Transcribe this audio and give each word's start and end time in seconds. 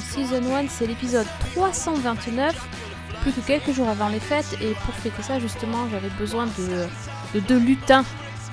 Season 0.00 0.42
1, 0.54 0.68
c'est 0.68 0.86
l'épisode 0.86 1.26
329, 1.54 2.54
plus 3.22 3.32
que 3.32 3.40
quelques 3.40 3.72
jours 3.72 3.88
avant 3.88 4.08
les 4.08 4.20
fêtes, 4.20 4.56
et 4.62 4.72
pour 4.84 4.94
fêter 4.94 5.22
ça 5.22 5.38
justement 5.38 5.88
j'avais 5.90 6.10
besoin 6.18 6.46
de, 6.46 6.86
de 7.34 7.40
deux 7.40 7.58
lutins, 7.58 8.04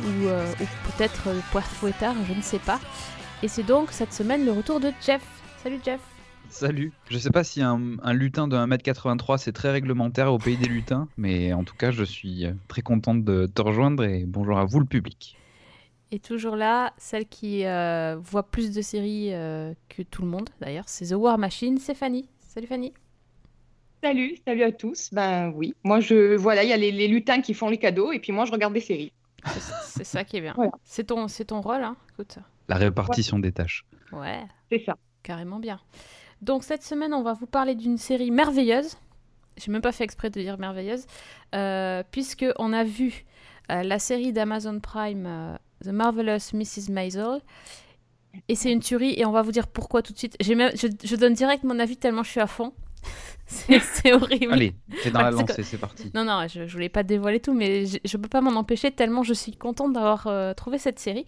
ou, 0.02 0.28
euh, 0.28 0.46
peut-être 0.98 1.28
euh, 1.28 1.40
poire 1.52 1.64
je 2.28 2.34
ne 2.34 2.42
sais 2.42 2.60
pas. 2.60 2.80
Et 3.42 3.48
c'est 3.48 3.64
donc 3.64 3.92
cette 3.92 4.14
semaine 4.14 4.46
le 4.46 4.52
retour 4.52 4.80
de 4.80 4.92
Jeff. 5.06 5.22
Salut 5.62 5.80
Jeff 5.84 6.00
Salut. 6.50 6.92
Je 7.10 7.18
sais 7.18 7.32
pas 7.32 7.44
si 7.44 7.62
un, 7.62 7.98
un 8.04 8.14
lutin 8.14 8.48
de 8.48 8.56
1m83 8.56 9.38
c'est 9.38 9.54
très 9.54 9.72
réglementaire 9.72 10.32
au 10.32 10.38
pays 10.38 10.58
des 10.58 10.68
lutins, 10.68 11.08
mais 11.18 11.52
en 11.54 11.64
tout 11.64 11.76
cas 11.76 11.92
je 11.92 12.04
suis 12.04 12.46
euh, 12.46 12.54
très 12.68 12.82
contente 12.82 13.24
de 13.24 13.48
te 13.48 13.62
rejoindre 13.62 14.04
et 14.04 14.26
bonjour 14.26 14.60
à 14.60 14.66
vous 14.66 14.80
le 14.80 14.86
public. 14.86 15.38
Et 16.14 16.20
toujours 16.20 16.56
là, 16.56 16.94
celle 16.98 17.26
qui 17.26 17.66
euh, 17.66 18.18
voit 18.22 18.44
plus 18.44 18.72
de 18.72 18.84
séries 18.84 19.34
euh, 19.34 19.74
que 19.90 20.04
tout 20.04 20.22
le 20.22 20.28
monde 20.28 20.48
d'ailleurs, 20.62 20.84
c'est 20.86 21.08
The 21.08 21.16
War 21.18 21.40
Machine, 21.40 21.80
c'est 21.80 21.96
Fanny. 21.96 22.30
Salut 22.38 22.68
Fanny 22.68 22.94
Salut, 24.04 24.38
salut 24.46 24.62
à 24.62 24.72
tous. 24.72 25.10
Ben 25.12 25.52
oui, 25.56 25.74
moi 25.84 26.02
je 26.02 26.36
voilà, 26.36 26.64
il 26.64 26.70
y 26.70 26.74
a 26.74 26.78
les, 26.78 26.92
les 26.92 27.08
lutins 27.08 27.42
qui 27.42 27.56
font 27.56 27.68
les 27.68 27.80
cadeaux 27.80 28.12
et 28.12 28.20
puis 28.20 28.32
moi 28.32 28.46
je 28.46 28.52
regarde 28.52 28.76
des 28.76 28.80
séries. 28.80 29.12
C'est- 29.86 30.04
ça 30.04 30.24
qui 30.24 30.38
est 30.38 30.42
bien. 30.42 30.54
Voilà. 30.56 30.74
C'est 30.84 31.06
ton, 31.06 31.28
c'est 31.28 31.46
ton 31.46 31.62
rôle, 31.62 31.82
hein 31.82 31.96
Écoute. 32.12 32.38
La 32.70 32.76
répartition 32.76 33.40
des 33.40 33.52
tâches. 33.52 33.84
Ouais. 34.12 34.44
C'est 34.72 34.86
ça. 34.86 34.96
Carrément 35.24 35.58
bien. 35.58 35.80
Donc 36.44 36.64
cette 36.64 36.84
semaine, 36.84 37.16
on 37.16 37.24
va 37.24 37.34
vous 37.34 37.48
parler 37.48 37.74
d'une 37.74 37.98
série 37.98 38.30
merveilleuse. 38.30 38.98
J'ai 39.58 39.72
même 39.72 39.82
pas 39.82 39.92
fait 39.92 40.04
exprès 40.04 40.30
de 40.30 40.40
dire 40.40 40.60
merveilleuse, 40.60 41.08
euh, 41.56 42.04
puisque 42.12 42.46
on 42.60 42.72
a 42.72 42.84
vu 42.84 43.26
euh, 43.72 43.82
la 43.82 43.98
série 43.98 44.32
d'Amazon 44.32 44.80
Prime 44.80 45.26
euh, 45.26 45.56
The 45.84 45.90
Marvelous 45.90 46.54
Mrs. 46.54 46.92
Maisel. 46.92 47.42
Et 48.48 48.56
c'est 48.56 48.72
une 48.72 48.80
tuerie, 48.80 49.14
et 49.18 49.26
on 49.26 49.32
va 49.32 49.44
vous 49.44 49.52
dire 49.52 49.68
pourquoi 49.68 50.02
tout 50.02 50.12
de 50.14 50.18
suite. 50.18 50.36
Même- 50.56 50.72
je, 50.76 50.88
je 51.04 51.16
donne 51.16 51.34
direct 51.34 51.64
mon 51.64 51.78
avis 51.80 51.98
tellement 51.98 52.24
je 52.24 52.32
suis 52.32 52.40
à 52.40 52.48
fond. 52.48 52.74
c'est 53.46 53.80
c'est 53.80 54.14
horrible. 54.14 54.54
Allez, 54.54 54.74
t'es 55.04 55.12
dans 55.12 55.22
la 55.22 55.32
c'est 55.32 55.42
lancée, 55.42 55.64
c'est 55.64 55.78
parti. 55.78 56.10
Non, 56.16 56.24
non, 56.24 56.48
je, 56.48 56.66
je 56.66 56.74
voulais 56.74 56.90
pas 56.90 57.04
dévoiler 57.04 57.40
tout, 57.42 57.54
mais 57.54 57.86
je, 57.86 57.98
je 58.04 58.18
peux 58.18 58.30
pas 58.30 58.40
m'en 58.42 58.58
empêcher 58.58 58.92
tellement 58.92 59.22
je 59.24 59.34
suis 59.34 59.52
contente 59.52 59.92
d'avoir 59.94 60.26
euh, 60.28 60.54
trouvé 60.54 60.78
cette 60.78 61.00
série. 61.00 61.26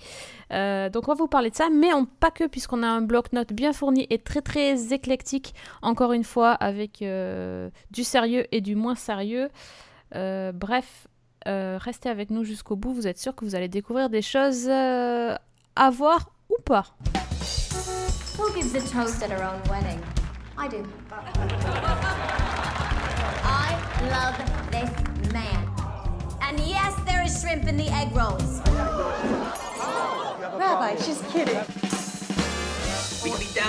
Euh, 0.54 0.90
donc 0.90 1.08
on 1.08 1.12
va 1.12 1.16
vous 1.18 1.28
parler 1.28 1.50
de 1.50 1.56
ça, 1.56 1.68
mais 1.72 1.94
on, 1.94 2.06
pas 2.06 2.32
que, 2.32 2.46
puisqu'on 2.48 2.82
a 2.82 2.88
un 2.88 3.02
bloc-notes 3.02 3.52
bien 3.54 3.74
fourni 3.74 4.08
et 4.10 4.18
très 4.18 4.42
très 4.42 4.94
éclectique, 4.94 5.54
encore 5.82 6.14
une 6.14 6.24
fois, 6.24 6.52
avec 6.52 7.02
euh, 7.02 7.70
du 7.92 8.04
sérieux 8.04 8.46
et 8.52 8.62
du 8.62 8.76
moins 8.76 8.96
sérieux. 8.96 9.50
Euh, 10.16 10.54
bref, 10.54 11.08
euh, 11.48 11.78
restez 11.80 12.10
avec 12.10 12.30
nous 12.30 12.44
jusqu'au 12.44 12.76
bout, 12.76 12.94
vous 12.94 13.08
êtes 13.08 13.20
sûr 13.20 13.36
que 13.36 13.46
vous 13.46 13.56
allez 13.56 13.68
découvrir 13.68 14.10
des 14.10 14.22
choses 14.22 14.68
euh, 14.68 15.36
à 15.76 15.90
voir 15.90 16.30
ou 16.50 16.56
pas. 16.64 16.86
Who 18.38 18.52
gives 18.54 18.76
a 18.76 18.82
toast 18.82 19.24
at 19.24 19.30
her 19.30 19.44
own 19.44 19.62
wedding? 19.70 20.00
I 20.58 20.68
do. 20.68 20.84
I 23.44 23.76
love 24.10 24.36
this 24.72 24.90
man. 25.34 25.68
And 26.42 26.60
yes, 26.60 26.94
there 27.06 27.24
is 27.24 27.42
shrimp 27.42 27.68
in 27.68 27.78
the 27.78 27.90
egg 27.90 28.16
rolls. 28.16 28.62
Rabbi, 30.58 30.96
she's 31.02 31.22
kidding. 31.32 31.60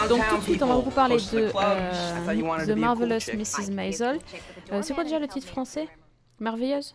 Donc 0.09 0.21
tout 0.29 0.37
de 0.37 0.43
suite, 0.43 0.63
on 0.63 0.67
va 0.67 0.77
vous 0.77 0.91
parler 0.91 1.17
de 1.17 1.51
euh, 1.55 2.67
The 2.67 2.77
Marvelous 2.77 3.35
Mrs. 3.35 3.71
Maisel. 3.73 4.19
Euh, 4.73 4.83
c'est 4.83 4.95
quoi 4.95 5.05
déjà 5.05 5.19
le 5.19 5.29
titre 5.29 5.47
français? 5.47 5.89
Merveilleuse? 6.41 6.95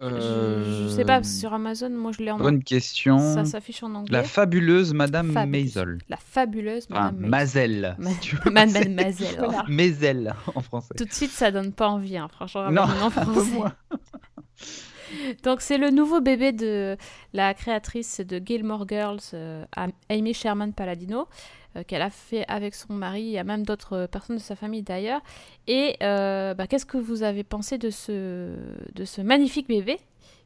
Je, 0.00 0.84
je 0.84 0.88
sais 0.88 1.04
pas, 1.04 1.22
sur 1.22 1.52
Amazon, 1.54 1.90
moi 1.90 2.12
je 2.12 2.22
l'ai 2.22 2.30
en 2.30 2.38
Euh, 2.38 2.42
Bonne 2.42 2.62
question. 2.62 3.18
Ça 3.18 3.44
s'affiche 3.44 3.82
en 3.82 3.94
anglais. 3.94 4.12
La 4.12 4.22
fabuleuse 4.24 4.92
Madame. 4.92 5.32
Maisel. 5.48 5.98
La 6.08 6.16
fabuleuse 6.16 6.86
Enfin, 6.90 7.12
Madame 7.12 7.30
Maisel. 7.30 7.96
Madame 8.52 8.88
Maisel. 8.94 9.40
Maisel 9.68 10.34
en 10.54 10.60
français. 10.60 10.94
Tout 10.96 11.04
de 11.04 11.12
suite, 11.12 11.30
ça 11.30 11.50
donne 11.50 11.72
pas 11.72 11.88
envie, 11.88 12.16
hein, 12.16 12.28
franchement. 12.30 12.70
Non, 12.70 12.86
peu 13.04 13.10
français. 13.10 13.74
Donc 15.44 15.60
c'est 15.60 15.78
le 15.78 15.90
nouveau 15.90 16.20
bébé 16.20 16.52
de 16.52 16.96
la 17.32 17.54
créatrice 17.54 18.20
de 18.20 18.40
Gilmore 18.44 18.86
Girls, 18.88 19.20
euh, 19.34 19.64
Am- 19.76 19.92
Amy 20.10 20.34
Sherman 20.34 20.72
Palladino, 20.72 21.20
euh, 21.20 21.24
qu'elle 21.82 22.02
a 22.02 22.10
fait 22.10 22.44
avec 22.48 22.74
son 22.74 22.92
mari. 22.92 23.38
A 23.38 23.44
même 23.44 23.64
d'autres 23.64 24.06
personnes 24.06 24.36
de 24.36 24.40
sa 24.40 24.56
famille 24.56 24.82
d'ailleurs. 24.82 25.20
Et 25.66 25.96
euh, 26.02 26.54
bah, 26.54 26.66
qu'est-ce 26.66 26.86
que 26.86 26.98
vous 26.98 27.22
avez 27.22 27.44
pensé 27.44 27.78
de 27.78 27.90
ce, 27.90 28.54
de 28.94 29.04
ce 29.04 29.20
magnifique 29.20 29.68
bébé 29.68 29.98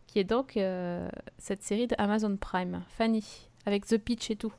qui 0.06 0.18
est 0.18 0.24
donc 0.24 0.56
euh, 0.56 1.08
cette 1.36 1.62
série 1.62 1.86
d'Amazon 1.86 2.36
Prime? 2.36 2.82
Fanny, 2.96 3.24
avec 3.66 3.86
The 3.86 3.98
Pitch 3.98 4.30
et 4.30 4.36
tout. 4.36 4.52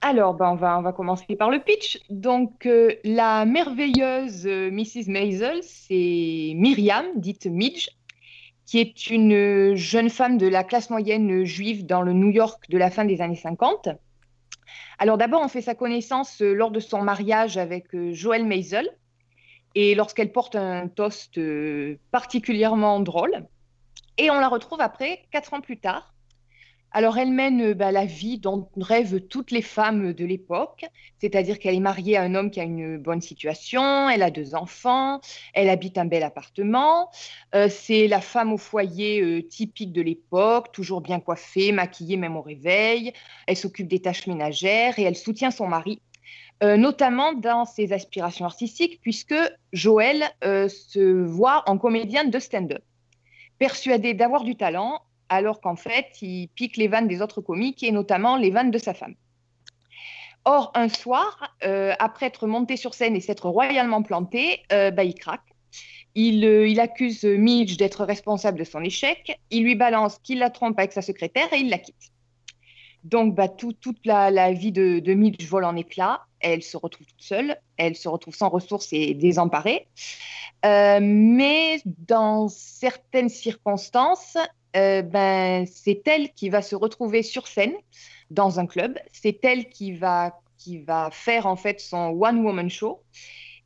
Alors, 0.00 0.34
ben, 0.34 0.50
on 0.52 0.54
va, 0.54 0.78
on 0.78 0.82
va 0.82 0.92
commencer 0.92 1.34
par 1.36 1.50
le 1.50 1.58
pitch. 1.58 2.00
Donc, 2.08 2.66
euh, 2.66 2.92
la 3.02 3.44
merveilleuse 3.44 4.46
euh, 4.46 4.70
Mrs. 4.70 5.08
Maisel, 5.08 5.58
c'est 5.62 6.52
Myriam, 6.54 7.04
dite 7.16 7.46
Midge, 7.46 7.88
qui 8.64 8.78
est 8.78 9.10
une 9.10 9.32
euh, 9.32 9.74
jeune 9.74 10.08
femme 10.08 10.38
de 10.38 10.46
la 10.46 10.62
classe 10.62 10.90
moyenne 10.90 11.44
juive 11.44 11.84
dans 11.84 12.02
le 12.02 12.12
New 12.12 12.30
York 12.30 12.62
de 12.68 12.78
la 12.78 12.90
fin 12.90 13.04
des 13.04 13.20
années 13.20 13.34
50. 13.34 13.88
Alors, 14.98 15.18
d'abord, 15.18 15.42
on 15.42 15.48
fait 15.48 15.62
sa 15.62 15.74
connaissance 15.74 16.42
euh, 16.42 16.52
lors 16.52 16.70
de 16.70 16.80
son 16.80 17.02
mariage 17.02 17.56
avec 17.56 17.94
euh, 17.94 18.12
Joël 18.12 18.44
Maisel, 18.44 18.88
et 19.74 19.94
lorsqu'elle 19.94 20.32
porte 20.32 20.56
un 20.56 20.88
toast 20.88 21.38
euh, 21.38 21.98
particulièrement 22.10 23.00
drôle. 23.00 23.46
Et 24.16 24.30
on 24.30 24.40
la 24.40 24.48
retrouve 24.48 24.80
après, 24.80 25.24
quatre 25.30 25.54
ans 25.54 25.60
plus 25.60 25.78
tard. 25.78 26.14
Alors, 26.90 27.18
elle 27.18 27.32
mène 27.32 27.60
euh, 27.60 27.74
bah, 27.74 27.92
la 27.92 28.06
vie 28.06 28.38
dont 28.38 28.68
rêvent 28.80 29.20
toutes 29.20 29.50
les 29.50 29.60
femmes 29.60 30.14
de 30.14 30.24
l'époque, 30.24 30.86
c'est-à-dire 31.18 31.58
qu'elle 31.58 31.74
est 31.74 31.80
mariée 31.80 32.16
à 32.16 32.22
un 32.22 32.34
homme 32.34 32.50
qui 32.50 32.60
a 32.60 32.64
une 32.64 32.96
bonne 32.96 33.20
situation, 33.20 34.08
elle 34.08 34.22
a 34.22 34.30
deux 34.30 34.54
enfants, 34.54 35.20
elle 35.52 35.68
habite 35.68 35.98
un 35.98 36.06
bel 36.06 36.22
appartement. 36.22 37.10
Euh, 37.54 37.68
c'est 37.68 38.08
la 38.08 38.22
femme 38.22 38.52
au 38.54 38.56
foyer 38.56 39.20
euh, 39.20 39.42
typique 39.42 39.92
de 39.92 40.00
l'époque, 40.00 40.72
toujours 40.72 41.02
bien 41.02 41.20
coiffée, 41.20 41.72
maquillée 41.72 42.16
même 42.16 42.36
au 42.36 42.42
réveil. 42.42 43.12
Elle 43.46 43.56
s'occupe 43.56 43.88
des 43.88 44.00
tâches 44.00 44.26
ménagères 44.26 44.98
et 44.98 45.02
elle 45.02 45.16
soutient 45.16 45.50
son 45.50 45.68
mari, 45.68 46.00
notamment 46.60 47.32
dans 47.34 47.64
ses 47.64 47.92
aspirations 47.92 48.44
artistiques, 48.44 48.98
puisque 49.00 49.36
Joël 49.72 50.24
se 50.42 51.22
voit 51.22 51.62
en 51.66 51.78
comédienne 51.78 52.30
de 52.30 52.38
stand-up. 52.40 52.82
Persuadé 53.58 54.12
d'avoir 54.12 54.42
du 54.42 54.56
talent, 54.56 55.02
alors 55.28 55.60
qu'en 55.60 55.76
fait, 55.76 56.06
il 56.22 56.48
pique 56.48 56.76
les 56.76 56.88
vannes 56.88 57.08
des 57.08 57.22
autres 57.22 57.40
comiques 57.40 57.82
et 57.82 57.92
notamment 57.92 58.36
les 58.36 58.50
vannes 58.50 58.70
de 58.70 58.78
sa 58.78 58.94
femme. 58.94 59.14
Or, 60.44 60.70
un 60.74 60.88
soir, 60.88 61.54
euh, 61.64 61.92
après 61.98 62.26
être 62.26 62.46
monté 62.46 62.78
sur 62.78 62.94
scène 62.94 63.14
et 63.14 63.20
s'être 63.20 63.48
royalement 63.48 64.02
planté, 64.02 64.62
euh, 64.72 64.90
bah, 64.90 65.04
il 65.04 65.14
craque. 65.14 65.42
Il, 66.14 66.44
euh, 66.44 66.66
il 66.66 66.80
accuse 66.80 67.24
Midge 67.24 67.76
d'être 67.76 68.04
responsable 68.04 68.58
de 68.58 68.64
son 68.64 68.82
échec. 68.82 69.38
Il 69.50 69.64
lui 69.64 69.74
balance 69.74 70.18
qu'il 70.20 70.38
la 70.38 70.48
trompe 70.48 70.78
avec 70.78 70.92
sa 70.92 71.02
secrétaire 71.02 71.52
et 71.52 71.58
il 71.58 71.68
la 71.68 71.78
quitte. 71.78 72.12
Donc, 73.04 73.34
bah, 73.34 73.48
tout- 73.48 73.74
toute 73.74 74.04
la, 74.06 74.52
vie 74.52 74.72
de, 74.72 75.12
Midge 75.12 75.46
vole 75.46 75.64
en 75.64 75.76
éclats. 75.76 76.22
Elle 76.40 76.62
se 76.62 76.78
retrouve 76.78 77.06
toute 77.06 77.22
seule. 77.22 77.58
Elle 77.76 77.94
se 77.94 78.08
retrouve 78.08 78.34
sans 78.34 78.48
ressources 78.48 78.92
et 78.92 79.12
désemparée. 79.12 79.86
Mais 80.64 81.80
dans 81.84 82.48
certaines 82.48 83.28
circonstances, 83.28 84.38
euh, 84.76 85.02
ben, 85.02 85.66
c'est 85.66 86.06
elle 86.06 86.32
qui 86.32 86.48
va 86.48 86.62
se 86.62 86.76
retrouver 86.76 87.22
sur 87.22 87.46
scène 87.46 87.74
dans 88.30 88.60
un 88.60 88.66
club. 88.66 88.98
C'est 89.12 89.44
elle 89.44 89.68
qui 89.68 89.92
va, 89.92 90.40
qui 90.58 90.78
va 90.78 91.10
faire 91.12 91.46
en 91.46 91.56
fait 91.56 91.80
son 91.80 92.18
one-woman 92.20 92.70
show. 92.70 93.02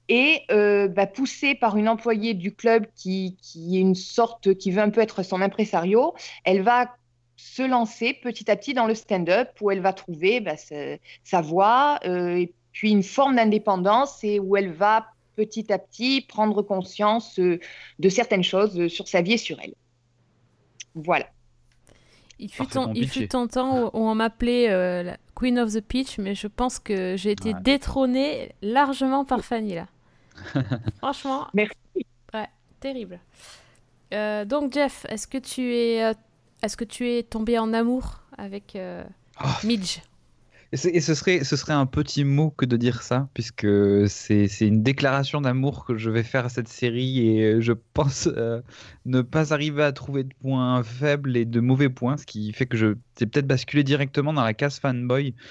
Et 0.09 0.43
euh, 0.51 0.89
bah, 0.89 1.07
poussée 1.07 1.55
par 1.55 1.77
une 1.77 1.89
employée 1.89 2.35
du 2.35 2.55
club 2.55 2.87
qui, 2.95 3.37
qui 3.41 3.79
est 3.79 3.81
une 3.81 3.95
sorte, 3.95 4.55
qui 4.55 4.71
veut 4.71 4.83
un 4.83 4.91
peu 4.91 5.01
être 5.01 5.23
son 5.23 5.41
impresario, 5.41 6.15
elle 6.45 6.63
va 6.63 6.95
se 7.37 7.63
lancer 7.63 8.15
petit 8.15 8.51
à 8.51 8.57
petit 8.57 8.75
dans 8.75 8.87
le 8.87 8.95
stand-up 8.95 9.49
où 9.61 9.71
elle 9.71 9.81
va 9.81 9.93
trouver 9.93 10.41
bah, 10.41 10.57
sa, 10.57 11.41
voix 11.41 11.99
euh, 12.05 12.37
et 12.37 12.53
puis 12.73 12.91
une 12.91 13.03
forme 13.03 13.37
d'indépendance 13.37 14.23
et 14.23 14.39
où 14.39 14.57
elle 14.57 14.73
va 14.73 15.07
petit 15.35 15.73
à 15.73 15.79
petit 15.79 16.21
prendre 16.21 16.63
conscience 16.63 17.39
de 17.39 18.09
certaines 18.09 18.45
choses 18.45 18.89
sur 18.89 19.09
sa 19.09 19.23
vie 19.23 19.33
et 19.33 19.39
sur 19.39 19.59
elle. 19.61 19.75
Voilà. 20.95 21.27
Il 22.39 22.51
fut, 22.51 22.77
un, 22.77 22.93
il 22.95 23.09
fut 23.09 23.29
temps 23.29 23.47
où 23.47 23.87
où 23.93 24.09
on 24.09 24.15
m'appelait 24.17 24.69
euh, 24.71 25.03
la 25.05 25.17
Queen 25.37 25.59
of 25.61 25.73
the 25.73 25.81
Pitch, 25.81 26.19
mais 26.19 26.35
je 26.35 26.49
pense 26.49 26.79
que 26.81 27.15
j'ai 27.17 27.31
été 27.31 27.55
Ouais. 27.55 27.61
détrônée 27.63 28.53
largement 28.63 29.25
par 29.25 29.45
Fanny 29.45 29.75
là. 29.77 29.87
Franchement. 30.99 31.47
Merci. 31.55 31.77
Ouais, 32.35 32.49
terrible. 32.81 33.21
Euh, 34.13 34.45
donc 34.45 34.73
Jeff, 34.73 35.07
est-ce 35.09 35.27
que 35.29 35.39
tu 35.39 35.75
es, 35.77 36.03
euh, 36.05 36.15
est-ce 36.63 36.77
que 36.77 36.85
tu 36.85 37.09
es 37.11 37.23
tombé 37.23 37.59
en 37.59 37.73
amour 37.73 38.23
avec 38.37 38.75
euh, 38.77 39.05
Oh. 39.43 39.49
Midge? 39.65 40.01
Et, 40.73 41.01
ce, 41.01 41.15
serait, 41.15 41.45
ce 41.45 41.55
serait 41.57 41.75
un 41.75 41.85
petit 41.85 42.25
mot 42.25 42.51
que 42.51 42.65
de 42.65 42.79
dire 42.79 43.03
ça, 43.03 43.29
puisque 43.35 43.67
c'est 44.09 44.49
une 44.61 44.83
déclaration 44.83 45.43
d'amour 45.43 45.85
que 45.85 45.99
je 45.99 46.09
vais 46.09 46.23
faire 46.23 46.47
à 46.47 46.49
cette 46.49 46.69
série 46.69 47.29
et 47.29 47.61
je 47.61 47.75
pense 47.93 48.27
euh, 48.35 48.63
ne 49.05 49.21
pas 49.21 49.53
arriver 49.53 49.83
à 49.83 49.93
trouver 49.93 50.25
de 50.25 50.33
points 50.41 50.83
faibles 50.83 51.37
et 51.37 51.45
de 51.45 51.61
mauvais 51.61 51.91
points, 51.91 52.17
ce 52.17 52.25
qui 52.25 52.53
fait 52.55 52.65
que 52.65 52.79
je 52.79 52.95
j'ai 53.19 53.27
peut-être 53.27 53.47
basculé 53.47 53.85
directement 53.85 54.33
dans 54.33 54.43
la 54.43 54.55
case 54.55 54.79
fanboy. 54.79 55.35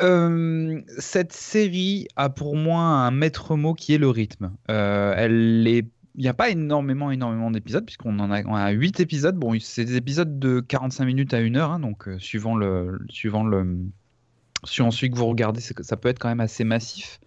Euh, 0.00 0.80
cette 0.98 1.32
série 1.32 2.06
a 2.14 2.28
pour 2.28 2.54
moi 2.54 2.78
un 2.78 3.10
maître 3.10 3.56
mot 3.56 3.74
qui 3.74 3.94
est 3.94 3.98
le 3.98 4.08
rythme. 4.08 4.52
Euh, 4.70 5.12
elle 5.16 5.66
est 5.66 5.88
il 6.14 6.22
n'y 6.22 6.28
a 6.28 6.34
pas 6.34 6.50
énormément, 6.50 7.10
énormément 7.10 7.50
d'épisodes, 7.50 7.84
puisqu'on 7.84 8.18
en 8.20 8.30
a, 8.30 8.42
on 8.44 8.54
a 8.54 8.70
8 8.70 9.00
épisodes. 9.00 9.36
Bon, 9.36 9.58
c'est 9.60 9.84
des 9.84 9.96
épisodes 9.96 10.38
de 10.38 10.60
45 10.60 11.04
minutes 11.04 11.34
à 11.34 11.38
1 11.38 11.56
heure, 11.56 11.72
hein, 11.72 11.80
donc 11.80 12.08
euh, 12.08 12.18
suivant 12.18 12.56
le, 12.56 13.00
suivant 13.10 13.44
le, 13.44 13.76
suivant 14.64 14.90
celui 14.90 15.10
que 15.10 15.16
vous 15.16 15.26
regardez, 15.26 15.60
ça 15.60 15.96
peut 15.96 16.08
être 16.08 16.18
quand 16.18 16.28
même 16.28 16.40
assez 16.40 16.64
massif. 16.64 17.20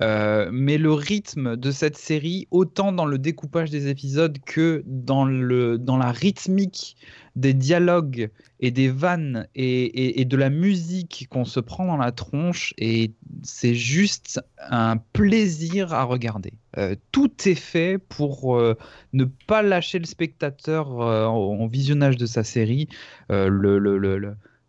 Euh, 0.00 0.48
mais 0.52 0.78
le 0.78 0.92
rythme 0.92 1.56
de 1.56 1.70
cette 1.72 1.96
série, 1.96 2.46
autant 2.50 2.92
dans 2.92 3.06
le 3.06 3.18
découpage 3.18 3.70
des 3.70 3.88
épisodes 3.88 4.38
que 4.46 4.84
dans, 4.86 5.24
le, 5.24 5.76
dans 5.76 5.96
la 5.96 6.12
rythmique 6.12 6.96
des 7.34 7.52
dialogues 7.52 8.30
et 8.60 8.70
des 8.70 8.88
vannes 8.88 9.46
et, 9.54 10.20
et- 10.20 10.24
de 10.24 10.36
la 10.36 10.50
musique 10.50 11.26
qu'on 11.30 11.44
se 11.44 11.60
prend 11.60 11.86
dans 11.86 11.96
la 11.96 12.12
tronche, 12.12 12.74
et 12.78 13.12
c'est 13.42 13.74
juste 13.74 14.40
un 14.68 14.96
plaisir 14.96 15.92
à 15.92 16.04
regarder. 16.04 16.52
Euh, 16.76 16.94
tout 17.12 17.30
est 17.46 17.54
fait 17.54 17.98
pour 17.98 18.56
euh, 18.56 18.76
ne 19.12 19.24
pas 19.24 19.62
lâcher 19.62 19.98
le 19.98 20.06
spectateur 20.06 20.90
en, 20.90 21.66
visionnage 21.66 22.16
de 22.16 22.26
sa 22.26 22.44
série. 22.44 22.88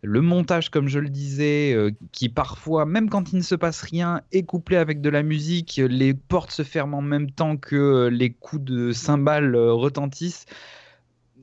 Le- 0.02 0.20
montage, 0.20 0.70
comme 0.70 0.88
je 0.88 0.98
le 0.98 1.08
disais, 1.08 1.72
euh, 1.74 1.90
qui 2.12 2.28
parfois, 2.28 2.86
même 2.86 3.08
quand 3.08 3.32
il 3.32 3.38
ne 3.38 3.42
se 3.42 3.54
passe 3.54 3.82
rien, 3.82 4.22
est 4.32 4.42
couplé 4.42 4.76
avec 4.76 5.00
de 5.00 5.10
la 5.10 5.22
musique, 5.22 5.80
les 5.82 6.14
portes 6.14 6.52
se 6.52 6.62
ferment 6.62 6.98
en 6.98 7.02
même 7.02 7.30
temps 7.30 7.56
que 7.56 7.76
euh, 7.76 8.10
les 8.10 8.30
coups 8.30 8.62
de 8.62 8.92
cymbales 8.92 9.54
euh, 9.54 9.72
retentissent. 9.72 10.46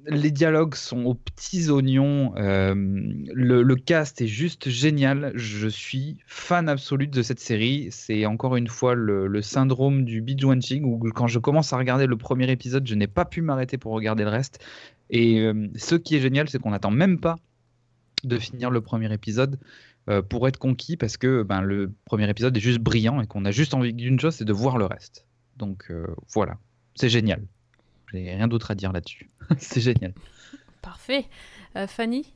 Les 0.09 0.31
dialogues 0.31 0.75
sont 0.75 1.03
aux 1.03 1.15
petits 1.15 1.69
oignons. 1.69 2.33
le, 2.37 3.75
cast 3.75 4.21
est 4.21 4.27
juste 4.27 4.69
génial. 4.69 5.33
Je 5.35 5.67
suis 5.67 6.17
fan 6.25 6.69
absolu 6.69 7.07
de 7.07 7.21
cette 7.21 7.41
série. 7.41 7.89
C'est 7.91 8.25
encore 8.25 8.55
une 8.55 8.69
fois 8.69 8.95
le, 8.95 9.41
syndrome 9.41 10.05
du 10.05 10.21
binge 10.21 10.45
watching 10.45 10.85
où 10.85 10.97
quand 11.13 11.27
je 11.27 11.39
commence 11.39 11.73
à 11.73 11.77
regarder 11.77 12.05
le 12.05 12.15
premier 12.15 12.49
épisode, 12.49 12.87
je 12.87 12.95
n'ai 12.95 13.07
pas 13.07 13.25
pu 13.25 13.41
m'arrêter 13.41 13.77
pour 13.77 13.91
regarder 13.91 14.23
le 14.23 14.29
reste. 14.29 14.63
Et 15.09 15.45
ce 15.75 15.95
qui 15.95 16.15
est 16.15 16.21
génial, 16.21 16.47
c'est 16.47 16.59
qu'on 16.59 16.71
n'attend 16.71 16.91
même 16.91 17.19
pas 17.19 17.35
de 18.23 18.37
finir 18.37 18.69
le 18.69 18.81
premier 18.81 19.11
épisode 19.13 19.59
euh, 20.09 20.21
pour 20.21 20.47
être 20.47 20.57
conquis 20.57 20.97
parce 20.97 21.17
que 21.17 21.43
ben, 21.43 21.61
le 21.61 21.91
premier 22.05 22.29
épisode 22.29 22.55
est 22.55 22.61
juste 22.61 22.79
brillant 22.79 23.21
et 23.21 23.27
qu'on 23.27 23.45
a 23.45 23.51
juste 23.51 23.73
envie 23.73 23.93
d'une 23.93 24.19
chose, 24.19 24.35
c'est 24.35 24.45
de 24.45 24.53
voir 24.53 24.77
le 24.77 24.85
reste. 24.85 25.25
Donc 25.57 25.87
euh, 25.89 26.07
voilà, 26.33 26.57
c'est 26.95 27.09
génial. 27.09 27.43
J'ai 28.13 28.33
rien 28.33 28.47
d'autre 28.47 28.71
à 28.71 28.75
dire 28.75 28.93
là-dessus. 28.93 29.29
c'est 29.57 29.81
génial. 29.81 30.13
Parfait. 30.81 31.25
Euh, 31.75 31.87
Fanny? 31.87 32.33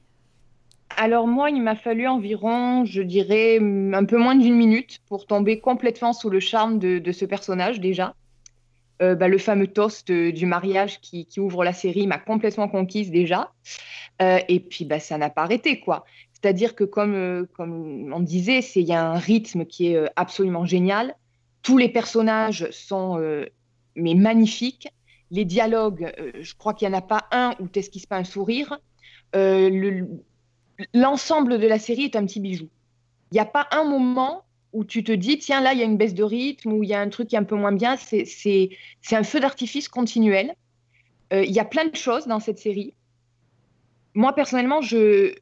Alors 0.98 1.26
moi, 1.26 1.50
il 1.50 1.62
m'a 1.62 1.76
fallu 1.76 2.06
environ, 2.08 2.84
je 2.84 3.02
dirais, 3.02 3.60
un 3.60 4.04
peu 4.04 4.18
moins 4.18 4.36
d'une 4.36 4.56
minute 4.56 5.00
pour 5.08 5.26
tomber 5.26 5.60
complètement 5.62 6.12
sous 6.12 6.30
le 6.30 6.42
charme 6.42 6.78
de, 6.78 7.00
de 7.00 7.12
ce 7.14 7.24
personnage 7.24 7.80
déjà. 7.80 8.14
Euh, 9.02 9.16
bah, 9.16 9.28
le 9.28 9.40
fameux 9.40 9.68
toast 9.68 10.12
euh, 10.12 10.32
du 10.32 10.46
mariage 10.46 11.02
qui, 11.02 11.28
ouvre 11.40 11.64
la 11.64 11.74
série 11.74 12.06
m'a 12.06 12.20
complètement 12.20 12.68
conquise 12.68 13.10
déjà. 13.10 13.52
Euh, 14.22 14.40
et 14.48 14.60
puis, 14.60 14.86
bah, 14.86 15.00
ça 15.00 15.18
n'a 15.18 15.32
pas 15.32 15.42
arrêté, 15.44 15.80
quoi. 15.80 16.06
C'est-à-dire 16.34 16.76
que, 16.76 16.84
comme, 16.84 17.48
comme 17.54 18.14
on 18.14 18.20
disait, 18.20 18.60
il 18.76 18.84
y 18.84 18.94
a 18.94 19.04
un 19.04 19.18
rythme 19.18 19.66
qui 19.66 19.88
est 19.88 20.12
absolument 20.16 20.66
génial. 20.66 21.16
Tous 21.64 21.78
les 21.78 21.90
personnages 21.90 22.68
sont 22.72 23.20
mais 23.96 24.16
magnifiques. 24.16 24.88
Les 25.30 25.46
dialogues, 25.46 26.12
je 26.40 26.56
crois 26.56 26.74
qu'il 26.74 26.90
n'y 26.90 26.96
en 26.96 26.98
a 26.98 27.02
pas 27.02 27.28
un 27.32 27.54
où 27.60 27.68
t'esquisses 27.68 28.08
pas 28.08 28.18
un 28.18 28.24
sourire. 28.24 28.80
Le- 29.36 30.08
l'ensemble 30.96 31.60
de 31.60 31.68
la 31.68 31.78
série 31.78 32.06
est 32.06 32.16
un 32.16 32.26
petit 32.26 32.40
bijou. 32.40 32.70
Il 33.32 33.36
n'y 33.36 33.40
a 33.40 33.46
pas 33.46 33.68
un 33.72 33.84
moment 33.84 34.44
où 34.74 34.84
tu 34.86 35.04
te 35.04 35.12
dis, 35.12 35.38
tiens, 35.40 35.62
là, 35.62 35.74
il 35.74 35.80
y 35.80 35.82
a 35.82 35.86
une 35.86 35.98
baisse 35.98 36.14
de 36.14 36.24
rythme, 36.24 36.74
ou 36.74 36.84
il 36.84 36.90
y 36.90 36.94
a 36.94 37.02
un 37.02 37.10
truc 37.10 37.28
qui 37.30 37.36
est 37.36 37.40
un 37.40 37.44
peu 37.44 37.56
moins 37.56 37.72
bien. 37.74 37.98
C'est- 37.98 38.70
un 39.12 39.24
feu 39.24 39.40
d'artifice 39.40 39.88
continuel. 39.90 40.54
Euh, 41.34 41.44
Il 41.46 41.52
y 41.52 41.60
a 41.60 41.66
plein 41.66 41.86
de 41.86 41.96
choses 41.96 42.28
dans 42.28 42.40
cette 42.40 42.60
série. 42.60 42.94
Moi, 44.14 44.34
personnellement, 44.34 44.82
je, 44.82 45.34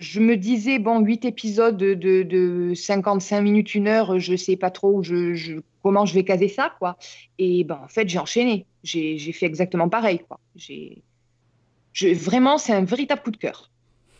je 0.00 0.20
me 0.20 0.36
disais, 0.36 0.78
bon, 0.78 1.00
8 1.00 1.24
épisodes 1.24 1.76
de, 1.76 1.94
de, 1.94 2.22
de 2.22 2.74
55 2.74 3.40
minutes, 3.40 3.74
une 3.74 3.86
heure, 3.88 4.18
je 4.18 4.34
sais 4.36 4.56
pas 4.56 4.70
trop 4.70 5.02
je, 5.02 5.60
comment 5.82 6.04
je 6.06 6.14
vais 6.14 6.24
caser 6.24 6.48
ça, 6.48 6.74
quoi. 6.78 6.96
Et 7.38 7.64
ben, 7.64 7.80
en 7.84 7.88
fait, 7.88 8.08
j'ai 8.08 8.18
enchaîné. 8.18 8.66
J'ai 8.82 9.32
fait 9.32 9.46
exactement 9.46 9.88
pareil, 9.88 10.20
quoi. 10.20 10.40
Je- 11.92 12.12
vraiment, 12.14 12.58
c'est 12.58 12.72
un 12.72 12.84
véritable 12.84 13.22
coup 13.22 13.30
de 13.30 13.36
cœur. 13.36 13.70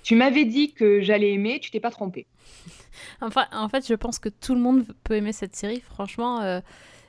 Tu 0.06 0.14
m'avais 0.14 0.44
dit 0.44 0.72
que 0.72 1.00
j'allais 1.00 1.32
aimer, 1.32 1.58
tu 1.58 1.72
t'es 1.72 1.80
pas 1.80 1.90
trompé. 1.90 2.28
Enfin, 3.20 3.46
en 3.50 3.68
fait, 3.68 3.84
je 3.88 3.94
pense 3.94 4.20
que 4.20 4.28
tout 4.28 4.54
le 4.54 4.60
monde 4.60 4.86
peut 5.02 5.14
aimer 5.14 5.32
cette 5.32 5.56
série. 5.56 5.80
Franchement, 5.80 6.42
euh, 6.42 6.60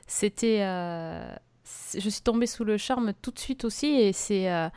c'était. 0.08 0.62
euh, 0.62 1.32
je 1.94 2.08
suis 2.08 2.22
tombée 2.22 2.48
sous 2.48 2.64
le 2.64 2.76
charme 2.76 3.12
tout 3.22 3.30
de 3.30 3.38
suite 3.38 3.64
aussi, 3.64 3.86
et 3.86 4.12
c'est. 4.12 4.50
euh, 4.50 4.68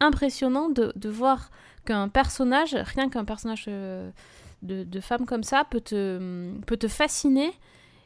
impressionnant 0.00 0.70
de, 0.70 1.08
voir 1.10 1.50
qu'un 1.84 2.08
personnage, 2.08 2.74
rien 2.74 3.10
qu'un 3.10 3.26
personnage 3.26 3.66
de, 3.66 5.00
femme 5.02 5.26
comme 5.26 5.42
ça, 5.42 5.64
peut 5.68 5.82
te, 5.82 6.50
peut 6.66 6.78
te 6.78 6.88
fasciner 6.88 7.52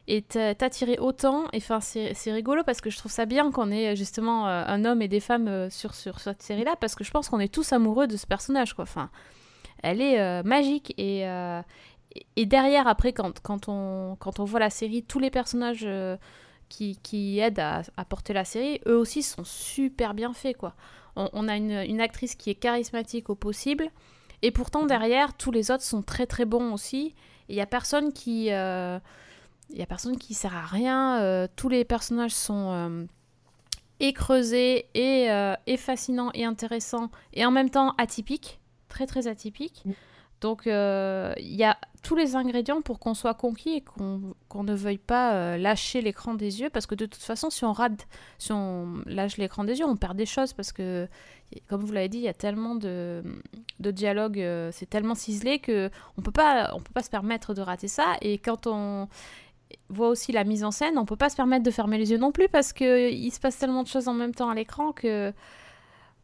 et 0.08 0.22
t'a- 0.22 0.56
t'attirer 0.56 0.98
autant. 0.98 1.44
Et 1.52 1.60
c'est 1.60 2.32
rigolo 2.32 2.64
parce 2.64 2.80
que 2.80 2.90
je 2.90 2.96
trouve 2.98 3.12
ça 3.12 3.26
bien 3.26 3.52
qu'on 3.52 3.70
ait 3.70 3.94
justement 3.94 4.48
un 4.48 4.84
homme 4.84 5.02
et 5.02 5.08
des 5.08 5.20
femmes 5.20 5.70
sur, 5.70 5.94
sur 5.94 6.18
cette 6.18 6.42
série-là, 6.42 6.74
parce 6.80 6.96
que 6.96 7.04
je 7.04 7.12
pense 7.12 7.28
qu'on 7.28 7.40
est 7.40 7.54
tous 7.54 7.72
amoureux 7.72 8.08
de 8.08 8.16
ce 8.16 8.26
personnage, 8.26 8.74
quoi. 8.74 8.82
Enfin, 8.82 9.08
elle 9.82 10.00
est 10.00 10.20
euh, 10.20 10.42
magique 10.42 10.94
et. 10.98 11.26
euh, 11.28 11.62
et- 12.36 12.46
derrière, 12.46 12.86
après, 12.86 13.12
quand, 13.12 13.40
quand, 13.40 13.68
on, 13.68 14.16
quand 14.18 14.40
on 14.40 14.44
voit 14.44 14.60
la 14.60 14.70
série, 14.70 15.02
tous 15.02 15.18
les 15.18 15.30
personnages 15.30 15.84
euh, 15.84 16.16
qui, 16.70 16.96
qui 17.02 17.38
aident 17.40 17.58
à, 17.58 17.82
à 17.98 18.04
porter 18.06 18.32
la 18.32 18.44
série, 18.44 18.80
eux 18.86 18.96
aussi 18.96 19.22
sont 19.22 19.44
super 19.44 20.14
bien 20.14 20.32
faits, 20.32 20.56
quoi. 20.56 20.74
On, 21.14 21.28
on 21.34 21.46
a 21.46 21.56
une, 21.56 21.72
une 21.72 22.00
actrice 22.00 22.34
qui 22.34 22.48
est 22.48 22.54
charismatique 22.54 23.28
au 23.28 23.34
possible, 23.34 23.90
et 24.40 24.50
pourtant 24.50 24.86
derrière, 24.86 25.34
tous 25.36 25.50
les 25.50 25.70
autres 25.70 25.82
sont 25.82 26.02
très 26.02 26.26
très 26.26 26.46
bons 26.46 26.72
aussi. 26.72 27.14
Il 27.50 27.54
y 27.56 27.60
a 27.60 27.66
personne 27.66 28.12
qui... 28.14 28.46
il 28.46 28.50
a 28.50 29.86
personne 29.86 30.16
qui 30.16 30.32
sert 30.32 30.56
à 30.56 30.64
rien. 30.64 31.20
euh, 31.20 31.46
tous 31.54 31.68
les 31.68 31.84
personnages 31.84 32.34
sont 32.34 33.06
et 34.00 34.12
creusés, 34.12 34.86
et, 34.94 35.28
et 35.66 35.76
fascinants, 35.76 36.30
et 36.34 36.44
intéressants, 36.46 37.10
et 37.34 37.44
en 37.44 37.50
même 37.50 37.70
temps 37.70 37.94
atypiques. 37.98 38.58
Très 38.96 39.06
très 39.06 39.26
atypiques. 39.26 39.84
Donc 40.40 40.66
euh, 40.66 41.34
il 41.38 41.54
y 41.54 41.64
a 41.64 41.76
tous 42.02 42.16
les 42.16 42.34
ingrédients 42.34 42.80
pour 42.80 42.98
qu'on 42.98 43.12
soit 43.12 43.34
conquis 43.34 43.74
et 43.74 43.80
qu'on 43.82 44.34
qu'on 44.48 44.64
ne 44.64 44.74
veuille 44.74 44.96
pas 44.96 45.34
euh, 45.34 45.58
lâcher 45.58 46.00
l'écran 46.00 46.32
des 46.32 46.62
yeux. 46.62 46.70
Parce 46.70 46.86
que 46.86 46.94
de 46.94 47.04
toute 47.04 47.22
façon 47.22 47.50
si 47.50 47.66
on 47.66 47.74
rate, 47.74 48.06
si 48.38 48.52
on 48.52 49.02
lâche 49.04 49.36
l'écran 49.36 49.64
des 49.64 49.80
yeux, 49.80 49.84
on 49.84 49.96
perd 49.96 50.16
des 50.16 50.24
choses. 50.24 50.54
Parce 50.54 50.72
que 50.72 51.08
comme 51.68 51.84
vous 51.84 51.92
l'avez 51.92 52.08
dit, 52.08 52.16
il 52.16 52.24
y 52.24 52.28
a 52.28 52.34
tellement 52.34 52.74
de, 52.74 53.22
de 53.80 53.90
dialogues, 53.90 54.40
euh, 54.40 54.70
c'est 54.72 54.88
tellement 54.88 55.14
ciselé 55.14 55.58
que 55.58 55.90
on 56.16 56.22
peut 56.22 56.30
pas 56.32 56.70
on 56.74 56.80
peut 56.80 56.94
pas 56.94 57.02
se 57.02 57.10
permettre 57.10 57.52
de 57.52 57.60
rater 57.60 57.88
ça. 57.88 58.16
Et 58.22 58.38
quand 58.38 58.66
on 58.66 59.08
voit 59.90 60.08
aussi 60.08 60.32
la 60.32 60.44
mise 60.44 60.64
en 60.64 60.70
scène, 60.70 60.96
on 60.96 61.04
peut 61.04 61.16
pas 61.16 61.28
se 61.28 61.36
permettre 61.36 61.64
de 61.64 61.70
fermer 61.70 61.98
les 61.98 62.12
yeux 62.12 62.18
non 62.18 62.32
plus 62.32 62.48
parce 62.48 62.72
que 62.72 63.10
il 63.10 63.30
se 63.30 63.40
passe 63.40 63.58
tellement 63.58 63.82
de 63.82 63.88
choses 63.88 64.08
en 64.08 64.14
même 64.14 64.34
temps 64.34 64.48
à 64.48 64.54
l'écran 64.54 64.92
que 64.92 65.34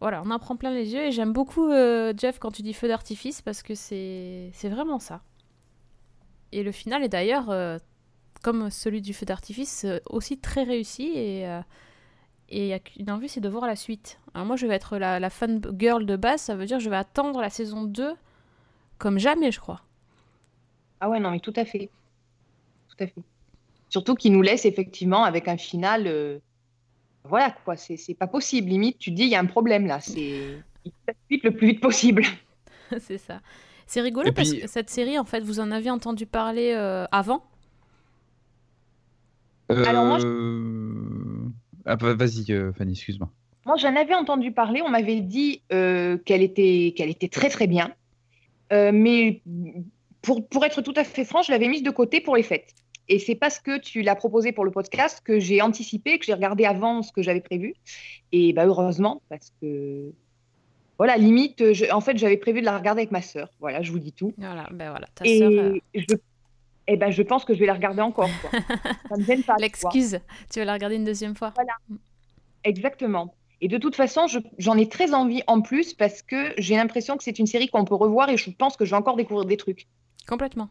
voilà, 0.02 0.20
on 0.24 0.30
en 0.32 0.38
prend 0.40 0.56
plein 0.56 0.72
les 0.72 0.92
yeux 0.94 1.04
et 1.04 1.12
j'aime 1.12 1.32
beaucoup 1.32 1.70
euh, 1.70 2.12
Jeff 2.16 2.40
quand 2.40 2.50
tu 2.50 2.62
dis 2.62 2.72
feu 2.72 2.88
d'artifice 2.88 3.40
parce 3.40 3.62
que 3.62 3.74
c'est 3.76 4.50
vraiment 4.64 4.98
ça. 4.98 5.22
Et 6.50 6.64
le 6.64 6.72
final 6.72 7.04
est 7.04 7.08
d'ailleurs, 7.08 7.50
euh, 7.50 7.78
comme 8.42 8.68
celui 8.68 9.00
du 9.00 9.14
feu 9.14 9.26
d'artifice, 9.26 9.84
euh, 9.84 10.00
aussi 10.06 10.38
très 10.38 10.64
réussi 10.64 11.12
et 11.14 11.46
euh, 11.46 11.60
et 12.48 12.64
il 12.64 12.66
y 12.66 12.72
a 12.72 12.80
qu'une 12.80 13.10
envie, 13.12 13.28
c'est 13.28 13.40
de 13.40 13.48
voir 13.48 13.64
la 13.64 13.76
suite. 13.76 14.18
Alors 14.34 14.44
moi, 14.44 14.56
je 14.56 14.66
vais 14.66 14.74
être 14.74 14.98
la, 14.98 15.20
la 15.20 15.30
fan 15.30 15.62
girl 15.78 16.04
de 16.04 16.16
base, 16.16 16.42
ça 16.42 16.56
veut 16.56 16.66
dire 16.66 16.78
que 16.78 16.84
je 16.84 16.90
vais 16.90 16.96
attendre 16.96 17.40
la 17.40 17.48
saison 17.48 17.84
2 17.84 18.12
comme 18.98 19.18
jamais, 19.18 19.52
je 19.52 19.60
crois. 19.60 19.82
Ah 21.00 21.08
ouais, 21.08 21.20
non, 21.20 21.30
mais 21.30 21.40
tout 21.40 21.54
à 21.54 21.64
fait. 21.64 21.90
Tout 22.88 23.04
à 23.04 23.06
fait. 23.06 23.22
Surtout 23.88 24.16
qu'il 24.16 24.32
nous 24.32 24.42
laisse 24.42 24.66
effectivement 24.66 25.22
avec 25.22 25.46
un 25.46 25.56
final. 25.56 26.40
Euh, 27.24 27.28
Voilà, 27.28 27.54
quoi, 27.64 27.76
c'est 27.76 27.96
c'est 27.96 28.14
pas 28.14 28.26
possible. 28.26 28.68
Limite, 28.68 28.98
tu 28.98 29.10
te 29.10 29.16
dis, 29.16 29.24
il 29.24 29.28
y 29.30 29.34
a 29.34 29.40
un 29.40 29.46
problème 29.46 29.86
là. 29.86 30.00
C'est. 30.00 30.58
Le 31.30 31.50
plus 31.50 31.68
vite 31.68 31.80
possible. 31.80 32.24
c'est 33.00 33.18
ça. 33.18 33.40
C'est 33.86 34.00
rigolo 34.00 34.32
parce 34.32 34.52
que 34.52 34.66
cette 34.66 34.90
série, 34.90 35.18
en 35.18 35.24
fait, 35.24 35.40
vous 35.40 35.60
en 35.60 35.70
avez 35.70 35.90
entendu 35.90 36.26
parler 36.26 36.72
euh, 36.74 37.04
avant? 37.12 37.44
Alors 39.68 40.04
moi, 40.04 40.18
Euh, 40.20 41.48
ah, 41.84 41.96
bah, 41.96 42.14
Vas-y, 42.14 42.52
euh, 42.52 42.72
Fanny, 42.72 42.92
excuse-moi. 42.92 43.30
Moi, 43.64 43.76
j'en 43.76 43.94
avais 43.96 44.14
entendu 44.14 44.52
parler. 44.52 44.82
On 44.82 44.88
m'avait 44.88 45.20
dit 45.20 45.62
euh, 45.72 46.18
qu'elle 46.18 46.42
était, 46.42 46.94
qu'elle 46.96 47.10
était 47.10 47.28
très 47.28 47.48
très 47.48 47.66
bien. 47.66 47.94
Euh, 48.72 48.90
mais 48.92 49.42
pour, 50.20 50.46
pour 50.48 50.64
être 50.64 50.82
tout 50.82 50.94
à 50.96 51.04
fait 51.04 51.24
franc, 51.24 51.42
je 51.42 51.52
l'avais 51.52 51.68
mise 51.68 51.82
de 51.82 51.90
côté 51.90 52.20
pour 52.20 52.36
les 52.36 52.42
fêtes. 52.42 52.74
Et 53.12 53.18
c'est 53.18 53.34
parce 53.34 53.58
que 53.58 53.78
tu 53.78 54.00
l'as 54.00 54.14
proposé 54.14 54.52
pour 54.52 54.64
le 54.64 54.70
podcast 54.70 55.20
que 55.22 55.38
j'ai 55.38 55.60
anticipé, 55.60 56.18
que 56.18 56.24
j'ai 56.24 56.32
regardé 56.32 56.64
avant 56.64 57.02
ce 57.02 57.12
que 57.12 57.20
j'avais 57.22 57.42
prévu. 57.42 57.74
Et 58.32 58.54
bah, 58.54 58.64
heureusement, 58.64 59.20
parce 59.28 59.52
que 59.60 60.12
voilà, 60.96 61.18
limite, 61.18 61.72
je- 61.74 61.92
en 61.92 62.00
fait, 62.00 62.16
j'avais 62.16 62.38
prévu 62.38 62.60
de 62.60 62.64
la 62.64 62.78
regarder 62.78 63.02
avec 63.02 63.10
ma 63.12 63.20
sœur. 63.20 63.50
Voilà, 63.60 63.82
je 63.82 63.92
vous 63.92 63.98
dis 63.98 64.12
tout. 64.12 64.32
Voilà, 64.38 64.66
ben 64.72 64.90
voilà, 64.90 65.06
ta 65.14 65.26
Et 65.26 65.38
sœur, 65.40 65.50
euh, 65.52 65.78
je, 65.94 66.14
eh 66.86 66.96
ben, 66.96 67.10
je 67.10 67.22
pense 67.22 67.44
que 67.44 67.52
je 67.52 67.58
vais 67.60 67.66
la 67.66 67.74
regarder 67.74 68.00
encore. 68.00 68.30
Quoi. 68.40 68.50
Ça 69.10 69.16
me 69.18 69.24
gêne 69.24 69.42
pas. 69.42 69.56
l'excuse, 69.58 70.18
tu 70.50 70.58
vas 70.60 70.64
la 70.64 70.72
regarder 70.72 70.96
une 70.96 71.04
deuxième 71.04 71.36
fois. 71.36 71.52
Exactement. 72.64 73.34
Et 73.60 73.68
de 73.68 73.78
toute 73.78 73.94
façon, 73.94 74.26
je- 74.26 74.38
j'en 74.58 74.76
ai 74.78 74.88
très 74.88 75.12
envie 75.14 75.42
en 75.46 75.60
plus 75.60 75.92
parce 75.94 76.22
que 76.22 76.54
j'ai 76.58 76.76
l'impression 76.76 77.16
que 77.16 77.24
c'est 77.24 77.38
une 77.38 77.46
série 77.46 77.68
qu'on 77.68 77.84
peut 77.84 77.94
revoir 77.94 78.28
et 78.30 78.36
je 78.36 78.50
pense 78.50 78.76
que 78.76 78.84
je 78.84 78.90
vais 78.90 78.96
encore 78.96 79.16
découvrir 79.16 79.44
des 79.46 79.56
trucs. 79.56 79.86
Complètement. 80.26 80.68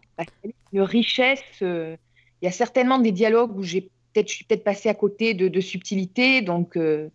Une 0.74 0.82
richesse. 0.82 1.44
euh, 1.62 1.96
Il 2.42 2.46
y 2.46 2.48
a 2.48 2.52
certainement 2.52 3.00
des 3.00 3.12
dialogues 3.12 3.56
où 3.58 3.64
j'ai 3.64 3.82
peut-être, 4.14 4.30
je 4.30 4.34
suis 4.36 4.46
peut-être 4.46 4.64
passée 4.64 4.90
à 4.90 4.94
côté 4.94 5.34
de, 5.34 5.48
de 5.48 5.62
subtilité. 5.62 6.42
Donc, 6.42 6.76
euh, 6.78 7.10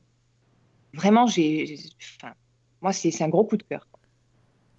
vraiment, 0.95 1.27
j'ai, 1.27 1.67
j'ai- 1.67 1.79
enfin, 2.21 2.33
moi, 2.81 2.93
c'est 2.93 3.23
un 3.23 3.29
gros 3.29 3.45
coup 3.45 3.57
de 3.57 3.63
cœur. 3.65 3.87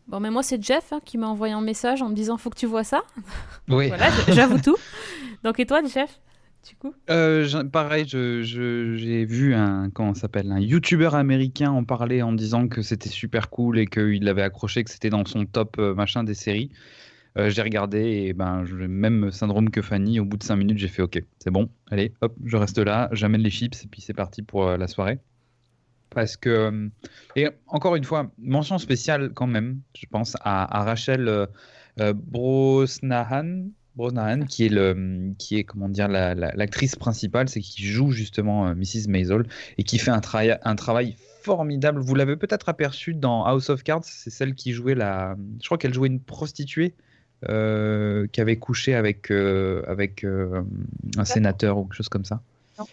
Bon, 0.07 0.19
mais 0.21 0.29
moi, 0.29 0.41
c'est 0.41 0.63
Jeff 0.63 0.93
hein, 0.93 0.99
qui 1.03 1.17
m'a 1.17 1.27
envoyé 1.27 1.53
un 1.53 1.61
message 1.61 2.01
en 2.01 2.09
me 2.09 2.15
disant 2.15 2.37
faut 2.37 2.49
que 2.49 2.57
tu 2.57 2.65
vois 2.65 2.83
ça. 2.85 3.03
Oui. 3.69 3.89
Voilà, 3.89 4.09
j'avoue 4.29 4.59
tout. 4.59 4.77
Donc, 5.43 5.59
et 5.59 5.65
toi, 5.65 5.81
Jeff 5.83 6.19
Du 6.67 6.75
coup? 6.77 6.93
Euh, 7.09 7.43
j'ai- 7.43 7.65
pareil, 7.65 8.05
je- 8.07 8.41
je- 8.41 8.95
j'ai 8.95 9.25
vu 9.25 9.53
un 9.53 9.89
comment 9.89 10.13
s'appelle? 10.13 10.49
Un 10.51 10.59
YouTuber 10.61 11.09
américain 11.13 11.71
en 11.71 11.83
parler 11.83 12.21
en 12.21 12.31
disant 12.31 12.69
que 12.69 12.81
c'était 12.81 13.09
super 13.09 13.49
cool 13.49 13.79
et 13.79 13.85
qu'il 13.87 14.23
l'avait 14.23 14.41
accroché, 14.43 14.83
que 14.85 14.89
c'était 14.89 15.09
dans 15.09 15.25
son 15.25 15.45
top 15.45 15.75
euh, 15.79 15.93
machin 15.93 16.23
des 16.23 16.33
séries. 16.33 16.71
Euh, 17.38 17.50
j'ai 17.50 17.62
regardé 17.62 18.00
et 18.00 18.34
ben 18.34 18.63
même 18.88 19.31
syndrome 19.31 19.69
que 19.69 19.81
Fanny. 19.81 20.19
Au 20.19 20.25
bout 20.25 20.38
de 20.38 20.43
5 20.43 20.55
minutes, 20.55 20.77
j'ai 20.77 20.88
fait 20.88 21.01
OK, 21.01 21.22
c'est 21.39 21.51
bon. 21.51 21.69
Allez, 21.91 22.13
hop, 22.22 22.36
je 22.46 22.57
reste 22.57 22.79
là, 22.79 23.10
j'amène 23.12 23.41
les 23.41 23.50
chips 23.50 23.84
et 23.84 23.88
puis 23.88 24.01
c'est 24.01 24.13
parti 24.13 24.41
pour 24.41 24.67
euh, 24.67 24.77
la 24.77 24.88
soirée. 24.88 25.19
Parce 26.10 26.38
que 26.38 26.50
euh, 26.50 26.89
et 27.36 27.48
encore 27.67 27.96
une 27.96 28.03
fois, 28.05 28.31
mention 28.38 28.77
spéciale 28.77 29.31
quand 29.34 29.48
même, 29.48 29.81
je 29.96 30.05
pense 30.10 30.36
à, 30.41 30.84
Rachel 30.84 31.48
Brosnahan, 31.98 33.65
Brosnahan, 33.96 34.46
qui 34.46 34.65
est 34.65 34.69
le, 34.69 35.34
qui 35.38 35.57
est 35.57 35.63
comment 35.63 35.89
dire 35.89 36.07
la- 36.07 36.36
la- 36.36 36.53
l'actrice 36.53 36.96
principale, 36.96 37.50
c'est 37.50 37.60
qui 37.62 37.84
joue 37.86 38.12
justement 38.12 38.74
Mrs. 38.75 39.07
Maisel 39.10 39.43
et 39.77 39.84
qui 39.84 39.98
fait 39.98 40.12
un 40.12 40.19
travail, 40.22 40.57
un 40.63 40.75
travail 40.75 41.15
formidable. 41.43 42.00
Vous 42.00 42.13
l'avez 42.15 42.36
peut-être 42.36 42.69
aperçu 42.69 43.13
dans 43.13 43.43
House 43.46 43.69
of 43.69 43.84
Cards, 43.84 44.03
c'est 44.05 44.29
celle 44.29 44.53
qui 44.53 44.72
jouait 44.74 44.96
la, 44.96 45.36
je 45.62 45.65
crois 45.65 45.77
qu'elle 45.77 45.93
jouait 45.93 46.10
une 46.10 46.19
prostituée 46.19 46.93
qui 47.46 48.41
avait 48.41 48.58
couché 48.58 48.96
avec 48.96 49.32
euh, 49.32 49.84
avec 49.88 50.24
euh, 50.24 50.63
un 51.17 51.25
sénateur 51.25 51.77
ou 51.77 51.84
quelque 51.84 51.94
chose 51.94 52.10
comme 52.10 52.25
ça. 52.25 52.41
Non. 52.79 52.86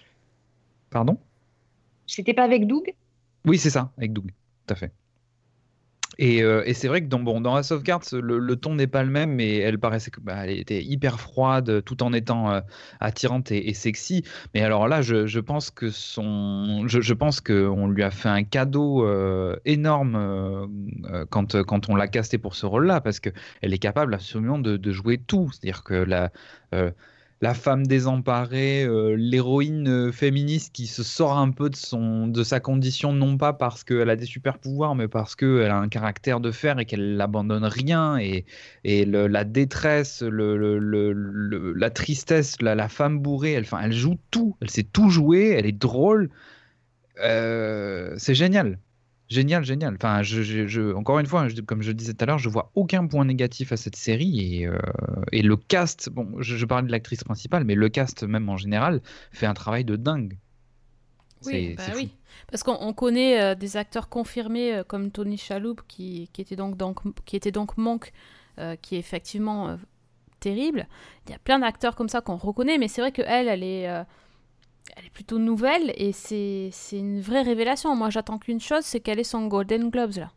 Pardon? 0.91 1.19
C'était 2.07 2.35
pas 2.35 2.45
avec 2.45 2.67
Doug? 2.67 2.95
Oui, 3.47 3.59
c'est 3.59 3.71
ça, 3.71 3.91
avec 3.97 4.13
Doug, 4.13 4.27
tout 4.27 4.75
à 4.75 4.77
fait. 4.77 4.93
Et, 6.19 6.43
euh, 6.43 6.63
et 6.67 6.75
c'est 6.75 6.89
vrai 6.89 7.03
que 7.03 7.07
dans, 7.07 7.21
bon, 7.21 7.41
dans 7.41 7.57
House 7.57 7.71
of 7.71 7.83
Cards, 7.83 8.05
le, 8.13 8.57
ton 8.57 8.75
n'est 8.75 8.87
pas 8.87 9.03
le 9.03 9.11
même, 9.11 9.33
mais 9.33 9.57
elle 9.59 9.79
paraissait 9.79 10.11
bah, 10.23 10.47
était 10.47 10.83
hyper 10.83 11.21
froide, 11.21 11.83
tout 11.85 12.03
en 12.03 12.13
étant 12.13 12.51
euh, 12.51 12.61
attirante 13.01 13.51
et, 13.51 13.75
sexy. 13.75 14.25
Mais 14.55 14.63
alors 14.63 14.89
là, 14.89 15.03
je, 15.03 15.27
je 15.27 15.41
pense 15.41 15.71
que 15.71 15.91
son, 15.91 16.87
je, 16.87 17.01
je 17.01 17.15
pense 17.15 17.41
que 17.41 17.67
on 17.67 17.89
lui 17.89 18.03
a 18.03 18.11
fait 18.11 18.29
un 18.29 18.45
cadeau 18.45 19.07
euh, 19.07 19.57
énorme 19.65 20.69
quand, 21.31 21.63
quand 21.63 21.89
on 21.89 21.97
l'a 21.97 22.09
castée 22.09 22.39
pour 22.39 22.55
ce 22.55 22.67
rôle-là, 22.67 23.01
parce 23.01 23.21
que 23.21 23.31
elle 23.63 23.75
est 23.75 23.79
capable 23.79 24.15
absolument 24.15 24.59
de, 24.59 24.77
de 24.77 24.93
jouer 24.93 25.19
tout. 25.19 25.51
C'est-à-dire 25.53 25.83
que 25.83 25.95
la 25.95 26.31
la 27.45 27.53
femme 27.53 27.87
désemparée, 27.87 28.85
euh, 28.85 29.17
l'héroïne 29.19 29.87
euh, 29.87 30.13
féministe 30.13 30.75
qui 30.75 30.87
se 30.87 31.03
sort 31.03 31.37
un 31.37 31.51
peu 31.51 31.69
de, 31.69 31.77
son, 31.77 32.27
de 32.27 32.43
sa 32.43 32.59
condition, 32.59 33.13
non 33.13 33.37
pas 33.37 33.53
parce 33.53 33.85
qu'elle 33.85 34.09
a 34.09 34.17
des 34.17 34.25
super 34.25 34.57
pouvoirs, 34.57 34.95
mais 34.95 35.09
parce 35.09 35.37
qu'elle 35.37 35.71
a 35.71 35.77
un 35.77 35.91
caractère 35.91 36.41
de 36.41 36.51
fer 36.51 36.79
et 36.79 36.87
qu'elle 36.87 37.17
n'abandonne 37.19 37.67
rien. 37.67 38.17
Et, 38.17 38.47
et 38.85 39.05
la 39.05 39.45
détresse, 39.45 40.23
le, 40.23 40.79
la 41.77 41.91
tristesse, 41.91 42.63
la, 42.63 42.89
femme 42.89 43.19
bourrée, 43.19 43.53
elle, 43.53 43.67
elle 43.79 43.93
joue 43.93 44.17
tout. 44.31 44.57
Elle 44.63 44.71
sait 44.71 44.83
tout 44.83 45.11
jouer, 45.11 45.51
elle 45.51 45.67
est 45.67 45.73
drôle. 45.73 46.31
Euh, 47.23 48.15
c'est 48.17 48.35
génial. 48.35 48.79
Génial, 49.29 49.65
génial. 49.65 49.95
Enfin, 49.95 50.23
je, 50.23 50.43
je- 50.43 50.67
je- 50.67 50.93
encore 50.95 51.19
une 51.19 51.27
fois, 51.27 51.47
comme 51.67 51.83
je 51.83 51.89
le 51.89 51.95
disais 51.95 52.13
tout 52.13 52.23
à 52.23 52.27
l'heure, 52.27 52.39
je 52.39 52.49
vois 52.49 52.71
aucun 52.75 53.07
point 53.07 53.25
négatif 53.25 53.73
à 53.73 53.77
cette 53.77 53.97
série 53.97 54.61
et, 54.61 54.67
euh, 54.67 54.79
et 55.33 55.43
le 55.43 55.57
cast. 55.57 56.11
Bon, 56.11 56.29
je, 56.41 56.65
parlais 56.67 56.87
de 56.87 56.93
l'actrice 56.93 57.25
principale, 57.25 57.65
mais 57.65 57.75
le 57.75 57.89
cast 57.89 58.23
même 58.23 58.49
en 58.49 58.59
général 58.59 59.01
fait 59.33 59.47
un 59.47 59.55
travail 59.55 59.85
de 59.85 59.97
dingue. 59.97 60.39
Oui, 61.47 61.75
bah 61.77 61.85
oui. 61.95 62.11
Parce 62.51 62.63
qu'on 62.63 62.77
on 62.81 62.93
connaît 62.93 63.41
euh, 63.41 63.55
des 63.55 63.77
acteurs 63.77 64.09
confirmés 64.09 64.75
euh, 64.75 64.85
comme 64.85 65.11
Tony 65.11 65.37
Shalhoub 65.39 65.77
qui, 65.89 66.29
qui 66.33 66.41
était 66.43 66.57
donc, 66.57 66.77
donc, 66.77 67.01
qui 67.25 67.37
était 67.37 67.53
donc 67.53 67.77
Monk, 67.77 68.13
qui 68.83 68.95
est 68.95 68.99
effectivement 68.99 69.77
terrible. 70.41 70.87
Il 71.27 71.33
y 71.33 71.35
a 71.35 71.39
plein 71.39 71.59
d'acteurs 71.59 71.97
comme 71.97 72.09
ça 72.09 72.21
qu'on 72.21 72.37
reconnaît, 72.37 72.79
mais 72.79 72.89
c'est 72.89 73.01
vrai 73.01 73.13
qu'elle, 73.13 73.49
elle 73.49 73.63
est, 73.63 73.89
euh, 73.89 74.05
elle 74.97 75.07
est 75.07 75.11
plutôt 75.11 75.39
nouvelle 75.39 75.93
et 75.97 76.13
c'est 76.13 76.71
une 76.93 77.21
vraie 77.21 77.43
révélation. 77.43 77.95
Moi, 77.97 78.11
j'attends 78.11 78.39
qu'une 78.39 78.61
chose, 78.61 78.85
c'est 78.85 79.01
qu'elle 79.01 79.19
ait 79.19 79.25
son 79.25 79.47
Golden 79.47 79.91
Globes 79.91 80.17
là. 80.17 80.33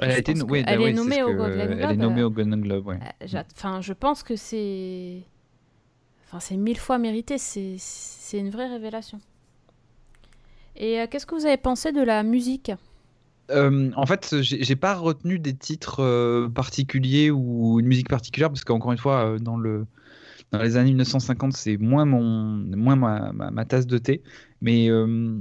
Elle 0.00 0.10
a 0.10 0.18
été 0.18 0.34
oui, 0.42 0.64
elle 0.66 0.80
oui, 0.80 0.90
est 0.90 0.92
nommée 0.92 1.16
ce 1.16 1.22
au 1.22 1.34
Golden 1.34 1.72
Elle 1.72 1.90
est 1.92 1.96
Globe. 1.96 1.98
nommée 1.98 2.20
euh, 2.22 2.26
au 2.26 2.30
Golden 2.30 2.60
Globe, 2.60 2.86
ouais. 2.88 2.98
euh, 3.22 3.42
Enfin, 3.54 3.80
je 3.80 3.92
pense 3.92 4.22
que 4.24 4.34
c'est. 4.36 5.22
Enfin, 6.26 6.40
c'est 6.40 6.56
mille 6.56 6.78
fois 6.78 6.98
mérité. 6.98 7.38
C'est 7.38 7.78
une 8.38 8.50
vraie 8.50 8.66
révélation. 8.68 9.20
Et 10.76 11.00
euh, 11.00 11.06
qu'est-ce 11.08 11.26
que 11.26 11.34
vous 11.36 11.46
avez 11.46 11.56
pensé 11.56 11.92
de 11.92 12.02
la 12.02 12.22
musique? 12.24 12.72
Euh, 13.50 13.90
en 13.94 14.06
fait, 14.06 14.34
j'ai 14.40 14.74
pas 14.76 14.94
retenu 14.94 15.38
des 15.38 15.54
titres 15.54 16.02
euh, 16.02 16.48
particuliers 16.48 17.30
ou 17.30 17.78
une 17.78 17.86
musique 17.86 18.08
particulière 18.08 18.48
parce 18.48 18.64
qu'encore 18.64 18.90
une 18.92 18.98
fois, 18.98 19.26
euh, 19.34 19.38
dans 19.38 19.56
le 19.58 19.86
dans 20.56 20.62
les 20.62 20.76
années 20.76 20.90
1950, 20.90 21.52
c'est 21.54 21.76
moins 21.76 22.04
mon 22.04 22.22
moins 22.22 22.96
ma, 22.96 23.32
ma- 23.32 23.50
ma 23.50 23.64
tasse 23.64 23.86
de 23.86 23.98
thé. 23.98 24.22
Mais 24.60 24.88
euh, 24.90 25.38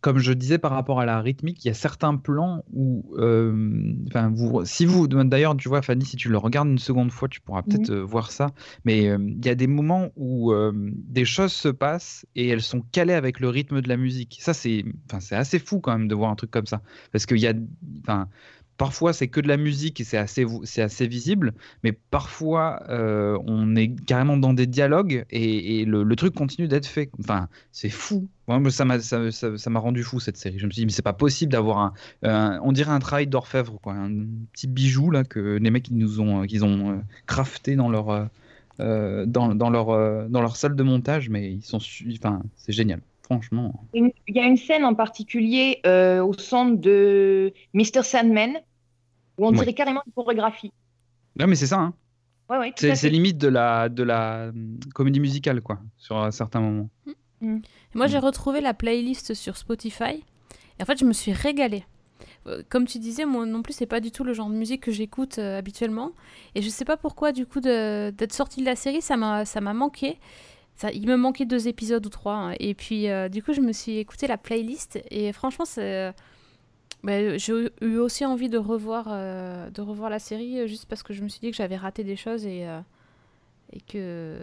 comme 0.00 0.18
je 0.18 0.32
disais 0.32 0.58
par 0.58 0.70
rapport 0.70 1.00
à 1.00 1.06
la 1.06 1.20
rythmique, 1.20 1.64
il 1.64 1.68
y 1.68 1.70
a 1.70 1.74
certains 1.74 2.16
plans 2.16 2.64
où, 2.72 3.14
euh, 3.18 3.94
enfin, 4.08 4.30
vous, 4.32 4.64
si 4.64 4.86
vous, 4.86 5.08
d'ailleurs, 5.08 5.56
tu 5.56 5.68
vois, 5.68 5.82
Fanny, 5.82 6.04
si 6.04 6.16
tu 6.16 6.28
le 6.28 6.38
regardes 6.38 6.68
une 6.68 6.78
seconde 6.78 7.10
fois, 7.10 7.28
tu 7.28 7.40
pourras 7.40 7.62
peut-être 7.62 7.90
euh, 7.90 8.04
voir 8.04 8.30
ça. 8.30 8.48
Mais 8.84 9.08
euh, 9.08 9.18
il 9.20 9.44
y 9.44 9.48
a 9.48 9.56
des 9.56 9.66
moments 9.66 10.10
où 10.14 10.52
euh, 10.52 10.72
des 10.74 11.24
choses 11.24 11.52
se 11.52 11.68
passent 11.68 12.24
et 12.36 12.48
elles 12.48 12.62
sont 12.62 12.82
calées 12.92 13.14
avec 13.14 13.40
le 13.40 13.48
rythme 13.48 13.80
de 13.80 13.88
la 13.88 13.96
musique. 13.96 14.38
Ça, 14.40 14.54
c'est, 14.54 14.84
enfin, 15.06 15.18
c'est 15.20 15.34
assez 15.36 15.58
fou 15.58 15.80
quand 15.80 15.92
même 15.98 16.06
de 16.08 16.14
voir 16.14 16.30
un 16.30 16.36
truc 16.36 16.52
comme 16.52 16.66
ça, 16.66 16.80
parce 17.10 17.26
qu'il 17.26 17.38
y 17.38 17.48
a, 17.48 17.54
enfin. 18.02 18.28
Parfois, 18.78 19.12
c'est 19.12 19.28
que 19.28 19.40
de 19.40 19.48
la 19.48 19.56
musique 19.58 20.00
et 20.00 20.04
c'est 20.04 20.16
assez, 20.16 20.46
c'est 20.64 20.82
assez 20.82 21.06
visible, 21.06 21.52
mais 21.82 21.92
parfois, 21.92 22.82
euh, 22.88 23.36
on 23.46 23.76
est 23.76 23.88
carrément 24.06 24.36
dans 24.38 24.54
des 24.54 24.66
dialogues 24.66 25.26
et, 25.30 25.84
le, 25.84 26.16
truc 26.16 26.34
continue 26.34 26.68
d'être 26.68 26.86
fait. 26.86 27.10
Enfin, 27.20 27.48
c'est 27.72 27.90
fou. 27.90 28.28
Ça 28.70 28.84
m'a 28.86 29.00
ça, 29.00 29.30
ça- 29.30 29.58
ça 29.58 29.70
rendu 29.78 30.02
fou 30.02 30.20
cette 30.20 30.36
série. 30.38 30.58
Je 30.58 30.66
me 30.66 30.70
suis 30.70 30.80
dit, 30.82 30.86
mais 30.86 30.92
c'est 30.92 31.02
pas 31.02 31.12
possible 31.12 31.52
d'avoir 31.52 31.92
un, 32.22 32.60
On 32.62 32.72
dirait 32.72 32.92
un 32.92 32.98
travail 33.00 33.26
d'orfèvre, 33.26 33.78
quoi. 33.82 33.94
Un 33.94 34.10
petit 34.52 34.66
bijou 34.68 35.10
là 35.10 35.24
que 35.24 35.58
les 35.60 35.70
mecs 35.70 35.88
ils 35.88 35.96
nous 35.98 36.20
ont, 36.20 36.46
qu'ils 36.46 36.64
ont 36.64 36.92
euh, 36.92 36.96
crafté 37.26 37.76
dans 37.76 37.88
leur, 37.90 38.10
euh, 38.10 38.24
euh, 38.80 39.26
dans, 39.26 39.54
dans, 39.54 39.70
leur, 39.70 39.90
euh, 39.90 40.28
dans 40.28 40.40
leur 40.40 40.56
salle 40.56 40.76
de 40.76 40.82
montage, 40.82 41.28
mais 41.30 41.52
ils 41.52 41.62
sont. 41.64 41.78
Enfin, 42.12 42.42
c'est 42.56 42.72
génial. 42.72 43.00
Franchement. 43.28 43.84
Il 43.92 44.10
y 44.28 44.38
a 44.40 44.46
une 44.46 44.56
scène 44.56 44.84
en 44.84 44.94
particulier 44.94 45.80
euh, 45.86 46.22
au 46.24 46.32
son 46.32 46.70
de 46.70 47.52
Mr. 47.74 48.02
Sandman 48.02 48.56
où 49.38 49.46
on 49.46 49.50
Ouais. 49.50 49.58
dirait 49.58 49.74
carrément 49.74 50.02
une 50.06 50.12
chorégraphie. 50.12 50.72
Non, 51.38 51.46
mais 51.46 51.54
c'est 51.56 51.66
ça, 51.66 51.78
hein. 51.78 51.94
Ouais, 52.50 52.56
ouais, 52.58 52.72
C'est 52.76 53.10
limite 53.10 53.36
de 53.36 53.48
la, 53.48 53.90
de 53.90 54.02
la 54.02 54.48
hum, 54.48 54.78
comédie 54.94 55.20
musicale, 55.20 55.60
quoi, 55.60 55.80
sur 55.98 56.16
un 56.16 56.30
certain 56.30 56.60
moment. 56.60 56.88
Moi, 57.94 58.06
j'ai 58.06 58.18
Mm. 58.18 58.24
retrouvé 58.24 58.60
la 58.60 58.74
playlist 58.74 59.34
sur 59.34 59.56
Spotify. 59.56 60.24
Et 60.78 60.82
en 60.82 60.86
fait, 60.86 60.98
je 60.98 61.04
me 61.04 61.12
suis 61.12 61.32
régalée. 61.32 61.84
Euh, 62.46 62.62
Comme 62.70 62.86
tu 62.86 62.98
disais, 62.98 63.26
moi 63.26 63.46
non 63.46 63.62
plus, 63.62 63.74
c'est 63.74 63.86
pas 63.86 64.00
du 64.00 64.10
tout 64.10 64.24
le 64.24 64.32
genre 64.32 64.48
de 64.48 64.54
musique 64.54 64.82
que 64.82 64.92
j'écoute 64.92 65.38
euh, 65.38 65.58
habituellement. 65.58 66.12
Et 66.54 66.62
je 66.62 66.68
sais 66.70 66.84
pas 66.86 66.96
pourquoi, 66.96 67.32
du 67.32 67.46
coup, 67.46 67.60
de- 67.60 68.10
d'être 68.10 68.32
sortie 68.32 68.60
de 68.60 68.66
la 68.66 68.76
série, 68.76 69.02
ça 69.02 69.16
m'a 69.16 69.44
ça 69.44 69.60
m'a 69.60 69.74
manqué. 69.74 70.18
Il 70.92 71.06
me 71.08 71.16
manquait 71.16 71.44
deux 71.46 71.68
épisodes 71.68 72.04
ou 72.04 72.08
trois. 72.08 72.34
hein. 72.34 72.54
Et 72.60 72.74
puis, 72.74 73.08
euh, 73.08 73.28
du 73.28 73.42
coup, 73.42 73.52
je 73.52 73.60
me 73.60 73.72
suis 73.72 73.98
écouté 73.98 74.26
la 74.26 74.38
playlist. 74.38 74.98
Et 75.10 75.32
franchement, 75.32 75.64
c'est. 75.64 76.12
bah, 77.02 77.36
j'ai 77.36 77.68
eu 77.80 77.98
aussi 77.98 78.24
envie 78.24 78.48
de 78.48 78.58
revoir, 78.58 79.06
euh, 79.10 79.68
la 80.10 80.18
série, 80.18 80.60
euh, 80.60 80.66
juste 80.66 80.86
parce 80.86 81.02
que 81.02 81.12
je 81.12 81.22
me 81.22 81.28
suis 81.28 81.40
dit 81.40 81.50
que 81.50 81.56
j'avais 81.56 81.76
raté 81.76 82.04
des 82.04 82.16
choses 82.16 82.46
et, 82.46 82.66
euh, 82.68 82.80
que 83.88 84.38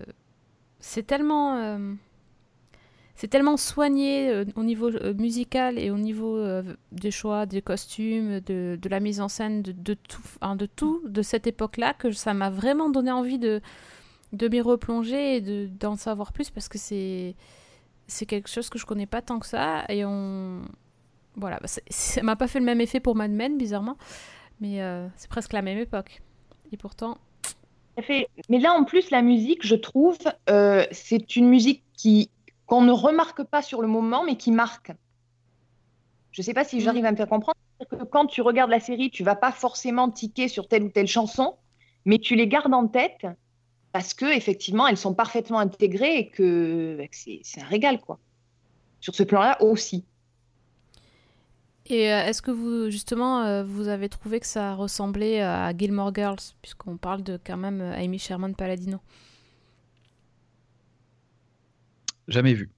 c'est 0.80 1.06
tellement. 1.08 1.56
euh, 1.58 1.94
c'est 3.15 3.30
tellement 3.30 3.56
soigné 3.58 4.30
euh, 4.30 4.44
au 4.56 4.63
niveau 4.63 4.89
euh, 4.89 5.13
musical 5.13 5.80
et 5.80 5.89
au 5.89 5.98
niveau 5.98 6.38
euh, 6.38 6.63
des 6.92 7.12
choix, 7.12 7.46
des 7.46 7.62
costumes, 7.62 8.42
de, 8.42 8.77
la 8.89 9.00
mise 9.00 9.22
en 9.22 9.30
scène, 9.30 9.62
de, 9.62 9.94
tout, 9.94 10.22
de 10.56 10.65
tout 10.65 11.01
de 11.08 11.22
cette 11.22 11.48
époque-là 11.48 11.94
que 11.94 12.12
ça 12.12 12.34
m'a 12.34 12.50
vraiment 12.50 12.89
donné 12.89 13.12
envie 13.12 13.39
de, 13.39 13.62
de 14.34 14.48
m'y 14.48 14.62
replonger 14.62 15.38
et 15.38 15.41
de- 15.41 15.67
d'en 15.67 15.96
savoir 15.96 16.34
plus 16.34 16.50
parce 16.50 16.67
que 16.70 16.77
c'est 16.77 17.36
c'est 18.08 18.25
quelque 18.25 18.50
chose 18.50 18.70
que 18.70 18.77
je 18.77 18.86
connais 18.86 19.08
pas 19.08 19.22
tant 19.22 19.39
que 19.39 19.46
ça 19.48 19.86
et 19.89 20.05
on 20.05 20.62
voilà 21.36 21.58
bah, 21.62 21.67
ça 21.89 22.22
m'a 22.22 22.36
pas 22.36 22.48
fait 22.48 22.60
le 22.60 22.65
même 22.65 22.82
effet 22.82 23.00
pour 23.00 23.15
Mad 23.15 23.32
Men 23.32 23.58
bizarrement 23.58 23.98
mais 24.60 24.82
euh, 24.82 25.08
c'est 25.15 25.29
presque 25.29 25.53
la 25.53 25.62
même 25.62 25.77
époque 25.77 26.22
et 26.72 26.77
pourtant 26.77 27.17
fait. 28.01 28.27
Mais 28.50 28.60
là, 28.60 28.74
en 28.74 28.84
plus, 28.84 29.10
la 29.12 29.22
musique, 29.22 29.65
je 29.65 29.75
trouve, 29.75 30.17
euh, 30.50 30.86
c'est 30.91 31.36
une 31.36 31.48
musique 31.48 31.84
qui 31.94 32.29
qu'on 32.65 32.82
ne 32.82 32.91
remarque 32.91 33.44
pas 33.44 33.62
sur 33.62 33.82
le 33.82 33.88
moment, 33.88 34.24
mais 34.24 34.38
qui 34.38 34.51
marque. 34.51 34.91
Je 36.32 36.41
ne 36.41 36.44
sais 36.44 36.53
pas 36.53 36.63
si 36.63 36.82
j'arrive 36.82 37.05
à 37.05 37.12
me 37.12 37.15
faire 37.15 37.29
comprendre. 37.29 37.55
Que 37.91 38.03
quand 38.03 38.25
tu 38.25 38.41
regardes 38.41 38.72
la 38.72 38.79
série, 38.79 39.12
tu 39.12 39.24
vas 39.24 39.36
pas 39.36 39.51
forcément 39.51 40.10
tiquer 40.10 40.48
sur 40.48 40.67
telle 40.67 40.84
ou 40.84 40.89
telle 40.89 41.08
chanson, 41.08 41.58
mais 42.05 42.17
tu 42.17 42.36
les 42.36 42.48
gardes 42.48 42.74
en 42.74 42.88
tête 42.88 43.27
parce 43.96 44.14
que 44.14 44.25
effectivement, 44.25 44.90
elles 44.90 44.98
sont 44.98 45.14
parfaitement 45.14 45.58
intégrées 45.58 46.18
et 46.18 46.28
que, 46.28 46.98
bah, 46.98 47.06
c'est 47.14 47.62
un 47.62 47.66
régal, 47.66 48.02
quoi. 48.02 48.20
Sur 49.00 49.16
ce 49.16 49.24
plan-là 49.24 49.64
aussi. 49.64 50.04
Et 51.86 52.12
euh, 52.12 52.25
est-ce 52.25 52.42
que 52.42 52.52
vous, 52.52 52.90
justement, 52.90 53.44
euh, 53.44 53.64
vous 53.64 53.88
avez 53.88 54.10
trouvé 54.10 54.42
que 54.42 54.48
ça 54.48 54.74
ressemblait 54.74 55.40
à 55.40 55.72
Gilmore 55.74 56.14
Girls, 56.14 56.42
puisqu'on 56.62 56.98
parle 56.98 57.24
de 57.24 57.40
quand 57.42 57.56
même 57.56 57.80
euh, 57.80 57.94
Amy 57.94 58.20
Sherman 58.20 58.54
Paladino 58.54 59.00
Jamais 62.28 62.54
vu. 62.54 62.72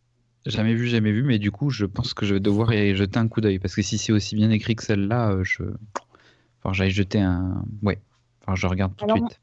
Jamais 0.46 0.76
vu, 0.76 0.86
jamais 0.86 1.12
vu, 1.12 1.24
mais 1.24 1.40
du 1.40 1.50
coup, 1.50 1.72
je 1.72 1.88
pense 1.88 2.14
que 2.14 2.28
je 2.28 2.36
vais 2.36 2.40
devoir 2.40 2.72
y 2.76 2.96
jeter 2.96 3.18
un 3.18 3.28
coup 3.28 3.42
d'œil. 3.42 3.58
Parce 3.58 3.74
que 3.74 3.82
si 3.82 3.98
c'est 3.98 4.12
aussi 4.12 4.36
bien 4.36 4.52
écrit 4.52 4.76
que 4.76 4.84
celle-là, 4.84 5.36
je. 5.42 5.64
Enfin, 6.62 6.74
j'allais 6.74 6.92
jeter 6.92 7.22
un. 7.22 7.66
Ouais. 7.82 8.00
Enfin, 8.44 8.54
je 8.54 8.68
regarde 8.68 8.96
tout 8.96 9.08
de 9.08 9.14
suite. 9.14 9.42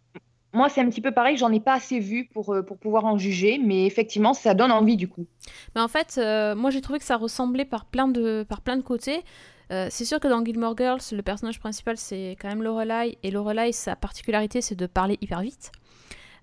Moi, 0.54 0.68
c'est 0.68 0.80
un 0.80 0.88
petit 0.88 1.00
peu 1.00 1.10
pareil, 1.10 1.36
j'en 1.36 1.50
ai 1.50 1.58
pas 1.58 1.74
assez 1.74 1.98
vu 1.98 2.26
pour, 2.32 2.54
euh, 2.54 2.62
pour 2.62 2.78
pouvoir 2.78 3.04
en 3.04 3.18
juger, 3.18 3.58
mais 3.58 3.86
effectivement, 3.86 4.34
ça 4.34 4.54
donne 4.54 4.70
envie 4.70 4.96
du 4.96 5.08
coup. 5.08 5.26
Mais 5.74 5.80
en 5.80 5.88
fait, 5.88 6.14
euh, 6.16 6.54
moi 6.54 6.70
j'ai 6.70 6.80
trouvé 6.80 7.00
que 7.00 7.04
ça 7.04 7.16
ressemblait 7.16 7.64
par 7.64 7.84
plein 7.86 8.06
de, 8.06 8.46
par 8.48 8.60
plein 8.60 8.76
de 8.76 8.82
côtés. 8.82 9.22
Euh, 9.72 9.88
c'est 9.90 10.04
sûr 10.04 10.20
que 10.20 10.28
dans 10.28 10.44
Gilmore 10.44 10.76
Girls, 10.76 11.00
le 11.10 11.22
personnage 11.22 11.58
principal 11.58 11.96
c'est 11.96 12.36
quand 12.40 12.48
même 12.48 12.62
Lorelai, 12.62 13.18
et 13.24 13.30
Lorelai, 13.32 13.72
sa 13.72 13.96
particularité 13.96 14.60
c'est 14.60 14.76
de 14.76 14.86
parler 14.86 15.18
hyper 15.20 15.40
vite. 15.40 15.72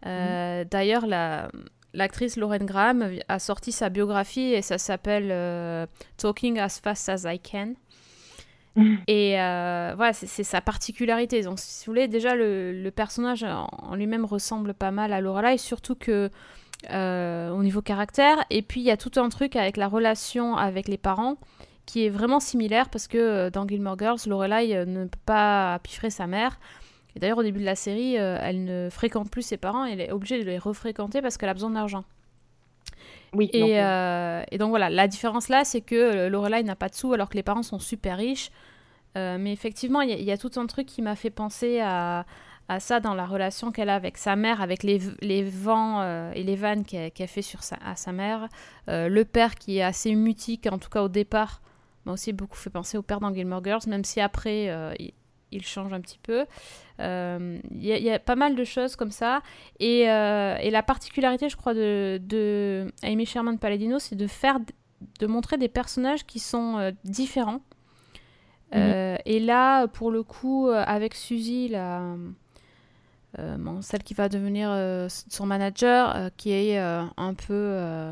Euh, 0.05 0.65
D'ailleurs, 0.69 1.05
la, 1.07 1.49
l'actrice 1.93 2.35
Lauren 2.35 2.65
Graham 2.65 3.11
a 3.29 3.39
sorti 3.39 3.71
sa 3.71 3.89
biographie 3.89 4.53
et 4.53 4.61
ça 4.61 4.77
s'appelle 4.77 5.87
Talking 6.17 6.59
as 6.59 6.79
Fast 6.83 7.07
as 7.07 7.23
I 7.25 7.39
Can. 7.39 7.75
Et 9.07 9.39
euh, 9.39 9.93
voilà, 9.95 10.13
c'est 10.13 10.43
sa 10.43 10.61
particularité. 10.61 11.41
Donc, 11.41 11.59
si 11.59 11.85
vous 11.85 11.91
voulez, 11.91 12.07
déjà, 12.07 12.35
le, 12.35 12.89
personnage 12.89 13.43
en, 13.43 13.95
lui-même 13.95 14.25
ressemble 14.25 14.73
pas 14.73 14.91
mal 14.91 15.13
à 15.13 15.21
Lorelai, 15.21 15.57
surtout 15.57 15.95
que 15.95 16.29
euh, 16.89 17.49
au 17.49 17.63
niveau 17.63 17.81
caractère. 17.81 18.43
Et 18.49 18.61
puis, 18.61 18.81
il 18.81 18.85
y 18.85 18.91
a 18.91 18.97
tout 18.97 19.19
un 19.19 19.29
truc 19.29 19.55
avec 19.55 19.77
la 19.77 19.87
relation 19.87 20.55
avec 20.55 20.87
les 20.87 20.97
parents 20.97 21.37
qui 21.85 22.05
est 22.05 22.09
vraiment 22.09 22.39
similaire 22.39 22.89
parce 22.89 23.07
que 23.07 23.17
euh, 23.17 23.49
dans 23.49 23.67
Gilmore 23.67 23.97
Girls, 23.97 24.19
Lorelai 24.27 24.85
ne 24.85 25.05
peut 25.05 25.19
pas 25.25 25.79
piffrer 25.79 26.09
sa 26.09 26.27
mère. 26.27 26.59
Et 27.15 27.19
d'ailleurs, 27.19 27.39
au 27.39 27.43
début 27.43 27.59
de 27.59 27.65
la 27.65 27.75
série, 27.75 28.15
elle 28.15 28.63
ne 28.63 28.87
fréquente 28.89 29.29
plus 29.29 29.41
ses 29.41 29.57
parents, 29.57 29.83
elle 29.83 29.99
est 29.99 30.11
obligée 30.13 30.39
de 30.39 30.45
les 30.45 30.57
refréquenter 30.57 31.21
parce 31.21 31.37
qu'elle 31.37 31.49
a 31.49 31.53
besoin 31.53 31.71
d'argent. 31.71 32.05
Oui, 33.33 33.49
Et, 33.53 33.59
donc, 33.59 33.69
euh, 33.69 34.41
euh, 34.41 34.43
et 34.51 34.57
donc 34.57 34.69
voilà, 34.69 34.89
la 34.89 35.07
différence 35.07 35.47
là, 35.49 35.63
c'est 35.63 35.81
que 35.81 35.95
euh, 35.95 36.29
Lorelai 36.29 36.63
n'a 36.63 36.75
pas 36.75 36.89
de 36.89 36.95
sous 36.95 37.13
alors 37.13 37.29
que 37.29 37.35
les 37.37 37.43
parents 37.43 37.63
sont 37.63 37.79
super 37.79 38.17
riches. 38.17 38.51
Euh, 39.17 39.37
mais 39.39 39.53
effectivement, 39.53 40.01
il 40.01 40.09
y, 40.09 40.13
a- 40.13 40.17
il 40.17 40.23
y 40.25 40.31
a 40.31 40.37
tout 40.37 40.51
un 40.57 40.65
truc 40.67 40.87
qui 40.87 41.01
m'a 41.01 41.15
fait 41.15 41.29
penser 41.29 41.79
à, 41.81 42.25
à 42.69 42.79
ça 42.79 42.99
dans 43.01 43.13
la 43.13 43.25
relation 43.25 43.71
qu'elle 43.71 43.89
a 43.89 43.95
avec 43.95 44.17
sa 44.17 44.35
mère, 44.35 44.61
avec 44.61 44.83
les, 44.83 44.99
vents 45.43 46.01
euh, 46.01 46.31
et 46.33 46.43
les 46.43 46.55
vannes 46.55 46.83
qu'elle 46.85 47.11
fait 47.27 47.41
sur 47.41 47.63
sa, 47.63 47.77
à 47.85 47.95
sa 47.95 48.11
mère. 48.13 48.47
Le 48.87 49.23
père 49.23 49.55
qui 49.55 49.77
est 49.79 49.83
assez 49.83 50.15
mutique, 50.15 50.67
en 50.71 50.77
tout 50.77 50.89
cas 50.89 51.03
au 51.03 51.09
départ, 51.09 51.61
m'a 52.05 52.13
aussi 52.13 52.33
beaucoup 52.33 52.57
fait 52.57 52.69
penser 52.69 52.97
au 52.97 53.01
père 53.01 53.19
dans 53.19 53.33
Gilmore 53.33 53.63
Girls, 53.63 53.81
même 53.87 54.03
si 54.05 54.21
après 54.21 54.65
il, 54.99 55.13
il 55.51 55.63
change 55.65 55.91
un 55.93 56.01
petit 56.01 56.19
peu. 56.21 56.45
Euh, 56.99 57.59
Il 57.71 57.83
y, 57.85 57.91
a- 57.93 57.97
il 57.97 58.03
y 58.03 58.11
a 58.11 58.19
pas 58.19 58.35
mal 58.35 58.55
de 58.55 58.63
choses 58.63 58.95
comme 58.95 59.11
ça. 59.11 59.41
Et, 59.79 60.09
euh, 60.09 60.55
et 60.61 60.69
la 60.71 60.83
particularité, 60.83 61.49
je 61.49 61.57
crois, 61.57 61.73
de, 61.73 62.19
de 62.23 62.91
Amy 63.03 63.25
Sherman 63.25 63.57
Paladino, 63.57 63.99
c'est 63.99 64.15
de 64.15 64.27
faire, 64.27 64.59
de 65.19 65.27
montrer 65.27 65.57
des 65.57 65.67
personnages 65.69 66.25
qui 66.25 66.39
sont 66.39 66.77
euh, 66.77 66.91
différents. 67.03 67.61
Euh, 68.73 69.17
et 69.25 69.39
là, 69.41 69.87
pour 69.87 70.11
le 70.11 70.23
coup, 70.23 70.69
euh, 70.69 70.81
avec 70.87 71.13
Suzy, 71.15 71.67
la, 71.67 72.15
euh, 73.39 73.57
bon, 73.57 73.81
celle 73.81 74.03
qui 74.03 74.13
va 74.13 74.29
devenir 74.29 74.69
euh, 74.71 75.07
son 75.09 75.45
manager, 75.45 76.15
euh, 76.15 76.29
qui 76.37 76.51
est 76.51 76.79
euh, 76.79 77.03
un 77.17 77.33
peu, 77.33 77.53
euh, 77.53 78.11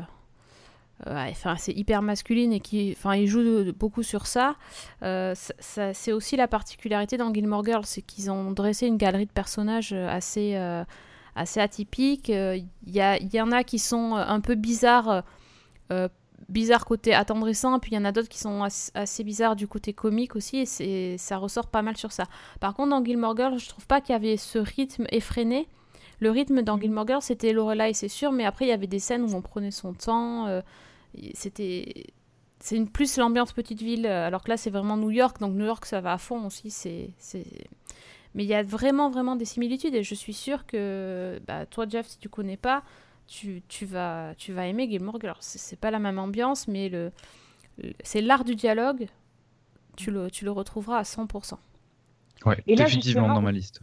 enfin, 1.06 1.56
c'est 1.56 1.72
hyper 1.72 2.02
masculine 2.02 2.52
et 2.52 2.60
qui, 2.60 2.94
enfin, 2.96 3.14
il 3.14 3.26
joue 3.26 3.42
de- 3.42 3.62
de- 3.64 3.70
beaucoup 3.72 4.02
sur 4.02 4.26
ça. 4.26 4.56
Euh, 5.02 5.34
ça- 5.34 5.54
ça- 5.58 5.94
c'est 5.94 6.12
aussi 6.12 6.36
la 6.36 6.48
particularité 6.48 7.16
dans 7.16 7.32
Gilmore 7.32 7.64
Girls, 7.64 7.86
c'est 7.86 8.02
qu'ils 8.02 8.30
ont 8.30 8.50
dressé 8.52 8.86
une 8.86 8.96
galerie 8.96 9.26
de 9.26 9.30
personnages 9.32 9.92
euh, 9.92 10.08
assez, 10.08 10.56
euh, 10.56 10.84
assez 11.34 11.60
atypiques. 11.60 12.30
Euh, 12.30 12.58
Il 12.86 12.92
y, 12.92 13.00
a- 13.00 13.18
y 13.22 13.40
en 13.40 13.52
a 13.52 13.64
qui 13.64 13.78
sont 13.78 14.16
euh, 14.16 14.24
un 14.26 14.40
peu 14.40 14.54
bizarres, 14.56 15.22
euh, 15.92 16.08
bizarres 16.48 16.84
côté 16.84 17.14
attendrissant, 17.14 17.78
puis 17.78 17.92
il 17.92 17.94
y 17.94 17.98
en 17.98 18.04
a 18.04 18.12
d'autres 18.12 18.28
qui 18.28 18.38
sont 18.38 18.62
as- 18.64 18.90
assez 18.94 19.22
bizarres 19.24 19.56
du 19.56 19.68
côté 19.68 19.92
comique 19.92 20.34
aussi, 20.36 20.64
et 20.80 21.16
ça 21.18 21.36
ressort 21.36 21.68
pas 21.68 21.82
mal 21.82 21.96
sur 21.96 22.12
ça. 22.12 22.24
Par 22.60 22.74
contre, 22.74 22.90
dans 22.90 23.04
Gilmore 23.04 23.36
Girls, 23.36 23.58
je 23.58 23.68
trouve 23.68 23.86
pas 23.86 24.00
qu'il 24.00 24.12
y 24.12 24.16
avait 24.16 24.36
ce 24.36 24.58
rythme 24.58 25.04
effréné. 25.12 25.68
Le 26.18 26.30
rythme 26.30 26.60
dans 26.62 26.78
Gilmore 26.78 27.06
Girls, 27.06 27.22
c'était 27.22 27.52
Lorelai, 27.52 27.92
c'est 27.94 28.08
sûr, 28.08 28.30
mais 28.32 28.44
après, 28.44 28.66
il 28.66 28.68
y 28.68 28.72
avait 28.72 28.86
des 28.86 28.98
scènes 28.98 29.22
où 29.22 29.34
on 29.34 29.40
prenait 29.42 29.70
son 29.70 29.94
temps. 29.94 30.46
euh, 30.48 30.60
c'était. 31.34 32.06
C'est 32.62 32.76
une 32.76 32.88
plus 32.90 33.16
l'ambiance 33.16 33.52
petite 33.52 33.80
ville, 33.80 34.04
euh, 34.06 34.26
alors 34.26 34.42
que 34.42 34.50
là, 34.50 34.56
c'est 34.58 34.70
vraiment 34.70 34.96
New 34.98 35.10
York, 35.10 35.40
donc 35.40 35.54
New 35.54 35.64
York, 35.64 35.86
ça 35.86 36.00
va 36.02 36.12
à 36.14 36.18
fond 36.18 36.44
aussi. 36.46 36.70
c'est 36.70 37.10
c'est- 37.18 37.46
Mais 38.34 38.44
il 38.44 38.48
y 38.48 38.54
a 38.54 38.62
vraiment, 38.62 39.10
vraiment 39.10 39.34
des 39.36 39.44
similitudes, 39.46 39.94
et 39.94 40.02
je 40.04 40.14
suis 40.14 40.34
sûre 40.34 40.66
que 40.66 41.40
bah, 41.46 41.66
toi, 41.66 41.86
Jeff, 41.88 42.06
si 42.06 42.18
tu 42.18 42.28
connais 42.28 42.56
pas, 42.58 42.82
tu, 43.26 43.62
tu, 43.68 43.86
vas, 43.86 44.34
tu 44.36 44.52
vas 44.52 44.66
aimer 44.66 44.88
Gilmore 44.90 45.18
Girls. 45.20 45.38
C'est 45.40 45.58
c'est 45.58 45.76
pas 45.76 45.90
la 45.90 45.98
même 45.98 46.18
ambiance, 46.18 46.68
mais 46.68 46.88
le, 46.90 47.12
le- 47.82 47.94
c'est 48.04 48.20
l'art 48.20 48.44
du 48.44 48.54
dialogue. 48.56 49.08
Tu 49.96 50.10
le, 50.10 50.30
tu 50.30 50.44
le 50.44 50.50
retrouveras 50.52 50.98
à 50.98 51.04
100%. 51.04 51.58
Ouais, 52.46 52.62
Et 52.66 52.76
là, 52.76 52.84
définitivement 52.84 53.28
dans 53.34 53.42
ma 53.42 53.52
liste. 53.52 53.80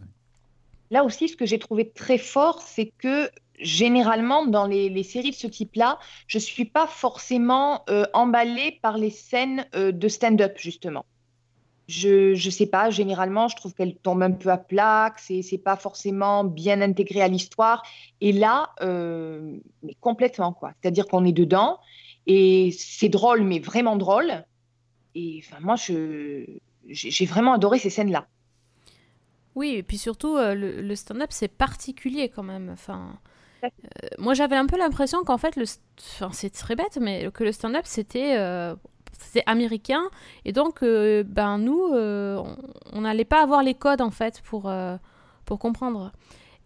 Là 0.90 1.04
aussi, 1.04 1.28
ce 1.30 1.36
que 1.36 1.46
j'ai 1.46 1.60
trouvé 1.60 1.90
très 1.90 2.18
fort, 2.18 2.62
c'est 2.62 2.92
que 2.98 3.30
généralement, 3.58 4.46
dans 4.46 4.68
les, 4.68 5.04
séries 5.04 5.32
de 5.32 5.36
ce 5.36 5.48
type-là, 5.48 6.00
je 6.28 6.38
ne 6.38 6.42
suis 6.42 6.66
pas 6.66 6.88
forcément 6.88 7.84
euh, 7.90 8.06
emballée 8.14 8.80
par 8.82 8.98
les 8.98 9.10
scènes 9.10 9.66
euh, 9.76 9.92
de 9.92 10.08
stand-up, 10.08 10.54
justement. 10.58 11.06
Je 11.88 12.32
ne 12.32 12.52
sais 12.52 12.66
pas, 12.66 12.90
généralement, 12.90 13.48
je 13.48 13.56
trouve 13.56 13.74
qu'elles 13.74 13.96
tombent 13.96 14.24
un 14.24 14.32
peu 14.32 14.50
à 14.50 14.58
plat, 14.58 15.14
que 15.16 15.22
c'est 15.22 15.42
c'est 15.42 15.58
pas 15.58 15.78
forcément 15.78 16.44
bien 16.44 16.82
intégré 16.82 17.22
à 17.22 17.30
l'histoire. 17.30 17.82
Et 18.20 18.34
là, 18.34 18.72
euh, 18.82 19.58
mais 19.84 19.96
complètement, 20.02 20.52
quoi. 20.52 20.74
C'est-à-dire 20.82 21.08
qu'on 21.08 21.24
est 21.24 21.32
dedans 21.32 21.80
et 22.26 22.76
c'est 22.78 23.08
drôle, 23.08 23.44
mais 23.44 23.60
vraiment 23.60 23.96
drôle. 23.96 24.44
Et 25.16 25.42
enfin, 25.42 25.62
moi, 25.62 25.76
j'ai 25.78 27.26
vraiment 27.26 27.54
adoré 27.54 27.80
ces 27.80 27.90
scènes-là. 27.90 28.28
Oui, 29.56 29.76
et 29.76 29.82
puis 29.82 29.98
surtout, 29.98 30.36
euh, 30.36 30.54
le, 30.54 30.82
le 30.82 30.96
stand-up, 30.96 31.30
c'est 31.32 31.48
particulier 31.48 32.28
quand 32.28 32.44
même. 32.44 32.70
Enfin, 32.70 33.18
moi, 34.20 34.34
j'avais 34.34 34.56
un 34.56 34.66
peu 34.68 34.78
l'impression 34.78 35.24
qu'en 35.24 35.38
fait, 35.38 35.56
le, 35.56 35.66
enfin, 36.00 36.30
c'est 36.34 36.50
très 36.52 36.76
bête, 36.76 36.98
mais 37.02 37.30
que 37.32 37.44
le 37.44 37.52
stand-up, 37.52 37.84
c'était 37.86 38.38
euh, 38.38 38.76
c'était 39.20 39.44
américain. 39.48 40.04
Et 40.46 40.52
donc, 40.52 40.84
euh, 40.84 41.24
ben, 41.26 41.58
nous, 41.58 41.82
euh, 41.94 42.42
on- 42.94 43.02
n'allait 43.02 43.26
pas 43.26 43.42
avoir 43.42 43.64
les 43.64 43.74
codes, 43.74 44.02
en 44.02 44.12
fait, 44.12 44.42
pour, 44.42 44.70
euh, 44.70 44.96
pour 45.46 45.60
comprendre. 45.60 46.12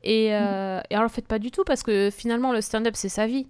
Et, 0.03 0.33
euh, 0.35 0.81
et 0.89 0.95
alors, 0.95 1.05
en 1.05 1.09
fait, 1.09 1.27
pas 1.27 1.39
du 1.39 1.51
tout, 1.51 1.63
parce 1.63 1.83
que 1.83 2.09
finalement, 2.11 2.51
le 2.51 2.61
stand-up, 2.61 2.95
c'est 2.95 3.09
sa 3.09 3.27
vie. 3.27 3.47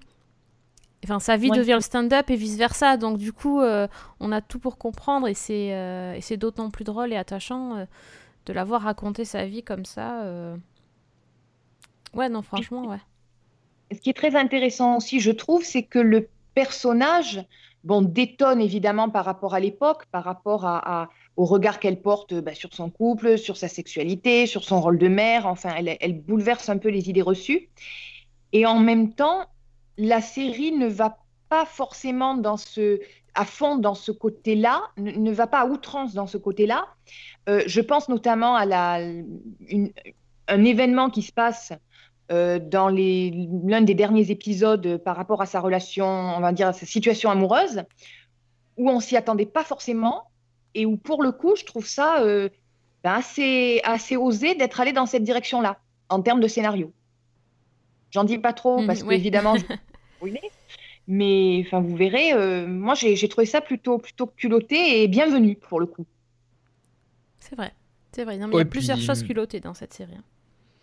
Enfin, 1.03 1.19
sa 1.19 1.35
vie 1.35 1.49
Ouais. 1.49 1.57
devient 1.57 1.73
le 1.75 1.81
stand-up 1.81 2.29
et 2.29 2.35
vice-versa. 2.35 2.97
Donc, 2.97 3.17
du 3.17 3.33
coup, 3.33 3.59
euh, 3.61 3.87
on 4.19 4.31
a 4.31 4.41
tout 4.41 4.59
pour 4.59 4.77
comprendre 4.77 5.27
et 5.27 5.33
c'est 5.33 5.73
euh, 5.73 6.13
et 6.13 6.21
c'est 6.21 6.37
d'autant 6.37 6.69
plus 6.69 6.83
drôle 6.83 7.11
et 7.11 7.15
attachant 7.17 7.75
euh, 7.77 7.85
de 8.45 8.53
l'avoir 8.53 8.81
raconté 8.83 9.25
sa 9.25 9.45
vie 9.47 9.63
comme 9.63 9.85
ça. 9.85 10.21
euh. 10.23 10.55
Ouais, 12.13 12.29
non, 12.29 12.41
franchement, 12.41 12.85
ouais. 12.87 12.99
Ce 13.91 13.99
qui 13.99 14.09
est 14.09 14.17
très 14.17 14.35
intéressant 14.35 14.97
aussi, 14.97 15.19
je 15.19 15.31
trouve, 15.31 15.63
c'est 15.63 15.83
que 15.83 15.99
le 15.99 16.29
personnage, 16.53 17.43
bon, 17.83 18.01
détonne 18.01 18.61
évidemment 18.61 19.09
par 19.09 19.25
rapport 19.25 19.53
à 19.53 19.59
l'époque, 19.59 20.05
par 20.11 20.23
rapport 20.23 20.65
au 21.37 21.45
regard 21.45 21.79
qu'elle 21.79 22.01
porte 22.01 22.33
bah, 22.33 22.53
sur 22.53 22.73
son 22.73 22.89
couple, 22.89 23.37
sur 23.37 23.57
sa 23.57 23.67
sexualité, 23.67 24.45
sur 24.45 24.63
son 24.63 24.81
rôle 24.81 24.97
de 24.97 25.07
mère. 25.07 25.45
Enfin, 25.45 25.75
elle, 25.77 26.21
bouleverse 26.21 26.69
un 26.69 26.77
peu 26.77 26.89
les 26.89 27.09
idées 27.09 27.21
reçues. 27.21 27.69
Et 28.53 28.65
en 28.65 28.79
même 28.79 29.13
temps, 29.13 29.45
la 29.97 30.21
série 30.21 30.71
ne 30.71 30.87
va 30.87 31.17
pas 31.49 31.65
forcément 31.65 32.41
à 33.33 33.45
fond 33.45 33.77
dans 33.77 33.95
ce 33.95 34.11
côté-là, 34.11 34.81
ne, 34.97 35.31
va 35.31 35.47
pas 35.47 35.61
à 35.61 35.65
outrance 35.65 36.13
dans 36.13 36.27
ce 36.27 36.37
côté-là. 36.37 36.87
Euh, 37.49 37.63
je 37.65 37.81
pense 37.81 38.09
notamment 38.09 38.55
à 38.55 38.99
un 40.47 40.63
événement 40.63 41.09
qui 41.09 41.21
se 41.21 41.31
passe 41.31 41.73
euh, 42.31 42.59
dans 42.59 42.87
l'un 42.89 43.81
des 43.81 43.93
derniers 43.93 44.31
épisodes 44.31 44.85
euh, 44.85 44.97
par 44.97 45.15
rapport 45.15 45.41
à 45.41 45.45
sa 45.45 45.59
relation, 45.59 46.05
on 46.05 46.39
va 46.39 46.51
dire 46.53 46.67
à 46.67 46.73
sa 46.73 46.85
situation 46.85 47.29
amoureuse, 47.29 47.83
où 48.77 48.89
on 48.89 48.99
s'y 48.99 49.17
attendait 49.17 49.45
pas 49.45 49.63
forcément 49.63 50.23
et 50.73 50.85
où 50.85 50.95
pour 50.97 51.23
le 51.23 51.31
coup, 51.31 51.55
je 51.55 51.65
trouve 51.65 51.85
ça 51.85 52.21
euh, 52.21 52.49
ben, 53.03 53.13
assez, 53.13 53.81
assez 53.83 54.15
osé 54.15 54.55
d'être 54.55 54.79
allé 54.79 54.93
dans 54.93 55.05
cette 55.05 55.23
direction-là 55.23 55.79
en 56.09 56.21
termes 56.21 56.39
de 56.39 56.47
scénario. 56.47 56.93
J'en 58.11 58.23
dis 58.23 58.37
pas 58.37 58.53
trop 58.53 58.79
Mhm, 58.79 58.87
parce 58.87 59.03
que 59.03 59.07
oui. 59.09 59.15
évidemment, 59.15 59.55
je 59.57 59.63
mais 61.07 61.63
enfin, 61.65 61.81
vous 61.81 61.95
verrez, 61.95 62.33
euh, 62.33 62.67
moi 62.67 62.93
j'ai 62.93 63.27
trouvé 63.27 63.45
ça 63.45 63.59
plutôt, 63.59 63.97
plutôt 63.97 64.27
culotté 64.27 65.01
et 65.03 65.07
bienvenu 65.07 65.55
pour 65.55 65.79
le 65.79 65.85
coup. 65.87 66.05
C'est 67.39 67.55
vrai. 67.55 67.73
C'est 68.13 68.23
vrai. 68.23 68.37
Non, 68.37 68.47
mais 68.47 68.55
il 68.55 68.57
y 68.59 68.61
a 68.61 68.65
plusieurs 68.65 68.97
puis- 68.97 69.05
choses 69.05 69.23
culottées 69.23 69.59
dans 69.59 69.73
cette 69.73 69.93
série. 69.93 70.13
hein. 70.15 70.23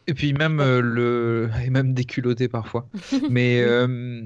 Et 0.09 0.14
puis 0.14 0.33
même 0.33 0.59
euh, 0.59 0.81
le 0.81 1.51
et 1.62 1.68
même 1.68 1.92
déculotté 1.92 2.49
parfois. 2.49 2.88
Mais 3.31 3.61
euh, 3.61 4.23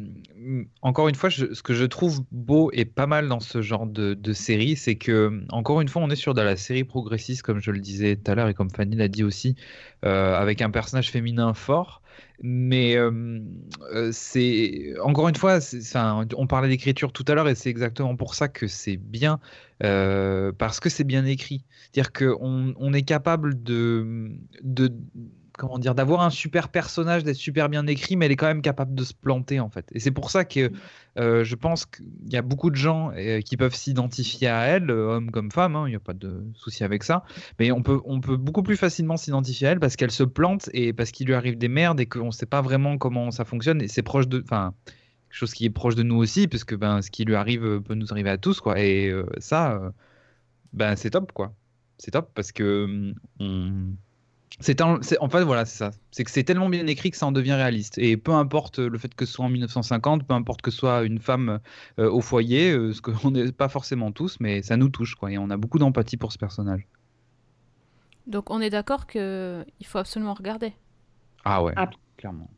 encore 0.81 1.09
une 1.09 1.17
fois, 1.17 1.29
je- 1.29 1.53
ce 1.53 1.63
que 1.65 1.75
je 1.75 1.85
trouve 1.85 2.23
beau 2.31 2.71
et 2.73 2.85
pas 2.85 3.09
mal 3.09 3.27
dans 3.29 3.41
ce 3.41 3.63
genre 3.63 3.87
de, 3.87 4.15
de 4.15 4.33
série, 4.33 4.77
c'est 4.77 4.95
que 4.95 5.43
encore 5.51 5.81
une 5.81 5.89
fois, 5.89 6.01
on 6.03 6.09
est 6.09 6.15
sur 6.17 6.35
de 6.35 6.41
la 6.41 6.57
série 6.57 6.85
progressiste, 6.85 7.43
comme 7.43 7.61
je 7.61 7.73
le 7.73 7.81
disais 7.81 8.15
tout 8.15 8.31
à 8.31 8.37
l'heure 8.37 8.49
et 8.49 8.55
comme 8.55 8.71
Fanny 8.71 8.95
l'a 8.95 9.09
dit 9.09 9.25
aussi, 9.25 9.57
euh, 10.05 10.37
avec 10.37 10.63
un 10.63 10.71
personnage 10.71 11.11
féminin 11.11 11.53
fort. 11.53 12.01
Mais 12.45 12.97
euh, 12.97 13.41
c'est 14.13 14.95
encore 15.03 15.29
une 15.29 15.35
fois, 15.37 15.59
on 16.37 16.47
parlait 16.47 16.69
d'écriture 16.69 17.13
tout 17.13 17.25
à 17.27 17.35
l'heure 17.35 17.49
et 17.49 17.55
c'est 17.57 17.71
exactement 17.71 18.15
pour 18.15 18.37
ça 18.37 18.47
que 18.49 18.69
c'est 18.69 18.97
bien 18.97 19.41
parce 19.81 20.79
que 20.79 20.89
c'est 20.89 21.05
bien 21.05 21.25
écrit. 21.25 21.65
C'est-à-dire 21.93 22.13
qu'on 22.13 22.73
on 22.77 22.93
est 22.93 23.03
capable 23.03 23.61
de, 23.65 24.31
de 24.63 24.93
comment 25.57 25.79
dire, 25.79 25.95
d'avoir 25.95 26.23
un 26.23 26.31
super 26.31 26.69
personnage, 26.69 27.25
d'être 27.25 27.37
super 27.37 27.69
bien 27.69 27.87
écrit, 27.87 28.17
mais 28.17 28.27
elle 28.27 28.33
est 28.33 28.37
quand 28.37 28.47
même 28.47 28.63
capable 28.63 28.95
de 28.95 29.05
se 29.05 29.15
planter 29.15 29.61
en 29.61 29.69
fait. 29.69 29.87
Et 29.93 30.01
c'est 30.01 30.11
pour 30.11 30.31
ça 30.31 30.45
que 30.45 30.73
euh, 31.19 31.45
je 31.45 31.55
pense 31.55 31.87
qu'il 31.87 32.33
y 32.33 32.37
a 32.37 32.43
beaucoup 32.43 32.71
de 32.71 32.77
gens 32.77 33.13
euh, 33.17 33.41
qui 33.41 33.57
peuvent 33.57 33.75
s'identifier 33.75 34.49
à 34.49 34.63
elle, 34.63 34.91
euh, 34.91 35.17
hommes 35.17 35.31
comme 35.31 35.51
femmes, 35.51 35.77
hein, 35.77 35.85
il 35.87 35.91
n'y 35.91 35.97
a 35.97 36.01
pas 36.01 36.15
de 36.15 36.45
souci 36.55 36.85
avec 36.85 37.05
ça. 37.05 37.25
Mais 37.59 37.71
on 37.71 37.83
peut, 37.83 38.01
on 38.05 38.21
peut 38.21 38.37
beaucoup 38.37 38.63
plus 38.63 38.77
facilement 38.77 39.17
s'identifier 39.17 39.69
à 39.69 39.71
elle 39.73 39.81
parce 39.81 39.97
qu'elle 39.97 40.11
se 40.11 40.25
plante 40.25 40.71
et 40.73 40.93
parce 40.93 41.11
qu'il 41.11 41.27
lui 41.27 41.35
arrive 41.35 41.59
des 41.59 41.69
merdes 41.69 42.01
et 42.01 42.07
qu'on 42.07 42.27
ne 42.27 42.31
sait 42.31 42.47
pas 42.47 42.63
vraiment 42.63 42.97
comment 42.99 43.31
ça 43.31 43.45
fonctionne. 43.45 43.83
Et 43.83 43.89
c'est 43.89 44.03
proche 44.03 44.29
de, 44.29 44.43
enfin, 44.43 44.75
quelque 45.29 45.39
chose 45.39 45.53
qui 45.55 45.67
est 45.67 45.71
proche 45.71 45.95
de 45.95 46.03
nous 46.03 46.17
aussi, 46.17 46.49
parce 46.49 46.65
que 46.65 46.75
ben, 46.75 47.03
ce 47.03 47.11
qui 47.11 47.25
lui 47.25 47.35
arrive 47.35 47.81
peut 47.83 47.95
nous 47.95 48.13
arriver 48.13 48.31
à 48.31 48.39
tous, 48.39 48.61
quoi. 48.61 48.81
Et 48.81 49.09
euh, 49.09 49.27
ça, 49.39 49.93
ben, 50.73 50.97
c'est 50.97 51.11
top, 51.11 51.33
quoi. 51.33 51.55
C'est 51.99 52.11
top 52.11 52.31
parce 52.35 52.53
que 52.53 53.13
on... 53.39 53.95
c'est 54.63 54.81
un- 54.81 55.01
c'est- 55.03 55.19
en 55.19 55.29
fait 55.29 55.43
voilà 55.45 55.65
c'est 55.67 55.77
ça 55.77 55.91
c'est 56.11 56.25
que 56.25 56.31
c'est 56.31 56.45
tellement 56.45 56.69
bien 56.71 56.87
écrit 56.87 57.11
que 57.11 57.17
ça 57.17 57.27
en 57.27 57.33
devient 57.33 57.53
réaliste 57.55 57.99
et 57.99 58.17
peu 58.17 58.33
importe 58.33 58.79
le 58.79 58.97
fait 58.99 59.15
que 59.15 59.27
ce 59.27 59.33
soit 59.35 59.45
en 59.45 59.49
1950 59.51 60.27
peu 60.27 60.35
importe 60.35 60.63
que 60.63 60.71
ce 60.71 60.79
soit 60.79 61.03
une 61.03 61.19
femme 61.19 61.61
euh, 61.99 62.11
au 62.11 62.21
foyer 62.21 62.73
euh, 62.73 62.93
ce 62.93 63.01
qu'on 63.03 63.31
n'est 63.33 63.53
pas 63.53 63.69
forcément 63.69 64.13
tous 64.13 64.39
mais 64.41 64.63
ça 64.63 64.77
nous 64.77 64.89
touche 64.89 65.15
quoi 65.17 65.31
et 65.31 65.37
on 65.39 65.51
a 65.51 65.57
beaucoup 65.57 65.79
d'empathie 65.79 66.17
pour 66.17 66.33
ce 66.33 66.39
personnage 66.39 66.87
Donc 68.27 68.51
on 68.51 68.61
est 68.61 68.71
d'accord 68.71 69.07
que 69.07 69.65
il 69.81 69.87
faut 69.87 69.99
absolument 69.99 70.35
regarder. 70.35 70.73
ah 71.45 71.63
ouais 71.63 71.73
Ah. 71.77 71.91
clairement 72.17 72.49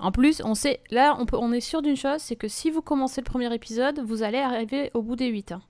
En 0.00 0.10
plus, 0.10 0.42
on 0.44 0.54
sait, 0.56 0.80
là, 0.90 1.14
on, 1.20 1.24
peut, 1.24 1.36
on 1.40 1.52
est 1.52 1.60
sûr 1.60 1.80
d'une 1.80 1.94
chose, 1.96 2.18
c'est 2.20 2.34
que 2.34 2.48
si 2.48 2.68
vous 2.68 2.82
commencez 2.82 3.20
le 3.20 3.24
premier 3.30 3.54
épisode, 3.54 4.00
vous 4.00 4.24
allez 4.24 4.38
arriver 4.38 4.90
au 4.92 5.02
bout 5.02 5.14
des 5.14 5.28
8. 5.28 5.52
hein. 5.52 5.62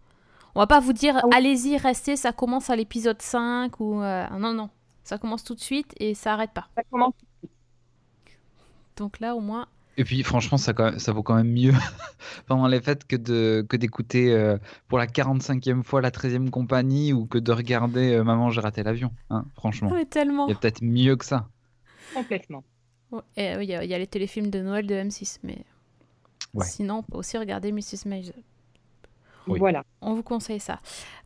On 0.54 0.60
va 0.60 0.66
pas 0.66 0.80
vous 0.80 0.92
dire, 0.92 1.16
Ah 1.18 1.26
oui. 1.26 1.30
allez-y, 1.36 1.76
restez, 1.76 2.16
ça 2.16 2.32
commence 2.32 2.70
à 2.70 2.76
l'épisode 2.76 3.20
5 3.20 3.80
ou... 3.80 4.00
euh, 4.02 4.26
non, 4.38 4.52
non, 4.54 4.70
ça 5.02 5.18
commence 5.18 5.42
tout 5.44 5.54
de 5.54 5.60
suite 5.60 5.92
et 5.98 6.14
ça 6.14 6.34
arrête 6.34 6.52
pas. 6.52 6.68
Ça 6.76 6.82
commence 6.90 7.14
Donc 8.96 9.18
là, 9.20 9.34
au 9.34 9.40
moins, 9.40 9.66
et 9.96 10.02
puis 10.04 10.22
franchement 10.24 10.58
ça, 10.58 10.72
ça 10.98 11.12
vaut 11.12 11.22
quand 11.22 11.36
même 11.36 11.52
mieux 11.52 11.72
pendant 12.46 12.66
les 12.66 12.80
fêtes 12.80 13.04
que 13.06 13.14
de 13.16 13.64
que 13.68 13.76
d'écouter 13.76 14.32
euh, 14.32 14.58
pour 14.88 14.98
la 14.98 15.06
45e 15.06 15.82
fois 15.84 16.00
la 16.00 16.10
13e 16.10 16.50
compagnie 16.50 17.12
ou 17.12 17.26
que 17.26 17.38
de 17.38 17.52
regarder 17.52 18.12
euh, 18.14 18.24
Maman 18.24 18.50
j'ai 18.50 18.60
raté 18.60 18.82
l'avion 18.82 19.12
hein, 19.30 19.44
franchement 19.54 19.90
mais 19.94 20.04
tellement. 20.04 20.46
il 20.48 20.50
y 20.50 20.52
a 20.52 20.58
peut-être 20.58 20.82
mieux 20.82 21.14
que 21.16 21.24
ça 21.24 21.48
complètement. 22.12 22.64
Ouais, 23.12 23.20
euh, 23.38 23.62
Il 23.62 23.68
y, 23.70 23.74
a- 23.74 23.84
il 23.84 23.90
y 23.90 23.94
a 23.94 23.98
les 23.98 24.06
téléfilms 24.08 24.50
de 24.50 24.60
Noël 24.62 24.86
de 24.86 24.94
M6, 24.96 25.38
mais 25.44 25.64
Ouais. 26.54 26.64
sinon, 26.66 26.98
on 26.98 27.02
peut 27.02 27.18
aussi 27.18 27.36
regarder 27.38 27.70
Mrs. 27.72 28.06
Maisel. 28.06 28.34
Oui. 29.46 29.58
Voilà. 29.58 29.84
On 30.00 30.14
vous 30.14 30.22
conseille 30.22 30.60
ça. 30.60 30.80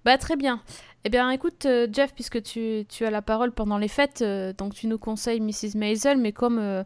Bah 0.05 0.19
très 0.19 0.37
bien. 0.37 0.61
Eh 1.05 1.11
bien 1.11 1.31
écoute 1.31 1.67
euh, 1.67 1.87
Jeff, 1.93 2.13
puisque 2.15 2.43
tu, 2.43 2.85
tu 2.89 3.05
as 3.05 3.11
la 3.11 3.23
parole 3.23 3.53
pendant 3.53 3.79
les 3.79 3.89
fêtes, 3.89 4.23
euh, 4.23 4.53
donc 4.53 4.75
tu 4.75 4.87
nous 4.89 4.99
conseilles 4.99 5.41
Mrs. 5.41 5.77
Maisel, 5.77 6.19
mais 6.19 6.33
comme 6.33 6.59
euh, 6.59 6.83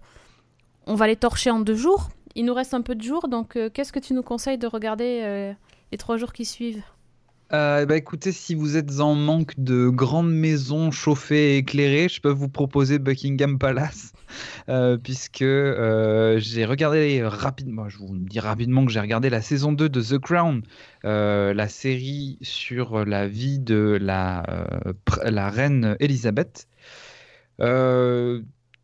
on 0.86 0.94
va 0.94 1.06
les 1.06 1.16
torcher 1.16 1.50
en 1.50 1.60
deux 1.60 1.74
jours, 1.74 2.08
il 2.34 2.44
nous 2.44 2.54
reste 2.54 2.74
un 2.74 2.82
peu 2.82 2.94
de 2.94 3.02
jours, 3.02 3.28
donc 3.28 3.56
euh, 3.56 3.70
qu'est-ce 3.70 3.92
que 3.92 3.98
tu 3.98 4.14
nous 4.14 4.22
conseilles 4.22 4.58
de 4.58 4.66
regarder 4.66 5.20
euh, 5.22 5.52
les 5.90 5.98
trois 5.98 6.16
jours 6.16 6.32
qui 6.32 6.44
suivent? 6.44 6.82
Euh, 7.54 7.84
bah 7.84 7.98
écoutez, 7.98 8.32
si 8.32 8.54
vous 8.54 8.78
êtes 8.78 9.00
en 9.00 9.14
manque 9.14 9.52
de 9.58 9.90
grandes 9.90 10.32
maisons 10.32 10.90
chauffées 10.90 11.54
et 11.54 11.58
éclairées, 11.58 12.08
je 12.08 12.18
peux 12.18 12.30
vous 12.30 12.48
proposer 12.48 12.98
Buckingham 12.98 13.58
Palace, 13.58 14.14
euh, 14.70 14.96
puisque 14.96 15.42
euh, 15.42 16.38
j'ai 16.38 16.64
regardé 16.64 17.22
rapidement, 17.22 17.90
je 17.90 17.98
vous 17.98 18.16
dis 18.16 18.40
rapidement 18.40 18.86
que 18.86 18.90
j'ai 18.90 19.00
regardé 19.00 19.28
la 19.28 19.42
saison 19.42 19.72
2 19.72 19.90
de 19.90 20.00
The 20.00 20.18
Crown, 20.18 20.62
la 21.04 21.68
série 21.68 22.38
sur 22.40 23.04
la 23.04 23.28
vie 23.28 23.58
de 23.58 23.98
la, 24.00 24.44
reine 25.50 25.96
Elisabeth. 26.00 26.68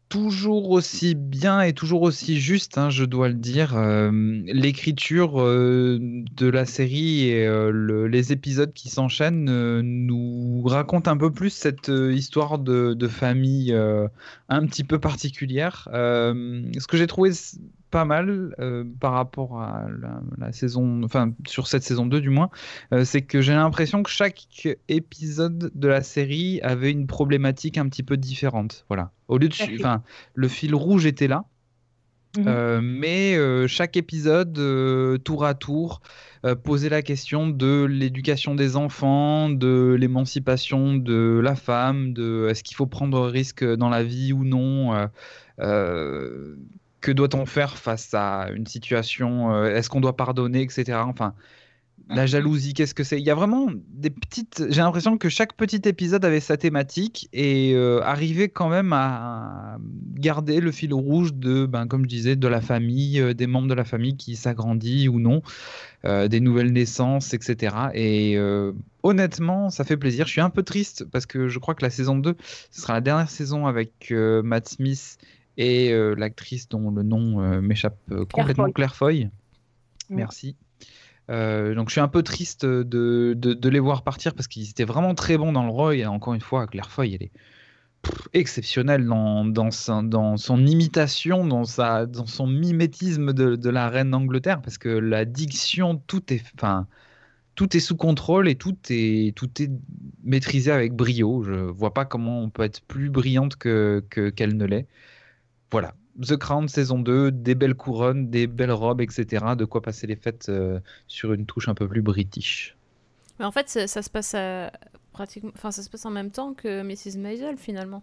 Toujours 0.08 0.70
aussi 0.70 1.14
bien 1.14 1.60
et 1.60 1.72
toujours 1.72 2.02
aussi 2.02 2.40
juste, 2.40 2.78
hein, 2.78 2.90
je 2.90 3.04
dois 3.04 3.28
le 3.28 3.34
dire. 3.34 3.76
Euh, 3.76 4.10
L'écriture 4.46 5.40
euh, 5.40 5.98
de 6.00 6.46
la 6.48 6.64
série 6.64 7.28
et 7.28 7.46
euh, 7.46 7.70
le- 7.70 8.08
les 8.08 8.32
épisodes 8.32 8.72
qui 8.72 8.88
s'enchaînent 8.88 9.44
nous 9.82 10.62
racontent 10.64 11.10
un 11.10 11.16
peu 11.16 11.30
plus 11.32 11.50
cette 11.50 11.88
histoire 11.88 12.58
de, 12.58 12.94
de 12.94 13.08
famille 13.08 13.72
un 14.48 14.66
petit 14.66 14.84
peu 14.84 14.98
particulière. 14.98 15.88
Ce 15.92 16.86
que 16.86 16.96
j'ai 16.96 17.06
trouvé 17.06 17.30
pas 17.90 18.04
mal 18.04 18.54
euh, 18.58 18.84
par 19.00 19.12
rapport 19.12 19.60
à 19.60 19.86
la, 20.00 20.20
la 20.38 20.52
saison, 20.52 21.02
enfin 21.04 21.32
sur 21.46 21.66
cette 21.66 21.82
saison 21.82 22.06
2 22.06 22.20
du 22.20 22.30
moins, 22.30 22.50
euh, 22.92 23.04
c'est 23.04 23.22
que 23.22 23.40
j'ai 23.40 23.54
l'impression 23.54 24.02
que 24.02 24.10
chaque 24.10 24.68
épisode 24.88 25.70
de 25.74 25.88
la 25.88 26.02
série 26.02 26.60
avait 26.62 26.90
une 26.90 27.06
problématique 27.06 27.78
un 27.78 27.88
petit 27.88 28.02
peu 28.02 28.16
différente. 28.16 28.84
Voilà. 28.88 29.12
Au 29.28 29.38
lieu 29.38 29.48
de, 29.48 29.54
enfin, 29.78 30.02
le 30.34 30.48
fil 30.48 30.74
rouge 30.74 31.06
était 31.06 31.28
là. 31.28 31.44
Mhm. 32.36 32.44
Euh, 32.46 32.80
mais 32.82 33.68
chaque 33.68 33.96
épisode, 33.96 34.54
tour 35.24 35.44
à 35.44 35.54
tour, 35.54 36.02
posait 36.62 36.90
la 36.90 37.02
question 37.02 37.48
de 37.48 37.84
l'éducation 37.84 38.54
des 38.54 38.76
enfants, 38.76 39.48
de 39.48 39.96
l'émancipation 39.98 40.94
de 40.94 41.40
la 41.42 41.56
femme, 41.56 42.12
de 42.12 42.48
est-ce 42.50 42.62
qu'il 42.62 42.76
faut 42.76 42.86
prendre 42.86 43.26
risque 43.26 43.64
dans 43.64 43.88
la 43.88 44.04
vie 44.04 44.32
ou 44.32 44.44
non, 44.44 45.08
euh, 45.60 46.54
que 47.00 47.12
doit-on 47.12 47.46
faire 47.46 47.76
face 47.76 48.12
à 48.14 48.48
une 48.54 48.66
situation, 48.66 49.54
euh, 49.54 49.74
est-ce 49.74 49.88
qu'on 49.88 50.00
doit 50.00 50.16
pardonner, 50.16 50.62
etc. 50.62 50.98
Enfin, 51.04 51.34
la 52.08 52.26
jalousie, 52.26 52.72
qu'est-ce 52.72 52.94
que 52.94 53.04
c'est? 53.04 53.18
Il 53.18 53.26
y 53.26 53.30
a 53.30 53.34
vraiment 53.34 53.68
des 53.90 54.10
petites. 54.10 54.64
J'ai 54.70 54.80
l'impression 54.80 55.18
que 55.18 55.28
chaque 55.28 55.54
petit 55.54 55.82
épisode 55.84 56.24
avait 56.24 56.40
sa 56.40 56.56
thématique 56.56 57.28
et 57.32 57.72
euh, 57.74 58.00
arrivait 58.02 58.48
quand 58.48 58.68
même 58.68 58.92
à 58.94 59.78
garder 60.14 60.60
le 60.60 60.72
fil 60.72 60.94
rouge 60.94 61.34
de, 61.34 61.66
ben, 61.66 61.86
comme 61.86 62.04
je 62.04 62.08
disais, 62.08 62.36
de 62.36 62.48
la 62.48 62.60
famille, 62.60 63.20
euh, 63.20 63.34
des 63.34 63.46
membres 63.46 63.68
de 63.68 63.74
la 63.74 63.84
famille 63.84 64.16
qui 64.16 64.36
s'agrandit 64.36 65.08
ou 65.08 65.20
non, 65.20 65.42
euh, 66.06 66.28
des 66.28 66.40
nouvelles 66.40 66.72
naissances, 66.72 67.34
etc. 67.34 67.76
Et 67.94 68.38
honnêtement, 69.02 69.68
ça 69.68 69.84
fait 69.84 69.96
plaisir. 69.96 70.26
Je 70.26 70.32
suis 70.32 70.40
un 70.40 70.50
peu 70.50 70.62
triste 70.62 71.04
parce 71.04 71.26
que 71.26 71.48
je 71.48 71.58
crois 71.58 71.74
que 71.74 71.84
la 71.84 71.90
saison 71.90 72.16
2, 72.16 72.36
ce 72.70 72.80
sera 72.80 72.94
la 72.94 73.00
dernière 73.00 73.30
saison 73.30 73.66
avec 73.66 74.12
Matt 74.12 74.68
Smith 74.68 75.18
et 75.58 75.92
euh, 75.92 76.14
l'actrice 76.14 76.68
dont 76.68 76.90
le 76.90 77.02
nom 77.02 77.42
euh, 77.42 77.60
m'échappe 77.60 77.98
euh, 78.12 78.24
complètement, 78.24 78.64
Foy. 78.64 78.72
Claire 78.72 78.94
Foy. 78.94 79.24
Mm. 80.08 80.14
Merci. 80.16 80.56
Euh, 81.30 81.74
donc 81.74 81.88
je 81.88 81.92
suis 81.92 82.00
un 82.00 82.08
peu 82.08 82.22
triste 82.22 82.64
de, 82.64 83.34
de, 83.36 83.52
de 83.52 83.68
les 83.68 83.80
voir 83.80 84.02
partir 84.02 84.34
parce 84.34 84.48
qu'ils 84.48 84.70
étaient 84.70 84.84
vraiment 84.84 85.14
très 85.14 85.36
bons 85.36 85.52
dans 85.52 85.64
le 85.64 85.70
rôle. 85.70 85.96
Et 85.96 86.06
encore 86.06 86.32
une 86.32 86.40
fois, 86.40 86.66
Claire 86.68 86.90
Foy, 86.90 87.14
elle 87.14 87.24
est 87.24 87.32
pff, 88.02 88.28
exceptionnelle 88.32 89.04
dans, 89.04 89.44
dans, 89.44 89.72
son, 89.72 90.04
dans 90.04 90.36
son 90.36 90.64
imitation, 90.64 91.44
dans, 91.44 91.64
sa, 91.64 92.06
dans 92.06 92.26
son 92.26 92.46
mimétisme 92.46 93.32
de, 93.32 93.56
de 93.56 93.68
la 93.68 93.90
reine 93.90 94.12
d'Angleterre 94.12 94.62
parce 94.62 94.78
que 94.78 94.88
la 94.88 95.24
diction, 95.24 96.00
tout 96.06 96.32
est, 96.32 96.42
enfin, 96.54 96.86
tout 97.56 97.76
est 97.76 97.80
sous 97.80 97.96
contrôle 97.96 98.48
et 98.48 98.54
tout 98.54 98.76
est, 98.88 99.36
tout 99.36 99.50
est 99.60 99.70
maîtrisé 100.22 100.70
avec 100.70 100.94
brio. 100.94 101.42
Je 101.42 101.52
vois 101.52 101.92
pas 101.92 102.04
comment 102.04 102.40
on 102.42 102.48
peut 102.48 102.62
être 102.62 102.80
plus 102.82 103.10
brillante 103.10 103.56
que, 103.56 104.04
que, 104.08 104.30
qu'elle 104.30 104.56
ne 104.56 104.64
l'est. 104.64 104.86
Voilà. 105.70 105.94
The 106.26 106.36
Crown 106.36 106.66
saison 106.68 106.98
2, 106.98 107.30
des 107.30 107.54
belles 107.54 107.74
couronnes, 107.76 108.28
des 108.30 108.46
belles 108.46 108.72
robes, 108.72 109.00
etc. 109.00 109.44
De 109.56 109.64
quoi 109.64 109.82
passer 109.82 110.06
les 110.06 110.16
fêtes 110.16 110.46
euh, 110.48 110.80
sur 111.06 111.32
une 111.32 111.46
touche 111.46 111.68
un 111.68 111.74
peu 111.74 111.86
plus 111.86 112.02
british. 112.02 112.76
Mais 113.38 113.44
en 113.44 113.52
fait, 113.52 113.68
ça, 113.68 113.86
ça 113.86 114.02
se 114.02 114.10
passe 114.10 114.34
à- 114.34 114.72
pratiquement, 115.12 115.52
enfin, 115.54 115.70
ça 115.70 115.82
se 115.82 115.88
passe 115.90 116.04
en 116.06 116.10
même 116.10 116.30
temps 116.32 116.54
que 116.54 116.82
Mrs. 116.82 117.18
Maisel 117.18 117.56
finalement. 117.56 118.02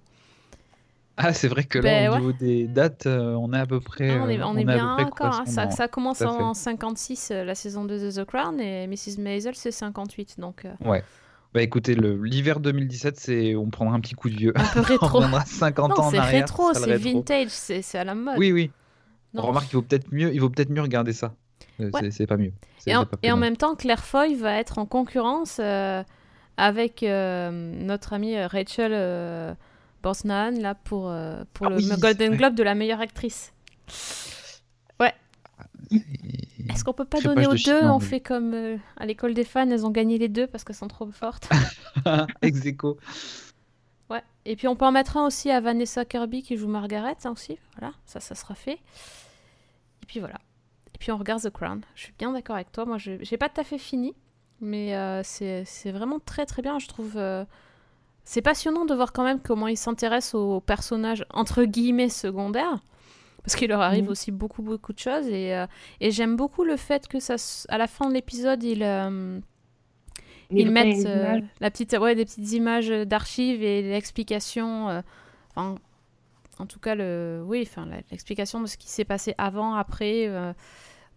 Ah, 1.17 1.32
c'est 1.34 1.47
vrai 1.47 1.63
que 1.63 1.78
là, 1.80 1.84
Ben 1.84 2.10
au 2.10 2.13
ouais. 2.13 2.19
niveau 2.19 2.32
des 2.34 2.67
dates, 2.67 3.06
euh, 3.06 3.34
on 3.36 3.54
est 3.54 3.60
à 3.60 3.65
peu 3.65 3.80
près. 3.80 4.10
Ah, 4.17 4.23
on 4.25 4.30
est, 4.30 4.39
euh, 4.39 4.45
on 4.45 4.58
est 4.58 4.65
bien 4.65 4.97
d'accord. 4.97 5.41
hein. 5.45 5.45
Ça, 5.45 5.88
commence 5.88 6.21
en 6.21 6.54
56, 6.54 7.32
euh, 7.32 7.43
la 7.45 7.56
saison 7.56 7.86
2 7.86 7.99
de 7.99 8.12
The 8.21 8.25
Crown, 8.25 8.60
et 8.60 8.86
Mrs. 8.88 9.17
Maisel, 9.19 9.56
c'est 9.56 9.71
58. 9.71 10.39
Donc, 10.39 10.65
euh, 10.65 10.73
Bah 11.56 11.62
écoutez, 11.62 11.96
l'hiver 11.96 12.60
2017, 12.60 13.18
c'est 13.18 13.56
on 13.56 13.70
prendra 13.70 13.96
un 13.96 14.00
petit 14.02 14.13
coup 14.13 14.30
de 14.30 14.36
vieux. 14.36 14.54
un 14.56 14.63
peu 14.74 14.80
on 14.80 14.84
rétro. 14.84 15.08
reviendra 15.08 15.46
50 15.46 16.00
ans 16.00 16.08
en 16.08 16.12
c'est 16.12 16.20
rétro, 16.20 16.74
c'est 16.74 16.84
rétro. 16.86 17.13
vintage, 17.13 17.48
c'est 17.50 17.98
à 17.98 18.04
la 18.04 18.13
mode. 18.13 18.36
Oui, 18.38 18.52
oui. 18.52 18.72
Non. 19.34 19.44
On 19.44 19.48
remarque 19.48 19.68
qu'il 19.68 19.78
vaut 19.78 19.82
peut-être 19.82 20.12
mieux, 20.12 20.34
il 20.34 20.39
vaut 20.41 20.50
peut-être 20.50 20.70
mieux 20.70 20.82
regarder 20.82 21.13
ça. 21.13 21.34
Euh, 21.80 21.89
Ouais. 21.94 22.12
c'est- 22.12 22.28
pas 22.28 22.36
mieux. 22.38 22.52
Et 22.88 22.96
en, 22.96 23.06
pas 23.06 23.15
plus 23.18 23.28
et 23.28 23.32
en 23.32 23.38
mal. 23.38 23.50
même 23.50 23.58
temps, 23.58 23.76
Claire 23.76 24.04
Foy 24.04 24.36
va 24.36 24.54
être 24.60 24.78
en 24.80 24.86
concurrence 24.86 25.58
euh, 25.62 26.04
avec 26.58 27.04
euh, 27.04 27.50
notre 27.52 28.12
amie 28.13 28.38
Rachel 28.38 28.91
euh, 28.94 29.54
là 30.04 30.76
pour, 30.76 31.12
pour 31.54 31.68
Ah 31.68 31.70
le 31.70 31.76
oui, 31.78 31.89
Golden. 32.00 32.36
Globe 32.36 32.56
de 32.56 32.63
la 32.63 32.76
meilleure 32.76 33.00
actrice. 33.02 33.54
Est-ce 36.70 36.84
qu'on 36.84 36.94
peut 36.94 37.06
pas 37.06 37.22
donner 37.22 37.48
aux 37.48 37.54
deux 37.56 37.84
On 37.86 38.00
fait 38.00 38.20
comme 38.20 38.54
euh, 38.54 38.78
à 38.98 39.06
l'école 39.06 39.34
des 39.34 39.44
fans, 39.44 39.70
elles 39.70 39.86
ont 39.86 39.91
gagné 39.91 40.18
les 40.18 40.30
deux 40.30 40.48
parce 40.48 40.63
qu'elles 40.63 40.76
sont 40.76 40.88
trop 40.88 41.10
fortes. 41.12 41.50
Ex 42.41 42.65
aequo. 42.65 42.98
Ouais. 44.10 44.24
Et 44.46 44.56
puis 44.56 44.68
on 44.68 44.76
peut 44.76 44.86
en 44.86 44.91
mettre 44.91 45.18
un 45.18 45.26
aussi 45.26 45.50
à 45.52 45.60
Vanessa 45.62 46.06
Kirby 46.06 46.44
qui 46.44 46.58
joue 46.58 46.68
Margaret 46.68 47.15
hein, 47.24 47.32
aussi. 47.32 47.58
Voilà, 47.78 47.94
ça, 48.06 48.20
ça 48.20 48.36
sera 48.36 48.56
fait. 48.56 48.80
Et 50.04 50.06
puis 50.08 50.20
voilà. 50.20 50.39
Et 50.94 50.98
puis 50.98 51.12
on 51.12 51.18
regarde 51.18 51.41
The 51.41 51.50
Crown. 51.50 51.82
Je 51.96 52.04
suis 52.04 52.13
bien 52.18 52.32
d'accord 52.32 52.56
avec 52.56 52.72
toi. 52.72 52.86
Moi, 52.86 52.98
je 52.98 53.13
j'ai 53.22 53.38
pas 53.38 53.50
tout 53.50 53.62
à 53.62 53.63
fait 53.63 53.78
fini, 53.78 54.13
mais 54.62 54.96
euh, 54.96 55.22
c'est 55.24 55.63
c'est 55.65 55.91
vraiment 55.91 56.20
très 56.20 56.46
très 56.46 56.62
bien. 56.62 56.80
Je 56.80 56.88
trouve. 56.88 57.13
euh, 57.18 57.46
C'est 58.24 58.41
passionnant 58.41 58.86
de 58.86 58.94
voir 58.96 59.13
quand 59.13 59.24
même 59.24 59.39
comment 59.41 59.68
ils 59.68 59.78
s'intéressent 59.78 60.36
aux 60.36 60.62
personnages 60.62 61.26
entre 61.32 61.63
guillemets 61.65 62.10
secondaires. 62.10 62.80
Parce 63.45 63.55
qu'il 63.55 63.69
leur 63.69 63.81
arrive 63.81 64.05
Mhm. 64.05 64.10
aussi 64.10 64.31
beaucoup 64.31 64.63
beaucoup 64.63 64.91
de 64.91 64.97
choses 64.99 65.27
et, 65.27 65.53
euh, 65.55 65.67
et 66.01 66.10
j'aime 66.10 66.36
beaucoup 66.36 66.63
le 66.63 66.77
fait 66.77 67.08
que 67.08 67.19
ça 67.19 67.36
à 67.69 67.77
la 67.77 67.86
fin 67.88 68.10
de 68.10 68.13
l'épisode 68.13 68.63
ils 68.63 68.81
euh, 68.84 69.39
ils 70.49 70.71
mettent 70.71 71.05
euh, 71.05 71.39
la 71.60 71.71
petite, 71.71 71.93
ouais, 71.93 72.15
des 72.15 72.25
petites 72.25 72.51
images 72.53 72.89
d'archives 72.89 73.62
et 73.63 73.81
l'explication. 73.81 75.03
enfin, 75.55 75.75
en 76.60 76.65
tout 76.65 76.79
cas, 76.79 76.95
le, 76.95 77.43
oui, 77.45 77.67
l'explication 78.12 78.62
de 78.62 78.67
ce 78.67 78.77
qui 78.77 78.88
s'est 78.88 79.05
passé 79.05 79.34
avant, 79.38 79.73
après. 79.75 80.29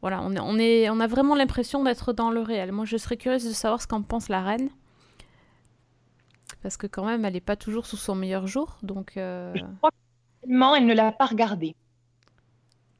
voilà, 0.00 0.22
on, 0.22 0.32
est, 0.34 0.40
on, 0.40 0.58
est, 0.58 0.88
on 0.90 0.98
a 0.98 1.06
vraiment 1.06 1.34
l'impression 1.34 1.84
d'être 1.84 2.12
dans 2.12 2.30
le 2.30 2.40
réel. 2.40 2.72
Moi, 2.72 2.86
je 2.86 2.96
serais 2.96 3.16
curieuse 3.16 3.44
de 3.44 3.52
savoir 3.52 3.82
ce 3.82 3.86
qu'en 3.86 4.02
pense 4.02 4.28
la 4.28 4.42
reine. 4.42 4.70
Parce 6.62 6.76
que, 6.76 6.86
quand 6.86 7.04
même, 7.04 7.24
elle 7.24 7.34
n'est 7.34 7.40
pas 7.40 7.56
toujours 7.56 7.86
sous 7.86 7.96
son 7.96 8.14
meilleur 8.14 8.46
jour. 8.46 8.78
Donc, 8.82 9.16
euh, 9.16 9.52
Je 9.54 9.62
crois 9.78 9.90
ne 10.46 10.94
l'a 10.94 11.12
pas 11.12 11.26
regardé, 11.26 11.74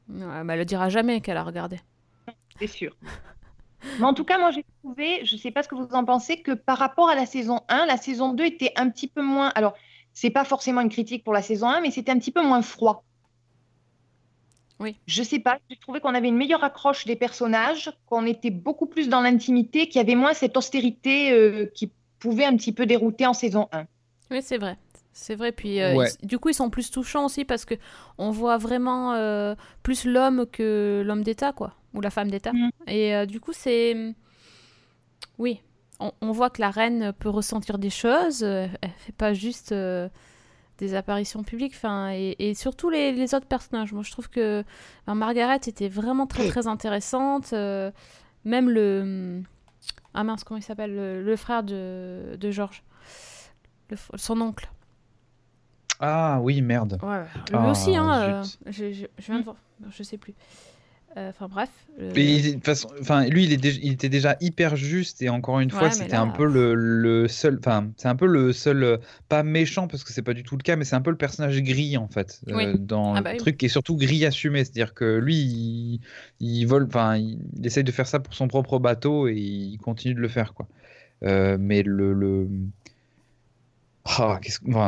elle 0.08 0.46
ne 0.46 0.64
dira 0.64 0.88
jamais 0.88 1.20
qu'elle 1.20 1.36
a 1.36 1.44
regardé. 1.44 1.80
c'est 2.58 2.66
sûr. 2.66 2.96
Mais 3.98 4.04
en 4.04 4.14
tout 4.14 4.24
cas, 4.24 4.38
moi 4.38 4.50
j'ai 4.50 4.64
trouvé, 4.82 5.24
je 5.24 5.36
ne 5.36 5.40
sais 5.40 5.50
pas 5.50 5.62
ce 5.62 5.68
que 5.68 5.74
vous 5.74 5.88
en 5.92 6.04
pensez, 6.04 6.42
que 6.42 6.52
par 6.52 6.78
rapport 6.78 7.08
à 7.08 7.14
la 7.14 7.26
saison 7.26 7.60
1, 7.68 7.86
la 7.86 7.96
saison 7.96 8.32
2 8.32 8.44
était 8.44 8.72
un 8.76 8.90
petit 8.90 9.06
peu 9.06 9.22
moins. 9.22 9.48
Alors, 9.54 9.74
c'est 10.12 10.30
pas 10.30 10.44
forcément 10.44 10.80
une 10.80 10.88
critique 10.88 11.22
pour 11.22 11.32
la 11.32 11.42
saison 11.42 11.68
1, 11.68 11.80
mais 11.80 11.90
c'était 11.90 12.10
un 12.10 12.18
petit 12.18 12.32
peu 12.32 12.42
moins 12.42 12.62
froid. 12.62 13.04
Oui. 14.80 14.96
Je 15.06 15.22
sais 15.22 15.40
pas, 15.40 15.58
j'ai 15.68 15.76
trouvé 15.76 16.00
qu'on 16.00 16.14
avait 16.14 16.28
une 16.28 16.36
meilleure 16.36 16.62
accroche 16.62 17.04
des 17.04 17.16
personnages, 17.16 17.92
qu'on 18.06 18.26
était 18.26 18.50
beaucoup 18.50 18.86
plus 18.86 19.08
dans 19.08 19.20
l'intimité, 19.20 19.88
qu'il 19.88 19.96
y 19.96 20.04
avait 20.04 20.14
moins 20.14 20.34
cette 20.34 20.56
austérité 20.56 21.32
euh, 21.32 21.66
qui 21.74 21.90
pouvait 22.18 22.44
un 22.44 22.56
petit 22.56 22.72
peu 22.72 22.86
dérouter 22.86 23.26
en 23.26 23.32
saison 23.32 23.68
1. 23.72 23.86
Oui, 24.30 24.42
c'est 24.42 24.58
vrai. 24.58 24.76
C'est 25.20 25.34
vrai. 25.34 25.50
Puis, 25.50 25.80
euh, 25.80 25.96
Ouais. 25.96 26.08
ils- 26.22 26.26
du 26.28 26.38
coup, 26.38 26.48
ils 26.48 26.54
sont 26.54 26.70
plus 26.70 26.90
touchants 26.92 27.24
aussi 27.24 27.44
parce 27.44 27.64
que 27.64 27.74
on 28.18 28.30
voit 28.30 28.56
vraiment 28.56 29.14
euh, 29.14 29.56
plus 29.82 30.04
l'homme 30.04 30.46
que 30.46 31.02
l'homme 31.04 31.24
d'État, 31.24 31.52
quoi, 31.52 31.74
ou 31.92 32.00
la 32.00 32.10
femme 32.10 32.30
d'État. 32.30 32.52
Mm. 32.52 32.70
Et 32.86 33.14
euh, 33.16 33.26
du 33.26 33.40
coup, 33.40 33.52
c'est. 33.52 34.14
Oui. 35.38 35.60
On, 36.00 36.12
on 36.20 36.30
voit 36.30 36.50
que 36.50 36.60
la 36.60 36.70
reine 36.70 37.12
peut 37.18 37.28
ressentir 37.28 37.78
des 37.78 37.90
choses. 37.90 38.42
Elle 38.44 38.70
fait 38.98 39.12
pas 39.16 39.32
juste 39.34 39.72
euh, 39.72 40.08
des 40.78 40.94
apparitions 40.94 41.42
publiques. 41.42 41.72
Enfin, 41.74 42.12
et, 42.12 42.36
et 42.38 42.54
surtout 42.54 42.88
les, 42.88 43.10
les 43.10 43.34
autres 43.34 43.46
personnages. 43.48 43.92
Moi, 43.92 44.04
je 44.04 44.12
trouve 44.12 44.28
que 44.30 44.62
Margaret 45.08 45.56
était 45.66 45.88
vraiment 45.88 46.28
très, 46.28 46.46
très 46.48 46.68
intéressante. 46.68 47.52
euh, 47.52 47.90
même 48.44 48.70
le. 48.70 49.42
Ah 50.14 50.22
mince, 50.22 50.44
comment 50.44 50.58
il 50.58 50.62
s'appelle 50.62 50.94
le, 50.94 51.22
le 51.24 51.36
frère 51.36 51.64
de, 51.64 52.36
de 52.38 52.50
George. 52.52 52.84
Le 53.90 53.96
f- 53.96 54.16
son 54.16 54.40
oncle. 54.40 54.68
Ah 56.00 56.38
oui, 56.42 56.62
merde. 56.62 56.98
Ouais, 57.02 57.20
lui 57.50 57.54
Ah, 57.54 57.70
aussi, 57.70 57.96
hein. 57.96 58.42
euh, 58.42 58.42
je, 58.66 58.92
je- 58.92 59.06
je 59.18 59.26
viens 59.26 59.38
de 59.40 59.44
voir. 59.44 59.56
Je 59.96 60.02
sais 60.02 60.18
plus. 60.18 60.34
Euh, 61.16 61.30
Enfin 61.30 61.48
bref. 61.48 61.70
Mais 61.98 62.36
il- 62.36 62.42
de 62.50 62.54
toute 62.56 62.64
façon, 62.66 62.88
enfin, 63.00 63.26
lui, 63.26 63.44
il, 63.44 63.52
est 63.52 63.56
déjà- 63.56 63.80
il 63.82 63.92
était 63.94 64.10
déjà 64.10 64.36
hyper 64.40 64.76
juste 64.76 65.22
et 65.22 65.30
encore 65.30 65.58
une 65.58 65.70
fois, 65.70 65.84
Ouais, 65.84 65.90
c'était 65.90 66.12
là- 66.12 66.20
un 66.20 66.28
peu 66.28 66.44
le, 66.44 66.74
le 66.74 67.26
seul, 67.28 67.56
enfin, 67.58 67.88
c'est 67.96 68.06
un 68.08 68.14
peu 68.14 68.26
le 68.26 68.52
seul, 68.52 68.84
euh, 68.84 68.98
pas 69.28 69.42
méchant 69.42 69.88
parce 69.88 70.04
que 70.04 70.12
c'est 70.12 70.22
pas 70.22 70.34
du 70.34 70.42
tout 70.44 70.56
le 70.56 70.62
cas, 70.62 70.76
mais 70.76 70.84
c'est 70.84 70.94
un 70.96 71.00
peu 71.00 71.10
le 71.10 71.16
personnage 71.16 71.60
gris 71.62 71.96
en 71.96 72.06
fait 72.08 72.40
euh, 72.48 72.74
dans 72.76 73.14
Ah 73.14 73.18
le 73.18 73.24
bah 73.24 73.30
oui. 73.32 73.38
truc 73.38 73.60
et 73.64 73.68
surtout 73.68 73.96
gris 73.96 74.24
assumé, 74.26 74.60
c'est-à-dire 74.64 74.94
que 74.94 75.16
lui, 75.18 75.34
il, 75.36 76.00
il 76.40 76.64
vole, 76.66 76.84
enfin, 76.84 77.16
il, 77.16 77.38
il 77.56 77.66
essaye 77.66 77.84
de 77.84 77.92
faire 77.92 78.06
ça 78.06 78.20
pour 78.20 78.34
son 78.34 78.46
propre 78.46 78.78
bateau 78.78 79.26
et 79.26 79.34
il 79.34 79.78
continue 79.78 80.14
de 80.14 80.20
le 80.20 80.28
faire 80.28 80.52
quoi. 80.54 80.68
Euh, 81.24 81.56
mais 81.58 81.82
le, 81.82 82.12
le... 82.12 82.48
Ah, 84.16 84.40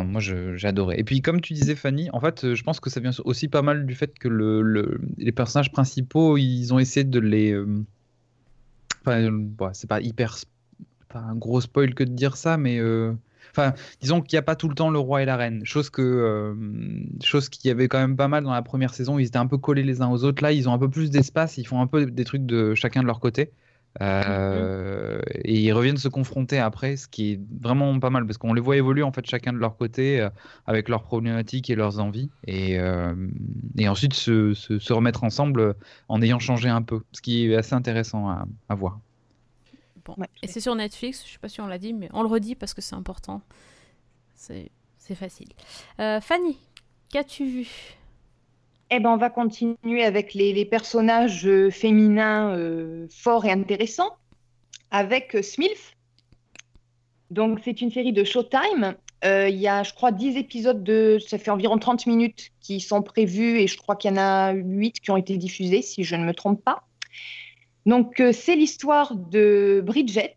moi 0.03 0.21
j'ai 0.21 0.67
adoré. 0.67 0.97
Et 0.99 1.05
puis 1.05 1.21
comme 1.21 1.41
tu 1.41 1.53
disais 1.53 1.75
Fanny, 1.77 2.09
en 2.13 2.21
fait 2.21 2.45
euh, 2.45 2.55
je 2.55 2.63
pense 2.63 2.81
que 2.81 2.89
ça 2.91 3.01
vient 3.01 3.11
aussi 3.25 3.49
pas 3.49 3.61
mal 3.63 3.85
du 3.87 3.95
fait 3.95 4.19
que 4.19 4.29
le, 4.29 4.63
le- 4.63 5.01
les 5.19 5.33
personnages 5.33 5.71
principaux 5.73 6.37
ils 6.39 6.73
ont 6.73 6.79
essayé 6.79 7.05
de 7.05 7.21
les... 7.21 7.53
euh, 7.53 7.85
euh, 9.09 9.49
c'est 9.73 9.89
pas 9.89 10.01
hyper... 10.01 10.37
Pas 11.09 11.21
un 11.21 11.37
gros 11.37 11.61
spoil 11.61 11.95
que 11.95 12.05
de 12.05 12.13
dire 12.13 12.37
ça, 12.37 12.57
mais... 12.57 12.81
disons 14.01 14.21
qu'il 14.23 14.37
n'y 14.37 14.39
a 14.39 14.43
pas 14.43 14.57
tout 14.57 14.69
le 14.69 14.75
temps 14.75 14.91
le 14.91 14.99
roi 14.99 15.23
et 15.23 15.25
la 15.25 15.37
reine. 15.37 15.65
Chose 15.65 15.91
que, 15.91 16.57
chose 17.23 17.49
qu'il 17.49 17.69
y 17.69 17.73
avait 17.73 17.89
quand 17.89 17.99
même 17.99 18.17
pas 18.17 18.29
mal 18.29 18.45
dans 18.45 18.53
la 18.53 18.63
première 18.63 18.95
saison. 18.95 19.19
Ils 19.19 19.27
étaient 19.27 19.39
un 19.39 19.47
peu 19.47 19.59
collés 19.59 19.83
les 19.83 20.03
uns 20.03 20.11
aux 20.11 20.25
autres. 20.25 20.43
Là, 20.43 20.53
ils 20.53 20.69
ont 20.69 20.73
un 20.73 20.79
peu 20.79 20.89
plus 20.91 21.11
d'espace. 21.11 21.59
Ils 21.59 21.67
font 21.67 21.81
un 21.81 21.87
peu 21.89 22.07
des 22.07 22.25
trucs 22.25 22.47
de 22.47 22.75
chacun 22.75 23.03
de 23.03 23.07
leur 23.07 23.21
côté. 23.21 23.53
Euh, 24.03 25.21
et 25.35 25.61
ils 25.61 25.73
reviennent 25.73 25.97
se 25.97 26.09
confronter 26.09 26.59
après, 26.59 26.97
ce 26.97 27.09
qui 27.09 27.33
est 27.33 27.41
vraiment 27.61 27.99
pas 27.99 28.11
mal 28.11 28.25
parce 28.25 28.39
qu'on 28.39 28.55
les 28.55 28.61
voit 28.61 28.77
évoluer 28.77 29.03
en 29.03 29.13
fait 29.13 29.27
chacun 29.27 29.53
de 29.53 29.59
leur 29.59 29.77
côté 29.77 30.21
euh, 30.21 30.31
avec 30.67 30.89
leurs 30.89 31.03
problématiques 31.03 31.71
et 31.71 31.75
leurs 31.75 31.99
envies 31.99 32.31
et, 32.47 32.79
euh, 32.79 33.15
et 33.77 33.89
ensuite 33.89 34.15
se, 34.15 34.55
se- 34.55 34.79
se 34.79 34.93
remettre 34.93 35.25
ensemble 35.25 35.75
en 36.09 36.23
ayant 36.23 36.39
changé 36.39 36.69
un 36.69 36.83
peu, 36.83 37.01
ce 37.13 37.21
qui 37.21 37.47
est 37.51 37.57
assez 37.57 37.75
intéressant 37.75 38.29
à, 38.29 38.47
à 38.69 38.75
voir. 38.77 39.01
bon. 40.05 40.15
Ouais, 40.17 40.29
Et 40.43 40.47
c'est 40.47 40.61
sur 40.61 40.75
Netflix. 40.75 41.25
Je 41.27 41.33
sais 41.33 41.39
pas 41.39 41.49
si 41.49 41.61
on 41.61 41.67
l'a 41.67 41.79
dit, 41.79 41.93
mais 41.93 42.09
on 42.13 42.23
le 42.23 42.29
redit 42.29 42.55
parce 42.55 42.75
que 42.75 42.81
c'est 42.83 42.95
important. 42.95 43.43
C'est 44.37 44.71
c'est 44.99 45.15
facile. 45.17 45.49
Euh, 46.01 46.21
Fanny, 46.21 46.59
qu'as-tu 47.11 47.47
vu? 47.47 47.69
Eh 48.93 48.99
ben, 48.99 49.11
on 49.11 49.17
va 49.17 49.31
continuer 49.31 50.03
avec 50.03 50.35
les, 50.35 50.65
personnages 50.65 51.47
euh, 51.47 51.71
féminins 51.71 52.57
euh, 52.57 53.07
forts 53.09 53.45
et 53.45 53.53
intéressants, 53.53 54.17
avec 54.91 55.37
euh, 55.37 55.43
Smilf. 55.43 55.97
Donc, 57.31 57.61
c'est 57.65 57.81
une 57.81 57.93
série 57.93 58.13
de 58.13 58.25
Showtime. 58.25 58.97
Il 59.23 59.57
y 59.57 59.69
a, 59.69 59.83
je 59.85 59.93
crois, 59.93 60.11
10 60.11 60.37
épisodes 60.39 60.83
de. 60.83 61.19
Ça 61.25 61.39
fait 61.39 61.51
environ 61.51 61.79
30 61.79 62.07
minutes 62.07 62.51
qui 62.61 62.81
sont 62.81 63.03
prévus 63.03 63.59
et 63.59 63.67
je 63.67 63.77
crois 63.77 63.95
qu'il 63.95 64.11
y 64.11 64.15
en 64.15 64.17
a 64.17 64.53
8 64.53 64.99
qui 64.99 65.11
ont 65.11 65.17
été 65.19 65.37
diffusés, 65.37 65.83
si 65.83 66.03
je 66.03 66.17
ne 66.17 66.25
me 66.25 66.33
trompe 66.33 66.65
pas. 66.65 66.83
Donc, 67.87 68.23
c'est 68.33 68.57
l'histoire 68.57 69.15
de 69.15 69.83
Bridget, 69.85 70.37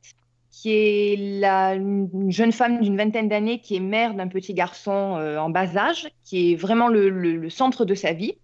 qui 0.52 0.72
est 0.74 1.16
la, 1.40 1.76
une 1.76 2.30
jeune 2.30 2.52
femme 2.52 2.82
d'une 2.82 2.98
vingtaine 2.98 3.30
d'années 3.30 3.60
qui 3.60 3.78
est 3.78 3.80
mère 3.80 4.14
d'un 4.16 4.28
petit 4.28 4.54
garçon 4.54 4.92
en 4.92 5.50
bas 5.50 5.78
âge, 5.78 6.10
qui 6.26 6.52
est 6.52 6.56
vraiment 6.56 6.90
le 6.90 7.50
centre 7.50 7.86
de 7.86 7.96
sa 7.96 8.12
vie. 8.12 8.36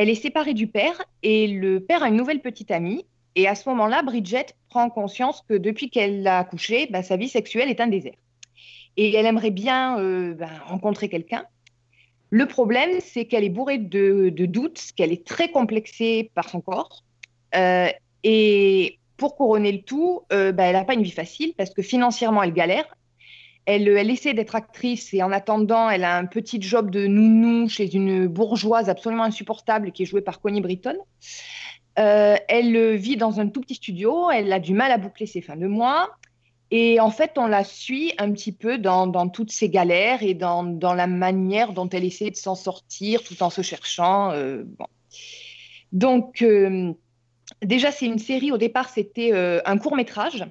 Elle 0.00 0.10
est 0.10 0.14
séparée 0.14 0.54
du 0.54 0.68
père 0.68 0.94
et 1.24 1.48
le 1.48 1.80
père 1.80 2.04
a 2.04 2.08
une 2.08 2.14
nouvelle 2.14 2.40
petite 2.40 2.70
amie. 2.70 3.04
Et 3.34 3.48
à 3.48 3.56
ce 3.56 3.68
moment-là, 3.70 4.02
Bridget 4.02 4.46
prend 4.68 4.88
conscience 4.90 5.42
que 5.48 5.54
depuis 5.54 5.90
qu'elle 5.90 6.24
a 6.28 6.38
accouché, 6.38 6.86
bah, 6.88 7.02
sa 7.02 7.16
vie 7.16 7.28
sexuelle 7.28 7.68
est 7.68 7.80
un 7.80 7.88
désert. 7.88 8.14
Et 8.96 9.12
elle 9.12 9.26
aimerait 9.26 9.50
bien 9.50 9.98
euh, 9.98 10.34
bah, 10.34 10.50
rencontrer 10.66 11.08
quelqu'un. 11.08 11.46
Le 12.30 12.46
problème, 12.46 13.00
c'est 13.00 13.24
qu'elle 13.24 13.42
est 13.42 13.48
bourrée 13.48 13.78
de, 13.78 14.30
doutes, 14.46 14.80
qu'elle 14.94 15.10
est 15.10 15.26
très 15.26 15.50
complexée 15.50 16.30
par 16.32 16.48
son 16.48 16.60
corps. 16.60 17.02
Euh, 17.56 17.88
et 18.22 19.00
pour 19.16 19.34
couronner 19.34 19.72
le 19.72 19.82
tout, 19.82 20.20
euh, 20.32 20.52
bah, 20.52 20.62
elle 20.66 20.76
n'a 20.76 20.84
pas 20.84 20.94
une 20.94 21.02
vie 21.02 21.10
facile 21.10 21.54
parce 21.58 21.70
que 21.70 21.82
financièrement, 21.82 22.44
elle 22.44 22.52
galère. 22.52 22.86
Elle, 23.70 23.86
elle 23.88 24.10
essaie 24.10 24.32
d'être 24.32 24.54
actrice 24.54 25.12
et 25.12 25.22
en 25.22 25.30
attendant, 25.30 25.90
elle 25.90 26.04
a 26.04 26.16
un 26.16 26.24
petit 26.24 26.58
job 26.62 26.90
de 26.90 27.06
nounou 27.06 27.68
chez 27.68 27.94
une 27.94 28.26
bourgeoise 28.26 28.88
absolument 28.88 29.24
insupportable 29.24 29.92
qui 29.92 30.04
est 30.04 30.06
jouée 30.06 30.22
par 30.22 30.40
Connie 30.40 30.62
Britton. 30.62 30.96
Euh, 31.98 32.36
elle 32.48 32.96
vit 32.96 33.18
dans 33.18 33.40
un 33.40 33.48
tout 33.48 33.60
petit 33.60 33.74
studio, 33.74 34.30
elle 34.30 34.50
a 34.54 34.58
du 34.58 34.72
mal 34.72 34.90
à 34.90 34.96
boucler 34.96 35.26
ses 35.26 35.42
fins 35.42 35.56
de 35.56 35.66
mois. 35.66 36.08
Et 36.70 36.98
en 36.98 37.10
fait, 37.10 37.32
on 37.36 37.46
la 37.46 37.62
suit 37.62 38.14
un 38.16 38.32
petit 38.32 38.52
peu 38.52 38.78
dans, 38.78 39.28
toutes 39.28 39.52
ses 39.52 39.68
galères 39.68 40.22
et 40.22 40.32
dans, 40.32 40.64
la 40.80 41.06
manière 41.06 41.74
dont 41.74 41.90
elle 41.90 42.04
essaie 42.04 42.30
de 42.30 42.36
s'en 42.36 42.54
sortir 42.54 43.22
tout 43.22 43.42
en 43.42 43.50
se 43.50 43.60
cherchant. 43.60 44.32
Euh. 44.32 44.64
Donc, 45.92 46.40
euh, 46.40 46.92
déjà, 47.62 47.90
c'est 47.90 48.06
une 48.06 48.18
série, 48.18 48.50
au 48.50 48.58
départ, 48.58 48.88
c'était 48.88 49.34
euh, 49.34 49.60
un 49.66 49.76
court 49.76 49.94
métrage 49.94 50.46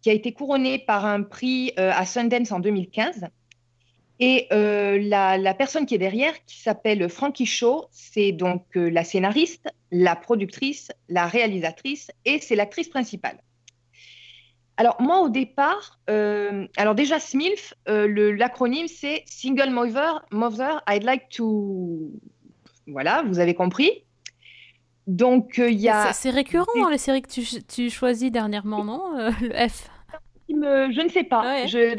qui 0.00 0.10
a 0.10 0.12
été 0.12 0.32
couronné 0.32 0.78
par 0.78 1.06
un 1.06 1.22
prix 1.22 1.72
euh, 1.78 1.90
à 1.92 2.04
Sundance 2.06 2.52
en 2.52 2.60
2015. 2.60 3.26
Et 4.20 4.48
euh, 4.52 4.98
la, 5.00 5.54
personne 5.54 5.86
qui 5.86 5.94
est 5.94 5.98
derrière, 5.98 6.34
qui 6.44 6.58
s'appelle 6.58 7.08
Frankie 7.08 7.46
Shaw, 7.46 7.86
c'est 7.92 8.32
donc 8.32 8.64
euh, 8.76 8.90
la 8.90 9.04
scénariste, 9.04 9.68
la 9.92 10.16
productrice, 10.16 10.90
la 11.08 11.26
réalisatrice 11.26 12.10
et 12.24 12.40
c'est 12.40 12.56
l'actrice 12.56 12.88
principale. 12.88 13.38
Alors 14.76 15.00
moi 15.00 15.20
au 15.20 15.28
départ, 15.28 15.98
alors 16.06 16.94
déjà 16.94 17.18
SMILF, 17.18 17.74
l'acronyme 17.86 18.86
c'est 18.86 19.24
Single 19.26 19.70
Mother, 19.70 20.24
Mother, 20.30 20.80
I'd 20.88 21.02
like 21.02 21.28
to... 21.30 22.12
Voilà, 22.86 23.24
vous 23.26 23.40
avez 23.40 23.54
compris. 23.54 24.04
Donc 25.08 25.54
il 25.58 25.80
y 25.80 25.88
a... 25.88 26.12
C'est 26.12 26.30
récurrent 26.30 26.66
dans 26.76 26.90
les 26.90 26.98
séries 26.98 27.22
que 27.22 27.30
tu, 27.30 27.42
tu 27.64 27.90
choisis 27.90 28.30
dernièrement, 28.30 28.84
non 28.84 29.02
Le 29.40 29.68
F? 29.68 29.90
Je 30.48 31.02
ne 31.02 31.08
sais 31.08 31.24
pas. 31.24 31.42
Ouais. 31.42 31.66
Je, 31.66 31.96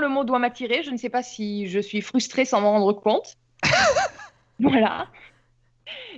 le 0.00 0.08
mot 0.08 0.24
doit 0.24 0.38
m'attirer. 0.38 0.82
Je 0.82 0.90
ne 0.90 0.96
sais 0.96 1.08
pas 1.08 1.22
si 1.22 1.68
je 1.68 1.78
suis 1.80 2.00
frustrée 2.00 2.44
sans 2.44 2.60
m'en 2.60 2.72
rendre 2.72 2.92
compte. 2.92 3.36
voilà. 4.60 5.08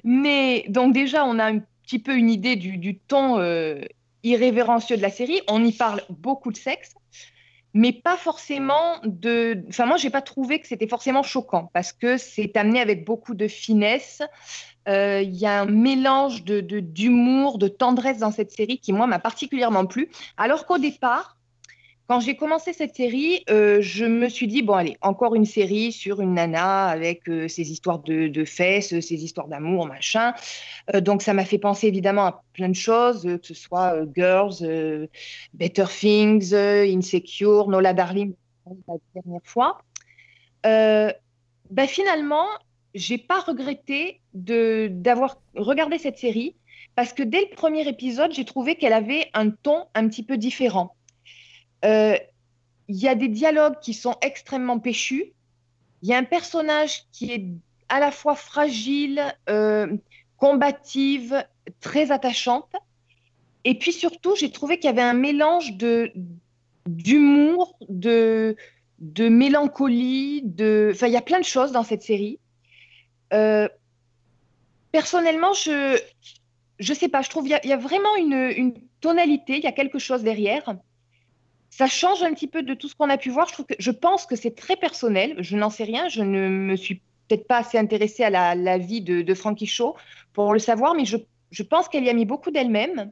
Mais 0.05 0.65
donc 0.69 0.93
déjà, 0.93 1.25
on 1.25 1.39
a 1.39 1.45
un 1.45 1.61
petit 1.85 1.99
peu 1.99 2.17
une 2.17 2.31
idée 2.31 2.57
du, 2.57 2.77
du 2.77 2.99
ton 2.99 3.39
euh, 3.39 3.81
irrévérencieux 4.23 4.97
de 4.97 5.03
la 5.03 5.11
série. 5.11 5.41
On 5.49 5.65
y 5.65 5.73
parle 5.73 6.03
beaucoup 6.11 6.53
de 6.53 6.57
sexe, 6.57 6.95
mais 7.75 7.93
pas 7.93 8.17
forcément 8.17 9.01
de... 9.05 9.65
Enfin, 9.69 9.87
moi, 9.87 9.97
j'ai 9.97 10.11
pas 10.11 10.23
trouvé 10.23 10.61
que 10.61 10.67
c'était 10.67 10.89
forcément 10.89 11.23
choquant 11.23 11.71
parce 11.73 11.93
que 11.93 12.17
c'est 12.17 12.57
amené 12.57 12.81
avec 12.81 13.05
beaucoup 13.05 13.35
de 13.35 13.49
finesse. 13.49 14.23
Il 14.87 14.93
euh, 14.93 15.23
y 15.23 15.47
a 15.47 15.61
un 15.61 15.67
mélange 15.67 16.45
de, 16.45 16.61
d'humour, 16.81 17.59
de, 17.59 17.69
tendresse 17.69 18.19
dans 18.19 18.33
cette 18.33 18.51
série 18.51 18.79
qui, 18.79 18.93
moi, 18.93 19.07
m'a 19.07 19.21
particulièrement 19.21 19.87
plu. 19.87 20.11
Alors 20.37 20.67
qu'au 20.67 20.79
départ, 20.79 21.37
quand 22.09 22.19
j'ai 22.19 22.35
commencé 22.35 22.73
cette 22.73 22.97
série, 22.97 23.45
euh, 23.49 23.81
je 23.81 24.05
me 24.05 24.29
suis 24.29 24.49
dit, 24.49 24.63
bon, 24.63 24.75
allez, 24.75 24.97
encore 25.01 25.37
une 25.37 25.45
série 25.45 25.93
sur 25.93 26.21
une 26.21 26.35
nana 26.35 26.87
avec 26.87 27.29
euh, 27.29 27.47
ses 27.47 27.71
histoires 27.71 28.01
de, 28.01 28.45
fesses, 28.45 28.89
ses 28.89 29.25
histoires 29.25 29.47
d'amour, 29.47 29.87
machin. 29.87 30.35
Donc, 30.93 31.23
ça 31.23 31.33
m'a 31.33 31.45
fait 31.45 31.59
penser 31.59 31.87
évidemment 31.87 32.27
à 32.27 32.43
plein 32.53 32.69
de 32.69 32.75
choses, 32.75 33.23
que 33.23 33.47
ce 33.47 33.55
soit 33.55 33.95
Girls, 34.17 35.09
Better 35.55 35.87
Things, 35.89 36.53
Insecure, 36.55 37.69
Nola 37.69 37.95
Darling, 37.95 38.35
la 38.67 38.95
dernière 39.15 39.41
fois. 39.45 39.79
Ben, 40.65 41.87
finalement, 41.87 42.47
j'ai 42.95 43.19
pas 43.19 43.41
regretté 43.41 44.21
d'avoir 44.35 45.39
regardé 45.55 45.99
cette 45.99 46.19
série 46.19 46.57
parce 46.95 47.13
que 47.13 47.23
dès 47.23 47.41
le 47.41 47.55
premier 47.55 47.89
épisode, 47.89 48.33
j'ai 48.33 48.45
trouvé 48.45 48.77
qu'elle 48.77 48.93
avait 48.93 49.31
un 49.35 49.51
ton 49.51 49.87
un 49.95 50.09
petit 50.09 50.23
peu 50.23 50.37
différent. 50.37 50.95
Il 51.83 51.89
euh, 51.89 52.17
y 52.89 53.09
a 53.09 53.15
des 53.15 53.29
dialogues 53.29 53.79
qui 53.81 53.95
sont 53.95 54.17
extrêmement 54.21 54.79
péchus. 54.79 55.33
Il 56.03 56.09
y 56.09 56.15
a 56.15 56.19
un 56.19 56.25
personnage 56.25 57.05
qui 57.13 57.33
est 57.33 57.45
à 57.89 58.01
la 58.01 58.11
fois 58.11 58.35
fragile, 58.35 59.23
euh, 59.49 59.97
combative, 60.37 61.45
très 61.81 62.11
attachante. 62.11 62.73
Et 63.65 63.79
puis 63.79 63.93
surtout, 63.93 64.35
j'ai 64.37 64.51
trouvé 64.51 64.79
qu'il 64.79 64.87
y 64.87 64.93
avait 64.93 65.03
un 65.03 65.15
mélange 65.15 65.77
de 65.77 66.13
d'humour, 66.87 67.77
de, 67.89 68.57
de 68.99 69.29
mélancolie, 69.29 70.43
de... 70.45 70.91
Enfin, 70.93 71.07
il 71.07 71.13
y 71.13 71.17
a 71.17 71.23
plein 71.23 71.39
de 71.39 71.45
choses 71.45 71.71
dans 71.71 71.85
cette 71.85 72.03
série. 72.03 72.41
Euh, 73.33 73.69
personnellement, 74.93 75.53
je 75.53 75.99
je 76.79 76.95
sais 76.95 77.09
pas, 77.09 77.23
je 77.23 77.31
trouve 77.31 77.45
qu'il 77.45 77.61
y, 77.65 77.73
a 77.73 77.77
vraiment 77.77 78.17
une, 78.17 78.75
tonalité, 79.01 79.57
il 79.57 79.63
y 79.63 79.69
a 79.69 79.73
quelque 79.73 79.99
chose 79.99 80.23
derrière 80.23 80.65
ça 81.73 81.87
change 81.87 82.23
un 82.23 82.35
petit 82.35 82.49
peu 82.49 82.63
de 82.63 82.75
tout 82.75 82.87
ce 82.87 82.95
qu'on 82.95 83.09
a 83.09 83.17
pu 83.17 83.31
voir. 83.31 83.49
Je, 83.49 83.63
que, 83.63 83.75
je 83.79 83.91
pense 83.91 84.27
que 84.27 84.37
c'est 84.37 84.55
très 84.55 84.77
personnel. 84.77 85.37
Je 85.39 85.57
n'en 85.57 85.71
sais 85.71 85.85
rien. 85.85 86.07
Je 86.09 86.23
ne 86.23 86.49
me 86.49 86.77
suis 86.77 87.01
peut-être 87.27 87.47
pas 87.47 87.59
assez 87.59 87.79
intéressée 87.79 88.23
à 88.23 88.31
la, 88.31 88.55
la 88.55 88.77
vie 88.77 89.01
de, 89.01 89.23
de, 89.23 89.35
Frankie 89.35 89.67
Shaw 89.67 89.97
pour 90.35 90.53
le 90.53 90.59
savoir, 90.59 90.95
mais 90.95 91.07
je, 91.07 91.17
je 91.51 91.63
pense 91.63 91.89
qu'elle 91.89 92.05
y 92.05 92.11
a 92.11 92.13
mis 92.13 92.27
beaucoup 92.27 92.51
d'elle-même. 92.51 93.11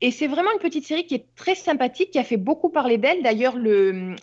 Et 0.00 0.12
c'est 0.12 0.28
vraiment 0.28 0.52
une 0.52 0.60
petite 0.60 0.86
série 0.86 1.06
qui 1.06 1.16
est 1.16 1.26
très 1.34 1.56
sympathique, 1.56 2.12
qui 2.12 2.18
a 2.18 2.24
fait 2.24 2.36
beaucoup 2.36 2.68
parler 2.68 2.98
d'elle. 2.98 3.22
D'ailleurs, 3.22 3.56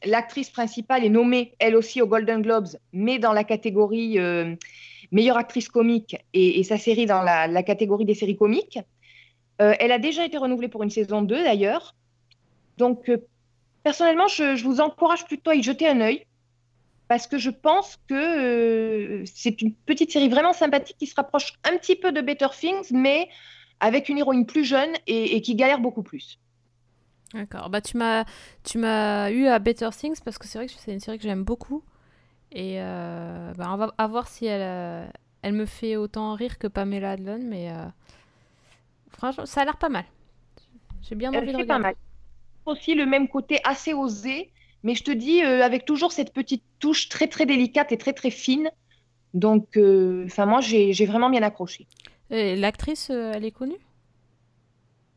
l'actrice 0.06 0.50
principale 0.50 1.04
est 1.04 1.10
nommée, 1.10 1.54
elle 1.60 1.76
aussi, 1.76 2.02
aux 2.02 2.08
Golden 2.08 2.42
Globes, 2.42 2.70
mais 2.94 3.20
dans 3.20 3.34
la 3.34 3.44
catégorie 3.44 4.18
euh, 4.18 4.56
meilleure 5.12 5.38
actrice 5.38 5.68
comique 5.68 6.16
et, 6.34 6.64
sa 6.64 6.78
série 6.78 7.06
dans 7.06 7.22
la, 7.22 7.64
catégorie 7.64 8.06
des 8.06 8.16
séries 8.16 8.38
comiques. 8.38 8.80
Euh, 9.62 9.74
elle 9.80 9.92
a 9.92 10.00
déjà 10.00 10.26
été 10.26 10.38
renouvelée 10.38 10.70
pour 10.70 10.84
une 10.84 10.90
saison 10.90 11.22
2, 11.22 11.44
d'ailleurs. 11.44 11.94
Donc, 12.78 13.10
euh, 13.10 13.18
personnellement, 13.84 14.28
je, 14.28 14.56
je, 14.56 14.64
vous 14.64 14.80
encourage 14.80 15.26
plutôt 15.26 15.52
à 15.52 15.56
y 15.56 15.64
jeter 15.64 15.88
un 15.88 16.00
œil 16.00 16.26
parce 17.08 17.28
que 17.28 17.38
je 17.38 17.50
pense 17.50 18.00
que 18.08 19.24
c'est 19.26 19.62
une 19.62 19.74
petite 19.74 20.12
série 20.12 20.30
vraiment 20.30 20.54
sympathique 20.54 20.98
qui 20.98 21.06
se 21.06 21.16
rapproche 21.16 21.54
un 21.64 21.78
petit 21.78 21.96
peu 21.96 22.12
de 22.12 22.22
Better 22.22 22.48
Things, 22.58 22.92
mais 22.92 23.30
avec 23.80 24.10
une 24.10 24.18
héroïne 24.18 24.46
plus 24.46 24.64
jeune 24.64 24.92
et, 25.08 25.36
et 25.36 25.42
qui 25.42 25.56
galère 25.56 25.80
beaucoup 25.80 26.04
plus. 26.04 26.40
D'accord. 27.34 27.70
Bah 27.70 27.82
tu 27.82 27.98
m'as 27.98 28.26
tu 28.64 28.78
m'as 28.78 29.30
eu 29.32 29.48
à 29.48 29.60
Better 29.60 29.90
Things 29.92 30.20
parce 30.24 30.38
que 30.38 30.48
c'est 30.48 30.58
vrai 30.58 30.68
que 30.68 30.74
c'est 30.78 30.94
une 30.94 31.00
série 31.00 31.18
que 31.18 31.24
j'aime 31.24 31.44
beaucoup 31.44 31.84
et 32.52 32.76
euh, 32.80 33.54
bah 33.58 33.70
on 33.72 33.78
va 33.78 33.94
à 33.98 34.08
voir 34.08 34.28
si 34.28 34.46
elle 34.46 34.62
euh, 34.62 35.06
elle 35.42 35.54
me 35.54 35.66
fait 35.66 35.98
autant 35.98 36.34
rire 36.34 36.58
que 36.58 36.68
Pamela 36.68 37.12
Adlon, 37.12 37.42
mais 37.44 37.72
euh, 37.72 37.86
franchement 39.10 39.46
ça 39.46 39.62
a 39.62 39.66
l'air 39.66 39.78
pas 39.78 39.90
mal. 39.90 40.06
J'ai 41.02 41.16
bien 41.16 41.30
envie 41.30 41.52
de 41.52 41.58
regarder. 41.58 41.68
Pas 41.68 41.80
mal 41.80 41.96
aussi 42.66 42.96
le 42.96 43.06
même 43.06 43.28
côté 43.28 43.60
assez 43.64 43.94
osé, 43.94 44.50
mais 44.82 44.96
je 44.96 45.04
te 45.04 45.12
dis, 45.12 45.44
euh, 45.44 45.64
avec 45.64 45.86
toujours 45.86 46.12
cette 46.12 46.34
petite 46.34 46.64
touche 46.80 47.10
très 47.10 47.28
très 47.28 47.46
délicate 47.46 47.92
et 47.92 47.98
très 47.98 48.14
très 48.14 48.32
fine. 48.32 48.72
Donc, 49.36 49.78
enfin 50.26 50.46
moi, 50.46 50.62
j'ai 50.62 51.06
vraiment 51.06 51.30
bien 51.30 51.44
accroché. 51.44 51.86
L'actrice, 52.30 53.10
euh, 53.10 53.34
elle 53.36 53.46
est 53.46 53.52
connue? 53.52 53.80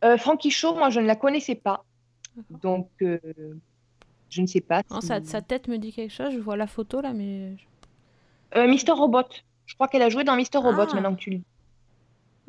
Euh, 0.05 0.17
Frankie 0.17 0.51
Shaw, 0.51 0.75
moi, 0.75 0.91
je 0.91 1.01
ne 1.01 1.07
la 1.07 1.17
connaissais 1.17 1.55
pas. 1.55 1.85
Donc, 2.51 2.89
euh, 3.03 3.19
je 4.29 4.43
ne 4.43 4.47
sais 4.47 4.61
pas. 4.61 4.83
Non, 4.91 5.01
sa, 5.01 5.23
sa, 5.25 5.43
tête 5.43 5.69
me 5.69 5.79
dit 5.79 5.93
quelque 5.93 6.13
chose. 6.13 6.33
Je 6.33 6.39
vois 6.39 6.57
la 6.57 6.67
photo 6.67 7.01
là, 7.01 7.13
mais. 7.13 7.57
Mister 8.55 8.93
Robot. 8.93 9.29
Je 9.67 9.75
crois 9.75 9.89
qu'elle 9.89 10.03
a 10.03 10.09
joué 10.09 10.25
dans 10.25 10.37
Mister 10.37 10.59
Robot 10.59 10.87
ah. 10.91 10.95
maintenant 10.95 11.15
que 11.15 11.21
tu 11.21 11.31
le 11.31 11.37
dis. 11.39 11.45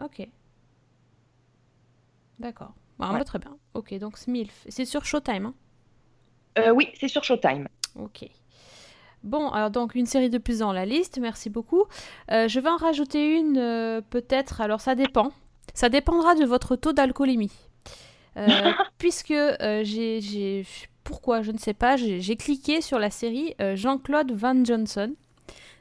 Ok. 0.03 0.27
D'accord. 2.37 2.73
Bah, 2.97 3.13
ouais. 3.13 3.23
Très 3.23 3.39
bien. 3.39 3.57
Ok, 3.73 3.93
donc 3.97 4.17
Smilf. 4.17 4.65
C'est 4.67 4.85
sur 4.85 5.05
Showtime 5.05 5.47
hein? 6.57 6.73
Oui, 6.73 6.89
c'est 6.99 7.07
sur 7.07 7.23
Showtime. 7.23 7.67
Ok. 7.95 8.29
Bon, 9.23 9.49
alors 9.49 9.69
donc 9.69 9.95
une 9.95 10.05
série 10.05 10.29
de 10.29 10.37
plus 10.37 10.59
dans 10.59 10.71
la 10.71 10.85
liste, 10.85 11.19
merci 11.19 11.49
beaucoup. 11.49 11.83
Euh, 12.31 12.47
je 12.47 12.59
vais 12.59 12.69
en 12.69 12.77
rajouter 12.77 13.37
une 13.37 13.57
euh, 13.57 14.01
peut-être, 14.01 14.61
alors 14.61 14.81
ça 14.81 14.95
dépend. 14.95 15.31
Ça 15.73 15.89
dépendra 15.89 16.35
de 16.35 16.45
votre 16.45 16.75
taux 16.75 16.93
d'alcoolémie. 16.93 17.51
Euh, 18.37 18.47
puisque 18.97 19.33
j'ai... 19.83 20.65
Pourquoi 21.03 21.41
Je 21.41 21.51
ne 21.51 21.57
sais 21.57 21.73
pas. 21.73 21.95
J'ai 21.97 22.35
cliqué 22.35 22.81
sur 22.81 22.99
la 22.99 23.09
série 23.09 23.55
Jean-Claude 23.73 24.31
Van 24.31 24.63
Johnson. 24.63 25.15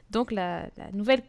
Donc 0.09 0.31
la, 0.31 0.63
la 0.77 0.91
nouvelle 0.91 1.21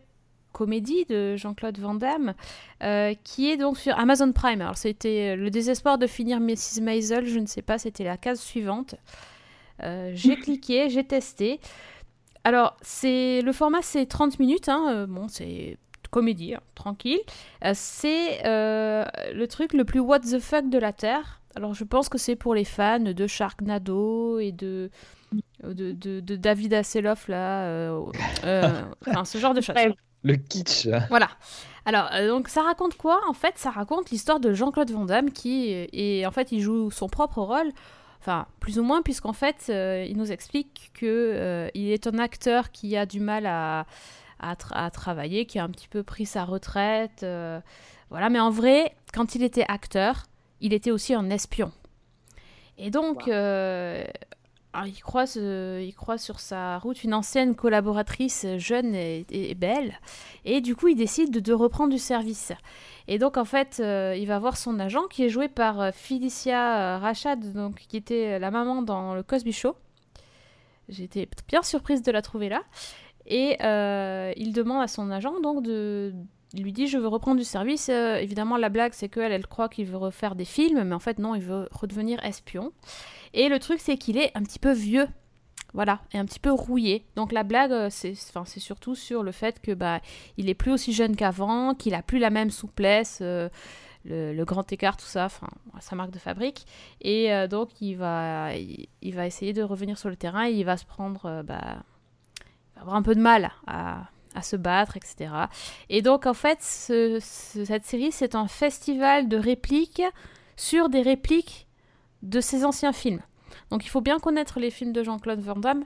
comédie 0.52 1.04
de 1.06 1.36
Jean-Claude 1.36 1.78
Van 1.78 1.94
Damme, 1.94 2.34
euh, 2.82 3.14
qui 3.24 3.50
est 3.50 3.56
donc 3.56 3.78
sur 3.78 3.98
Amazon 3.98 4.32
Prime. 4.32 4.60
Alors 4.60 4.76
c'était 4.76 5.36
le 5.36 5.50
désespoir 5.50 5.98
de 5.98 6.06
finir 6.06 6.40
Mrs. 6.40 6.80
Maisel, 6.82 7.26
je 7.26 7.38
ne 7.38 7.46
sais 7.46 7.62
pas, 7.62 7.78
c'était 7.78 8.04
la 8.04 8.16
case 8.16 8.40
suivante. 8.40 8.94
Euh, 9.82 10.12
j'ai 10.14 10.36
cliqué, 10.40 10.90
j'ai 10.90 11.04
testé. 11.04 11.60
Alors 12.44 12.76
c'est 12.80 13.42
le 13.42 13.52
format 13.52 13.82
c'est 13.82 14.06
30 14.06 14.38
minutes, 14.38 14.68
hein, 14.68 14.86
euh, 14.90 15.06
bon 15.06 15.28
c'est 15.28 15.78
comédie, 16.10 16.54
hein, 16.54 16.60
tranquille. 16.74 17.20
Euh, 17.64 17.72
c'est 17.74 18.44
euh, 18.46 19.04
le 19.32 19.46
truc 19.46 19.72
le 19.72 19.84
plus 19.84 20.00
what 20.00 20.20
the 20.20 20.38
fuck 20.38 20.68
de 20.68 20.78
la 20.78 20.92
Terre. 20.92 21.40
Alors 21.56 21.74
je 21.74 21.84
pense 21.84 22.08
que 22.08 22.18
c'est 22.18 22.36
pour 22.36 22.54
les 22.54 22.64
fans 22.64 22.98
de 23.00 23.26
Sharknado 23.26 24.38
et 24.38 24.52
de 24.52 24.90
de, 25.62 25.92
de, 25.92 26.20
de 26.20 26.36
David 26.36 26.74
Hasselhoff 26.74 27.28
là, 27.28 27.92
enfin 28.42 29.24
ce 29.24 29.38
genre 29.38 29.54
de 29.54 29.60
choses. 29.60 29.76
Le 30.22 30.36
kitsch. 30.36 30.86
Voilà. 31.08 31.28
Alors, 31.86 32.10
euh, 32.12 32.28
donc 32.28 32.48
ça 32.48 32.62
raconte 32.62 32.96
quoi? 32.96 33.20
En 33.28 33.32
fait, 33.32 33.54
ça 33.56 33.70
raconte 33.70 34.10
l'histoire 34.10 34.38
de 34.38 34.52
Jean-Claude 34.52 34.90
Van 34.90 35.06
Damme 35.06 35.30
qui, 35.30 35.70
et 35.70 36.26
en 36.26 36.30
fait, 36.30 36.52
il 36.52 36.60
joue 36.60 36.90
son 36.90 37.08
propre 37.08 37.40
rôle 37.40 37.72
Enfin, 38.20 38.46
plus 38.60 38.78
ou 38.78 38.82
moins, 38.82 39.00
puisqu'en 39.00 39.32
fait, 39.32 39.66
euh, 39.70 40.04
il 40.06 40.16
nous 40.18 40.30
explique 40.30 40.90
que 40.92 41.06
euh, 41.06 41.68
il 41.74 41.90
est 41.90 42.06
un 42.06 42.18
acteur 42.18 42.70
qui 42.70 42.94
a 42.96 43.06
du 43.06 43.18
mal 43.18 43.46
à, 43.46 43.86
à, 44.38 44.54
tra- 44.54 44.74
à 44.74 44.90
travailler, 44.90 45.46
qui 45.46 45.58
a 45.58 45.64
un 45.64 45.70
petit 45.70 45.88
peu 45.88 46.02
pris 46.02 46.26
sa 46.26 46.44
retraite. 46.44 47.22
euh, 47.22 47.60
voilà, 48.10 48.28
mais 48.28 48.40
en 48.40 48.50
vrai, 48.50 48.94
quand 49.14 49.34
il 49.34 49.42
était 49.42 49.64
acteur, 49.68 50.24
il 50.60 50.74
était 50.74 50.90
aussi 50.90 51.14
un 51.14 51.30
espion. 51.30 51.72
Et 52.76 52.90
donc, 52.90 53.28
alors, 54.72 54.86
il, 54.86 55.00
croise, 55.00 55.36
euh, 55.36 55.84
il 55.84 56.18
sur 56.18 56.38
sa 56.38 56.78
route 56.78 57.02
une 57.02 57.12
ancienne 57.12 57.56
collaboratrice 57.56 58.46
jeune 58.56 58.94
et, 58.94 59.54
belle. 59.56 59.98
Et 60.44 60.60
du 60.60 60.76
coup, 60.76 60.88
il 60.88 60.94
décide 60.94 61.30
de, 61.30 61.52
reprendre 61.52 61.92
du 61.92 61.98
service. 61.98 62.52
Et 63.08 63.18
donc, 63.18 63.36
en 63.36 63.44
fait, 63.44 63.80
euh, 63.80 64.14
il 64.16 64.26
va 64.26 64.38
voir 64.38 64.56
son 64.56 64.78
agent 64.78 65.08
qui 65.08 65.24
est 65.24 65.28
joué 65.28 65.48
par 65.48 65.80
euh, 65.80 65.90
Felicia 65.92 66.98
Rachad, 66.98 67.52
donc, 67.52 67.84
qui 67.88 67.96
était 67.96 68.38
la 68.38 68.52
maman 68.52 68.82
dans 68.82 69.14
le 69.14 69.24
Cosby 69.24 69.52
Show. 69.52 69.74
J'étais 70.88 71.28
bien 71.48 71.62
surprise 71.62 72.02
de 72.02 72.12
la 72.12 72.22
trouver 72.22 72.48
là. 72.48 72.62
Et 73.26 73.56
il 74.36 74.52
demande 74.52 74.82
à 74.82 74.88
son 74.88 75.10
agent 75.10 75.40
donc 75.40 75.62
de. 75.62 76.12
Il 76.52 76.64
lui 76.64 76.72
dit 76.72 76.88
Je 76.88 76.98
veux 76.98 77.06
reprendre 77.06 77.38
du 77.38 77.44
service. 77.44 77.88
Évidemment, 77.88 78.56
la 78.56 78.70
blague, 78.70 78.92
c'est 78.92 79.08
qu'elle, 79.08 79.30
elle 79.30 79.46
croit 79.46 79.68
qu'il 79.68 79.86
veut 79.86 79.96
refaire 79.96 80.34
des 80.34 80.44
films, 80.44 80.82
mais 80.82 80.94
en 80.94 80.98
fait, 80.98 81.18
non, 81.18 81.36
il 81.36 81.42
veut 81.42 81.68
redevenir 81.72 82.24
espion. 82.24 82.72
Et 83.34 83.48
le 83.48 83.58
truc, 83.58 83.80
c'est 83.80 83.96
qu'il 83.96 84.16
est 84.18 84.30
un 84.36 84.42
petit 84.42 84.58
peu 84.58 84.72
vieux. 84.72 85.08
Voilà, 85.72 86.00
et 86.12 86.18
un 86.18 86.24
petit 86.24 86.40
peu 86.40 86.50
rouillé. 86.50 87.04
Donc 87.14 87.32
la 87.32 87.44
blague, 87.44 87.70
euh, 87.70 87.88
c'est 87.90 88.14
enfin, 88.34 88.44
surtout 88.44 88.94
sur 88.96 89.22
le 89.22 89.30
fait 89.30 89.60
que 89.60 89.72
bah, 89.72 90.00
il 90.36 90.48
est 90.48 90.54
plus 90.54 90.72
aussi 90.72 90.92
jeune 90.92 91.14
qu'avant, 91.14 91.74
qu'il 91.74 91.94
a 91.94 92.02
plus 92.02 92.18
la 92.18 92.30
même 92.30 92.50
souplesse, 92.50 93.20
euh, 93.22 93.48
le, 94.04 94.42
grand 94.44 94.72
écart, 94.72 94.96
tout 94.96 95.06
ça, 95.06 95.26
enfin, 95.26 95.46
sa 95.78 95.94
marque 95.94 96.10
de 96.10 96.18
fabrique. 96.18 96.66
Et 97.02 97.32
euh, 97.32 97.46
donc 97.46 97.68
il 97.80 97.94
va, 97.94 98.50
il, 98.56 99.14
va 99.14 99.26
essayer 99.26 99.52
de 99.52 99.62
revenir 99.62 99.96
sur 99.96 100.08
le 100.08 100.16
terrain 100.16 100.48
et 100.48 100.52
il 100.52 100.64
va 100.64 100.76
se 100.76 100.84
prendre, 100.86 101.42
bah, 101.44 101.60
il 102.40 102.74
va 102.74 102.80
avoir 102.80 102.96
un 102.96 103.02
peu 103.02 103.14
de 103.14 103.20
mal 103.20 103.52
à, 103.68 104.08
se 104.42 104.56
battre, 104.56 104.96
etc. 104.96 105.30
Et 105.88 106.02
donc 106.02 106.26
en 106.26 106.34
fait, 106.34 106.58
ce- 106.62 107.18
ce- 107.20 107.64
cette 107.64 107.84
série, 107.84 108.10
c'est 108.10 108.34
un 108.34 108.48
festival 108.48 109.28
de 109.28 109.36
répliques 109.36 110.02
sur 110.56 110.88
des 110.88 111.02
répliques 111.02 111.68
de 112.22 112.40
ses 112.40 112.64
anciens 112.64 112.92
films. 112.92 113.20
Donc 113.70 113.84
il 113.84 113.88
faut 113.88 114.00
bien 114.00 114.18
connaître 114.18 114.60
les 114.60 114.70
films 114.70 114.92
de 114.92 115.02
Jean-Claude 115.02 115.40
Van 115.40 115.56
Damme. 115.56 115.84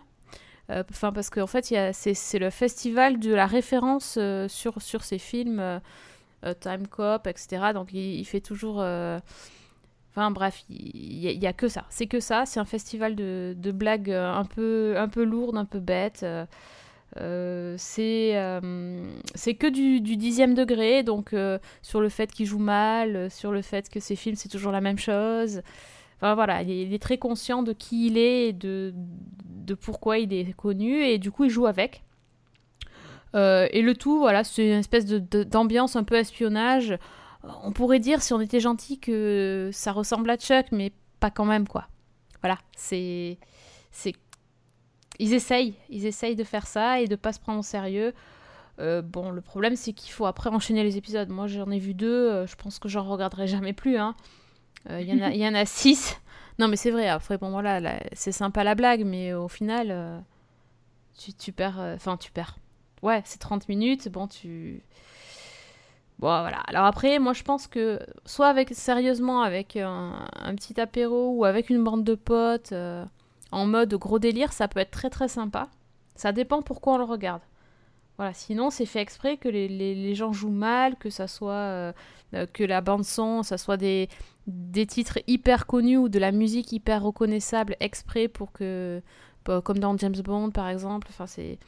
Euh, 0.70 0.82
Enfin, 0.90 1.12
parce 1.12 1.30
qu'en 1.30 1.46
fait, 1.46 1.70
y 1.70 1.76
a- 1.76 1.92
c'est 1.92 2.38
le 2.38 2.50
festival 2.50 3.18
de 3.18 3.34
la 3.34 3.46
référence 3.46 4.16
euh, 4.18 4.48
sur, 4.48 4.80
sur 4.80 5.04
ces 5.04 5.18
films, 5.18 5.60
euh, 5.60 5.78
euh, 6.44 6.54
Time 6.58 6.86
Cop, 6.88 7.26
etc. 7.26 7.72
Donc 7.74 7.92
il, 7.92 8.24
fait 8.24 8.40
toujours. 8.40 8.76
Enfin 10.10 10.30
bref, 10.30 10.64
il 10.70 11.38
n'y 11.38 11.46
a, 11.46 11.52
que 11.52 11.68
ça. 11.68 11.84
C'est 11.90 12.06
que 12.06 12.20
ça. 12.20 12.46
C'est 12.46 12.60
un 12.60 12.64
festival 12.64 13.14
de, 13.16 13.72
blagues 13.72 14.10
un 14.10 14.44
peu, 14.44 14.94
un 14.96 15.08
peu 15.08 15.24
lourdes, 15.24 15.56
un 15.56 15.64
peu 15.64 15.80
bêtes. 15.80 16.24
c'est 17.16 18.34
que 19.58 19.68
du, 19.68 20.00
dixième 20.00 20.54
degré, 20.54 21.02
donc 21.02 21.34
sur 21.82 22.00
le 22.00 22.08
fait 22.08 22.30
qu'il 22.32 22.46
joue 22.46 22.58
mal, 22.58 23.30
sur 23.30 23.52
le 23.52 23.62
fait 23.62 23.88
que 23.90 24.00
ses 24.00 24.16
films 24.16 24.36
c'est 24.36 24.48
toujours 24.48 24.72
la 24.72 24.80
même 24.80 24.98
chose. 24.98 25.62
Voilà, 26.34 26.62
il 26.62 26.94
est, 26.94 26.98
très 26.98 27.18
conscient 27.18 27.62
de 27.62 27.72
qui 27.72 28.06
il 28.06 28.16
est 28.16 28.48
et 28.48 28.52
de, 28.54 28.94
de 29.44 29.74
pourquoi 29.74 30.18
il 30.18 30.32
est 30.32 30.54
connu, 30.54 31.02
et 31.02 31.18
du 31.18 31.30
coup 31.30 31.44
il 31.44 31.50
joue 31.50 31.66
avec. 31.66 32.02
Euh, 33.34 33.66
et 33.72 33.82
le 33.82 33.94
tout, 33.94 34.18
voilà, 34.18 34.44
c'est 34.44 34.66
une 34.66 34.78
espèce 34.78 35.04
d'ambiance 35.04 35.96
un 35.96 36.04
peu 36.04 36.14
espionnage. 36.14 36.96
On 37.62 37.72
pourrait 37.72 37.98
dire, 37.98 38.22
si 38.22 38.32
on 38.32 38.40
était 38.40 38.60
gentil, 38.60 38.98
que 38.98 39.70
ça 39.72 39.92
ressemble 39.92 40.30
à 40.30 40.36
Chuck, 40.36 40.66
mais 40.72 40.92
pas 41.20 41.30
quand 41.30 41.44
même, 41.44 41.68
quoi. 41.68 41.88
Voilà, 42.40 42.58
c'est. 42.76 43.38
c'est 43.90 44.12
ils 45.20 45.32
essayent, 45.32 45.74
ils 45.90 46.06
essayent 46.06 46.34
de 46.36 46.44
faire 46.44 46.66
ça 46.66 47.00
et 47.00 47.06
de 47.06 47.16
pas 47.16 47.32
se 47.32 47.38
prendre 47.38 47.60
au 47.60 47.62
sérieux. 47.62 48.12
Euh, 48.80 49.02
bon, 49.02 49.30
le 49.30 49.40
problème 49.40 49.76
c'est 49.76 49.92
qu'il 49.92 50.10
faut 50.12 50.26
après 50.26 50.50
enchaîner 50.50 50.82
les 50.82 50.96
épisodes. 50.96 51.28
Moi 51.28 51.46
j'en 51.46 51.70
ai 51.70 51.78
vu 51.78 51.94
deux, 51.94 52.30
euh, 52.30 52.46
je 52.46 52.56
pense 52.56 52.80
que 52.80 52.88
j'en 52.88 53.04
regarderai 53.04 53.46
jamais 53.46 53.72
plus. 53.72 53.96
hein. 53.96 54.16
Euh, 54.90 55.00
Il 55.00 55.08
y, 55.08 55.46
en 55.48 55.54
a- 55.54 55.64
six. 55.64 56.20
Non 56.58 56.68
mais 56.68 56.76
c'est 56.76 56.90
vrai, 56.90 57.08
après 57.08 57.36
bon 57.36 57.58
là, 57.60 57.80
c'est 58.12 58.30
sympa 58.32 58.62
la 58.62 58.74
blague, 58.74 59.04
mais 59.04 59.32
au 59.32 59.48
final, 59.48 59.88
euh, 59.90 60.18
tu, 61.38 61.52
perds... 61.52 61.80
euh, 61.80 61.94
Enfin 61.96 62.16
tu 62.16 62.30
perds. 62.30 62.58
Ouais, 63.02 63.22
c'est 63.24 63.38
30 63.40 63.68
minutes, 63.68 64.08
bon 64.08 64.28
tu... 64.28 64.82
Bon 66.20 66.28
voilà, 66.40 66.58
alors 66.68 66.84
après 66.84 67.18
moi 67.18 67.32
je 67.32 67.42
pense 67.42 67.66
que 67.66 67.98
soit 68.24 68.46
avec 68.46 68.72
sérieusement 68.72 69.42
avec 69.42 69.76
un, 69.76 70.26
petit 70.54 70.80
apéro 70.80 71.32
ou 71.36 71.44
avec 71.44 71.70
une 71.70 71.82
bande 71.82 72.04
de 72.04 72.14
potes 72.14 72.72
en 73.50 73.66
mode 73.66 73.94
gros 73.94 74.20
délire, 74.20 74.52
ça 74.52 74.68
peut 74.68 74.78
être 74.80 74.92
très 74.92 75.10
très 75.10 75.26
sympa. 75.28 75.68
Ça 76.14 76.30
dépend 76.32 76.62
pourquoi 76.62 76.94
on 76.94 76.98
le 76.98 77.04
regarde. 77.04 77.42
Voilà, 78.16 78.32
sinon 78.32 78.70
c'est 78.70 78.86
fait 78.86 79.00
exprès 79.00 79.36
que 79.36 79.48
les, 79.48 79.66
les- 79.68 79.94
les 79.94 80.14
gens 80.14 80.32
jouent 80.32 80.48
mal, 80.50 80.96
que 80.96 81.10
ça 81.10 81.26
soit 81.26 81.52
euh, 81.52 81.92
euh, 82.34 82.46
que 82.46 82.62
la 82.62 82.80
bande 82.80 83.04
son, 83.04 83.42
ça 83.42 83.58
soit 83.58 83.76
des, 83.76 84.08
des 84.46 84.86
titres 84.86 85.18
hyper 85.26 85.66
connus 85.66 85.96
ou 85.96 86.08
de 86.08 86.18
la 86.20 86.30
musique 86.30 86.70
hyper 86.72 87.02
reconnaissable 87.02 87.76
exprès 87.80 88.28
pour 88.28 88.52
que 88.52 89.02
bah, 89.44 89.60
comme 89.64 89.78
dans 89.78 89.96
James 89.98 90.14
Bond 90.24 90.50
par 90.50 90.68
exemple, 90.68 91.08
enfin 91.10 91.26
c'est 91.26 91.58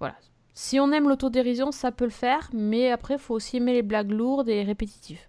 voilà. 0.00 0.16
Si 0.54 0.80
on 0.80 0.90
aime 0.90 1.08
l'autodérision, 1.08 1.70
ça 1.70 1.92
peut 1.92 2.04
le 2.04 2.10
faire, 2.10 2.50
mais 2.52 2.90
après 2.90 3.14
il 3.14 3.20
faut 3.20 3.34
aussi 3.34 3.58
aimer 3.58 3.72
les 3.74 3.82
blagues 3.82 4.10
lourdes 4.10 4.48
et 4.48 4.64
répétitives. 4.64 5.20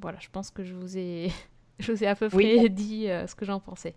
Voilà, 0.00 0.18
je 0.20 0.28
pense 0.30 0.50
que 0.50 0.64
je 0.64 0.74
vous 0.74 0.98
ai 0.98 1.30
je 1.78 1.92
vous 1.92 2.02
ai 2.04 2.06
à 2.08 2.14
peu 2.16 2.28
Oui. 2.32 2.56
près 2.56 2.68
dit 2.68 3.08
euh, 3.08 3.26
ce 3.26 3.34
que 3.34 3.44
j'en 3.44 3.60
pensais. 3.60 3.94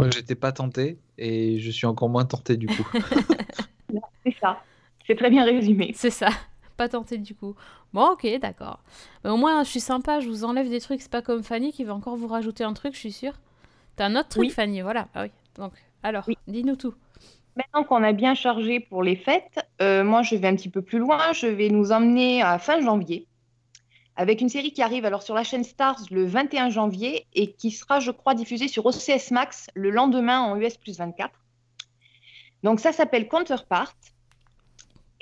Moi, 0.00 0.10
j'étais 0.10 0.34
pas 0.34 0.52
tenté 0.52 0.98
et 1.18 1.58
je 1.60 1.70
suis 1.70 1.86
encore 1.86 2.08
moins 2.08 2.24
tenté 2.24 2.56
du 2.56 2.66
coup. 2.66 2.86
C'est 4.24 4.34
ça. 4.40 4.62
C'est 5.06 5.16
très 5.16 5.30
bien 5.30 5.44
résumé. 5.44 5.92
C'est 5.94 6.10
ça. 6.10 6.28
Pas 6.76 6.88
tenté 6.88 7.18
du 7.18 7.34
coup. 7.34 7.54
Bon, 7.92 8.12
ok, 8.12 8.26
d'accord. 8.40 8.80
Mais 9.24 9.30
au 9.30 9.36
moins, 9.36 9.62
je 9.64 9.68
suis 9.68 9.80
sympa, 9.80 10.20
je 10.20 10.28
vous 10.28 10.44
enlève 10.44 10.70
des 10.70 10.80
trucs. 10.80 11.02
C'est 11.02 11.10
pas 11.10 11.20
comme 11.20 11.42
Fanny 11.42 11.72
qui 11.72 11.84
va 11.84 11.94
encore 11.94 12.16
vous 12.16 12.28
rajouter 12.28 12.64
un 12.64 12.72
truc, 12.72 12.94
je 12.94 12.98
suis 13.00 13.12
sûre. 13.12 13.34
T'as 13.96 14.06
un 14.06 14.16
autre 14.16 14.28
truc, 14.30 14.44
Oui. 14.44 14.50
Fanny, 14.50 14.80
voilà. 14.80 15.08
Ah 15.14 15.24
oui. 15.24 15.30
Donc, 15.56 15.72
alors, 16.02 16.24
Oui. 16.26 16.38
dis-nous 16.46 16.76
tout. 16.76 16.94
Maintenant 17.56 17.84
qu'on 17.84 18.02
a 18.02 18.12
bien 18.12 18.34
chargé 18.34 18.80
pour 18.80 19.02
les 19.02 19.16
fêtes, 19.16 19.58
euh, 19.82 20.04
moi 20.04 20.22
je 20.22 20.36
vais 20.36 20.48
un 20.48 20.56
petit 20.56 20.70
peu 20.70 20.80
plus 20.80 20.98
loin. 21.00 21.32
Je 21.34 21.48
vais 21.48 21.68
nous 21.68 21.92
emmener 21.92 22.40
à 22.40 22.58
fin 22.58 22.80
janvier 22.80 23.26
avec 24.16 24.40
une 24.40 24.48
série 24.48 24.72
qui 24.72 24.82
arrive 24.82 25.04
alors 25.04 25.22
sur 25.22 25.34
la 25.34 25.44
chaîne 25.44 25.64
Stars 25.64 26.00
le 26.10 26.26
21 26.26 26.70
janvier 26.70 27.26
et 27.34 27.52
qui 27.52 27.70
sera, 27.70 28.00
je 28.00 28.10
crois, 28.10 28.34
diffusée 28.34 28.68
sur 28.68 28.84
OCS 28.86 29.30
Max 29.30 29.68
le 29.74 29.90
lendemain 29.90 30.40
en 30.40 30.56
US 30.56 30.76
plus 30.76 30.98
24. 30.98 31.30
Donc 32.62 32.80
ça 32.80 32.92
s'appelle 32.92 33.28
Counterpart. 33.28 33.94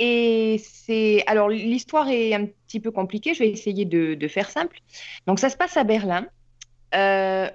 Et 0.01 0.61
c'est 0.63 1.25
alors 1.27 1.49
l'histoire 1.49 2.09
est 2.09 2.33
un 2.33 2.47
petit 2.47 2.81
peu 2.81 2.91
compliquée. 2.91 3.35
Je 3.35 3.41
vais 3.41 3.51
essayer 3.51 3.85
de, 3.85 4.29
faire 4.29 4.51
simple. 4.51 4.81
Donc 5.27 5.39
ça 5.39 5.51
se 5.51 5.57
passe 5.57 5.77
à 5.77 5.85
Berlin. 5.85 6.27
Euh, 6.95 7.49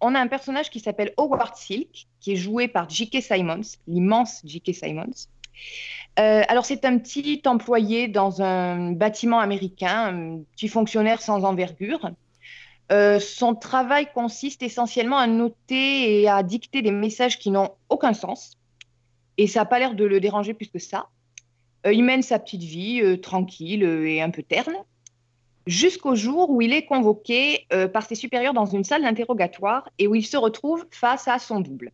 on 0.00 0.14
a 0.14 0.20
un 0.20 0.26
personnage 0.26 0.70
qui 0.70 0.80
s'appelle 0.80 1.12
Howard 1.18 1.56
Silk, 1.56 2.06
qui 2.20 2.32
est 2.32 2.36
joué 2.36 2.68
par 2.68 2.88
J.K. 2.88 3.22
Simons, 3.22 3.60
l'immense 3.86 4.40
J.K. 4.44 4.74
Simons. 4.74 5.28
Euh, 6.18 6.42
alors, 6.48 6.64
c'est 6.64 6.84
un 6.84 6.98
petit 6.98 7.40
employé 7.46 8.08
dans 8.08 8.42
un 8.42 8.92
bâtiment 8.92 9.38
américain, 9.38 10.14
un 10.14 10.42
petit 10.54 10.68
fonctionnaire 10.68 11.22
sans 11.22 11.44
envergure. 11.44 12.10
Euh, 12.92 13.20
son 13.20 13.54
travail 13.54 14.08
consiste 14.12 14.62
essentiellement 14.62 15.18
à 15.18 15.26
noter 15.26 16.20
et 16.20 16.28
à 16.28 16.42
dicter 16.42 16.82
des 16.82 16.90
messages 16.90 17.38
qui 17.38 17.50
n'ont 17.50 17.70
aucun 17.88 18.12
sens. 18.12 18.58
Et 19.38 19.46
ça 19.46 19.60
n'a 19.60 19.66
pas 19.66 19.78
l'air 19.78 19.94
de 19.94 20.04
le 20.04 20.20
déranger 20.20 20.52
plus 20.52 20.68
que 20.68 20.80
ça. 20.80 21.06
Euh, 21.86 21.92
il 21.92 22.02
mène 22.02 22.22
sa 22.22 22.38
petite 22.38 22.64
vie 22.64 23.20
tranquille 23.20 23.84
et 23.84 24.20
un 24.20 24.30
peu 24.30 24.42
terne 24.42 24.74
jusqu'au 25.66 26.16
jour 26.16 26.50
où 26.50 26.62
il 26.62 26.72
est 26.72 26.84
convoqué 26.84 27.66
par 27.92 28.02
ses 28.02 28.14
supérieurs 28.16 28.54
dans 28.54 28.64
une 28.64 28.82
salle 28.82 29.02
d'interrogatoire 29.02 29.88
et 29.98 30.08
où 30.08 30.14
il 30.14 30.24
se 30.24 30.36
retrouve 30.36 30.84
face 30.90 31.28
à 31.28 31.38
son 31.38 31.60
double. 31.60 31.92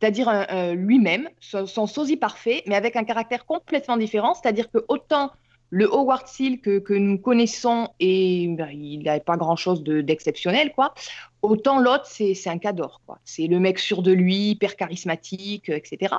C'est-à-dire 0.00 0.28
un- 0.28 0.46
un 0.48 0.74
lui-même, 0.74 1.28
son, 1.40 1.86
sosie 1.86 2.16
parfait, 2.16 2.62
mais 2.66 2.76
avec 2.76 2.96
un 2.96 3.04
caractère 3.04 3.44
complètement 3.46 3.96
différent. 3.96 4.34
C'est-à-dire 4.34 4.70
que 4.70 4.78
autant 4.88 5.30
le 5.70 5.86
Howard 5.92 6.26
Seal 6.26 6.60
que, 6.60 6.94
nous 6.94 7.18
connaissons, 7.18 7.88
et 8.00 8.46
ben, 8.56 8.70
il 8.70 9.02
n'a 9.02 9.20
pas 9.20 9.36
grand-chose 9.36 9.82
de- 9.82 10.00
d'exceptionnel, 10.00 10.72
quoi. 10.72 10.94
Autant 11.42 11.78
l'autre, 11.78 12.06
c'est 12.06 12.34
un 12.46 12.58
cador, 12.58 13.02
quoi. 13.06 13.18
C'est 13.24 13.46
le 13.48 13.58
mec 13.58 13.78
sûr 13.78 14.02
de 14.02 14.12
lui, 14.12 14.50
hyper 14.50 14.76
charismatique, 14.76 15.68
euh, 15.68 15.76
etc. 15.76 16.14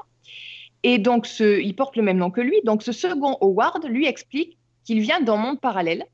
Et 0.84 0.98
donc, 0.98 1.28
il 1.40 1.76
porte 1.76 1.96
le 1.96 2.04
même 2.04 2.18
nom 2.18 2.32
que 2.32 2.42
lui. 2.42 2.62
Donc, 2.64 2.84
ce 2.84 2.92
second 2.92 3.38
Howard 3.42 3.86
lui 3.86 4.06
explique 4.06 4.58
qu'il 4.84 5.02
vient 5.02 5.20
d'un 5.22 5.36
monde 5.36 5.60
parallèle 5.60 6.06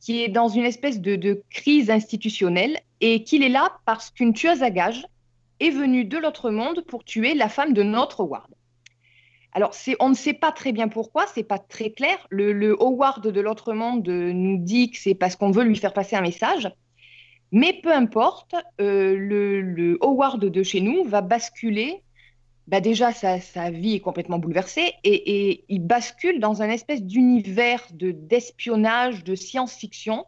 qui 0.00 0.22
est 0.22 0.28
dans 0.28 0.48
une 0.48 0.64
espèce 0.64 1.00
de, 1.00 1.16
de 1.16 1.42
crise 1.50 1.90
institutionnelle 1.90 2.78
et 3.00 3.24
qu'il 3.24 3.42
est 3.42 3.48
là 3.48 3.78
parce 3.86 4.10
qu'une 4.10 4.34
tueuse 4.34 4.62
à 4.62 4.70
gages 4.70 5.06
est 5.64 5.70
venue 5.70 6.04
de 6.04 6.18
l'autre 6.18 6.50
monde 6.50 6.84
pour 6.86 7.04
tuer 7.04 7.34
la 7.34 7.48
femme 7.48 7.72
de 7.72 7.82
notre 7.82 8.20
Howard. 8.20 8.54
Alors, 9.52 9.72
on 10.00 10.08
ne 10.08 10.14
sait 10.14 10.32
pas 10.34 10.50
très 10.50 10.72
bien 10.72 10.88
pourquoi, 10.88 11.26
c'est 11.28 11.44
pas 11.44 11.58
très 11.58 11.90
clair. 11.90 12.26
Le, 12.28 12.76
Howard 12.80 13.28
de 13.28 13.40
l'autre 13.40 13.72
monde 13.72 14.06
nous 14.08 14.58
dit 14.58 14.90
que 14.90 14.98
c'est 14.98 15.14
parce 15.14 15.36
qu'on 15.36 15.52
veut 15.52 15.62
lui 15.62 15.76
faire 15.76 15.92
passer 15.92 16.16
un 16.16 16.22
message, 16.22 16.70
Mais 17.52 17.72
peu 17.80 17.92
importe, 17.92 18.56
euh, 18.80 19.14
le, 19.16 19.96
Howard 20.00 20.44
de 20.44 20.62
chez 20.64 20.80
nous 20.80 21.04
va 21.04 21.20
basculer. 21.20 22.02
Bah 22.66 22.80
déjà, 22.80 23.12
sa, 23.12 23.70
vie 23.70 23.94
est 23.94 24.00
complètement 24.00 24.38
bouleversée 24.38 24.94
et, 25.04 25.50
et 25.50 25.64
il 25.68 25.86
bascule 25.86 26.40
dans 26.40 26.62
un 26.62 26.70
espèce 26.70 27.04
d'univers 27.04 27.86
de 27.92 28.10
d'espionnage, 28.10 29.22
de 29.22 29.34
science-fiction, 29.34 30.24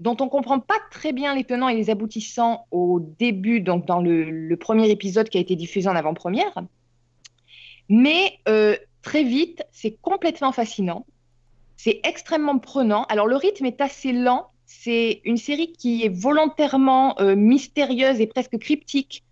dont 0.00 0.16
on 0.20 0.28
comprend 0.28 0.60
pas 0.60 0.78
très 0.90 1.12
bien 1.12 1.34
les 1.34 1.44
tenants 1.44 1.68
et 1.68 1.76
les 1.76 1.90
aboutissants 1.90 2.66
au 2.70 3.00
début, 3.00 3.60
donc 3.60 3.86
dans 3.86 4.00
le, 4.00 4.24
le 4.30 4.56
premier 4.56 4.90
épisode 4.90 5.28
qui 5.28 5.38
a 5.38 5.40
été 5.40 5.56
diffusé 5.56 5.88
en 5.88 5.96
avant-première. 5.96 6.52
Mais 7.88 8.38
euh, 8.48 8.76
très 9.02 9.24
vite, 9.24 9.64
c'est 9.70 9.96
complètement 10.00 10.52
fascinant. 10.52 11.06
C'est 11.76 12.00
extrêmement 12.04 12.58
prenant. 12.58 13.04
Alors 13.04 13.26
le 13.26 13.36
rythme 13.36 13.66
est 13.66 13.80
assez 13.80 14.12
lent. 14.12 14.50
C'est 14.66 15.20
une 15.24 15.36
série 15.36 15.72
qui 15.72 16.04
est 16.04 16.08
volontairement 16.08 17.18
euh, 17.20 17.36
mystérieuse 17.36 18.20
et 18.20 18.26
presque 18.26 18.58
cryptique 18.58 19.22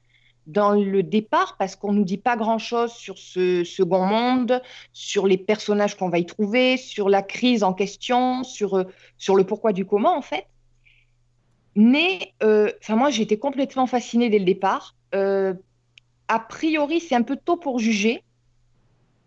dans 0.47 0.73
le 0.73 1.03
départ 1.03 1.57
parce 1.59 1.77
qu'on 1.77 1.93
nous 1.93 2.05
dit 2.05 2.19
pas 2.19 2.37
grand-chose 2.37 2.93
sur 2.93 3.19
ce 3.19 3.65
second 3.65 4.05
monde, 4.05 4.61
sur 4.93 5.27
les 5.27 5.39
personnages 5.39 5.97
qu'on 5.97 6.09
va 6.09 6.19
y 6.19 6.27
trouver, 6.27 6.77
sur 6.77 7.09
la 7.09 7.23
crise 7.23 7.63
en 7.63 7.73
question, 7.73 8.43
sur, 8.43 8.77
euh, 8.77 8.85
sur 9.19 9.37
le 9.37 9.45
pourquoi 9.45 9.73
du 9.73 9.87
comment 9.87 10.17
en 10.17 10.23
fait. 10.23 10.47
Mais 11.75 12.33
euh, 12.43 12.71
moi 12.91 13.11
été 13.11 13.39
complètement 13.39 13.87
fascinée 13.87 14.29
dès 14.29 14.39
le 14.39 14.45
départ. 14.45 14.97
Euh, 15.15 15.55
a 16.29 16.41
priori 16.41 17.01
c'est 17.01 17.15
un 17.15 17.23
peu 17.23 17.37
tôt 17.37 17.57
pour 17.57 17.79
juger, 17.79 18.23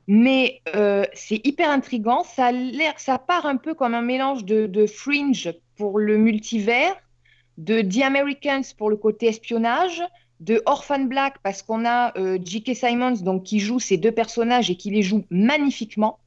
mais 0.07 0.61
c'est 1.13 1.45
hyper 1.45 1.69
intriguant. 1.69 2.23
Ça 2.23 2.47
a 2.47 2.51
ça 2.97 3.17
part 3.17 3.45
un 3.45 3.57
peu 3.57 3.73
comme 3.73 3.95
un 3.95 4.01
mélange 4.01 4.43
de, 4.43 4.67
de 4.67 4.85
Fringe 4.85 5.53
pour 5.77 5.97
le 5.97 6.17
multivers, 6.17 6.95
de 7.57 7.81
The 7.81 8.03
Americans 8.03 8.63
pour 8.77 8.89
le 8.89 8.97
côté 8.97 9.27
espionnage, 9.27 10.03
de 10.39 10.61
Orphan 10.65 10.99
Black 11.05 11.35
parce 11.43 11.61
qu'on 11.61 11.85
a 11.85 12.17
euh, 12.17 12.37
J.K. 12.43 12.75
Simons 12.75 13.11
donc 13.23 13.43
qui 13.43 13.59
joue 13.59 13.79
ces 13.79 13.97
deux 13.97 14.11
personnages 14.11 14.69
et 14.69 14.75
qui 14.75 14.91
les 14.91 15.01
joue 15.01 15.23
magnifiquement. 15.29 16.19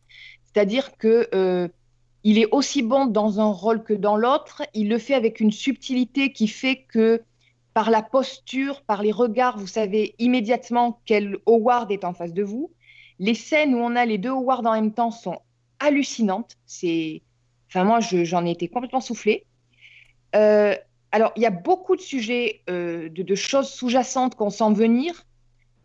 C'est-à-dire 0.44 0.96
que 0.96 1.28
euh, 1.34 1.68
il 2.24 2.38
est 2.38 2.48
aussi 2.50 2.82
bon 2.82 3.06
dans 3.06 3.40
un 3.40 3.52
rôle 3.52 3.82
que 3.82 3.92
dans 3.94 4.16
l'autre. 4.16 4.62
Il 4.74 4.88
le 4.88 4.98
fait 4.98 5.14
avec 5.14 5.40
une 5.40 5.52
subtilité 5.52 6.32
qui 6.32 6.48
fait 6.48 6.84
que 6.88 7.22
par 7.74 7.90
la 7.90 8.02
posture, 8.02 8.82
par 8.82 9.02
les 9.02 9.12
regards, 9.12 9.58
vous 9.58 9.66
savez 9.68 10.14
immédiatement 10.18 11.00
quel 11.04 11.36
Howard 11.46 11.92
est 11.92 12.04
en 12.04 12.12
face 12.14 12.32
de 12.32 12.42
vous. 12.42 12.72
Les 13.20 13.34
scènes 13.34 13.74
où 13.74 13.78
on 13.78 13.94
a 13.94 14.04
les 14.04 14.18
deux 14.18 14.30
Howard 14.30 14.66
en 14.66 14.72
même 14.72 14.92
temps 14.92 15.10
sont 15.10 15.38
hallucinantes. 15.80 16.56
C'est, 16.66 17.22
enfin 17.68 17.84
moi, 17.84 18.00
je- 18.00 18.24
j'en 18.24 18.44
ai 18.46 18.50
été 18.52 18.68
complètement 18.68 19.00
soufflée. 19.00 19.44
Euh, 20.34 20.74
alors, 21.10 21.32
il 21.36 21.42
y 21.42 21.46
a 21.46 21.50
beaucoup 21.50 21.96
de 21.96 22.00
sujets, 22.00 22.60
euh, 22.68 23.08
de, 23.08 23.34
choses 23.34 23.70
sous-jacentes 23.70 24.34
qu'on 24.34 24.50
sent 24.50 24.72
venir, 24.74 25.24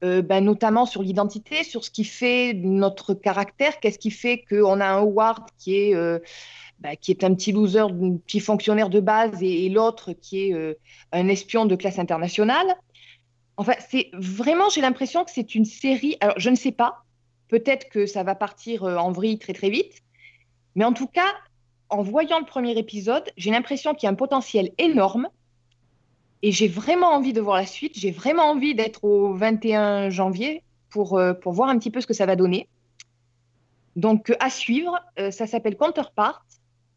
euh, 0.04 0.22
ben, 0.22 0.44
notamment 0.44 0.86
sur 0.86 1.02
l'identité, 1.02 1.64
sur 1.64 1.86
ce 1.86 1.92
qui 1.92 2.04
fait 2.04 2.54
notre 2.54 3.14
caractère, 3.14 3.80
qu'est-ce 3.80 4.00
qui 4.00 4.12
fait 4.12 4.44
qu'on 4.50 4.82
a 4.82 4.86
un 4.86 4.98
Howard 5.00 5.44
qui 5.58 5.78
est, 5.78 5.96
euh, 5.96 6.20
ben, 6.80 6.96
qui 7.00 7.12
est 7.12 7.24
un 7.24 7.34
petit 7.34 7.54
loser, 7.54 7.80
un 7.80 8.18
petit 8.18 8.42
fonctionnaire 8.42 8.90
de 8.90 9.00
base, 9.00 9.42
et, 9.42 9.66
et 9.66 9.70
l'autre 9.70 10.12
qui 10.12 10.52
est 10.52 10.78
un 11.14 11.28
espion 11.30 11.66
de 11.66 11.76
classe 11.76 12.00
internationale? 12.00 12.76
Enfin, 13.56 13.74
c'est 13.90 14.10
vraiment, 14.14 14.68
j'ai 14.70 14.82
l'impression 14.82 15.24
que 15.24 15.32
c'est 15.32 15.56
une 15.56 15.66
série. 15.66 16.18
Alors, 16.20 16.38
je 16.38 16.50
ne 16.50 16.56
sais 16.56 16.72
pas, 16.72 17.06
peut-être 17.48 17.88
que 17.88 18.06
ça 18.06 18.24
va 18.24 18.36
partir 18.36 18.84
en 18.84 19.12
vrille 19.12 19.38
très 19.38 19.54
très 19.54 19.70
vite, 19.70 20.02
mais 20.76 20.84
en 20.84 20.92
tout 20.92 21.08
cas, 21.08 21.32
en 21.94 22.02
voyant 22.02 22.40
le 22.40 22.46
premier 22.46 22.76
épisode, 22.78 23.24
j'ai 23.38 23.52
l'impression 23.52 23.94
qu'il 23.94 24.08
y 24.08 24.10
a 24.10 24.12
un 24.12 24.16
potentiel 24.16 24.72
énorme 24.80 25.30
et 26.42 26.52
j'ai 26.52 26.68
vraiment 26.68 27.14
envie 27.14 27.34
de 27.34 27.40
voir 27.40 27.58
la 27.58 27.68
suite. 27.68 27.94
J'ai 27.96 28.10
vraiment 28.10 28.50
envie 28.50 28.74
d'être 28.74 29.04
au 29.04 29.34
21 29.36 30.10
janvier 30.10 30.64
pour, 30.90 31.20
euh, 31.20 31.34
pour 31.34 31.54
voir 31.54 31.70
un 31.70 31.78
petit 31.78 31.92
peu 31.92 32.02
ce 32.02 32.08
que 32.08 32.16
ça 32.16 32.26
va 32.26 32.36
donner. 32.36 32.68
Donc, 33.96 34.32
euh, 34.32 34.36
à 34.40 34.50
suivre, 34.50 35.00
euh, 35.20 35.30
ça 35.30 35.46
s'appelle 35.46 35.78
Counterpart 35.78 36.44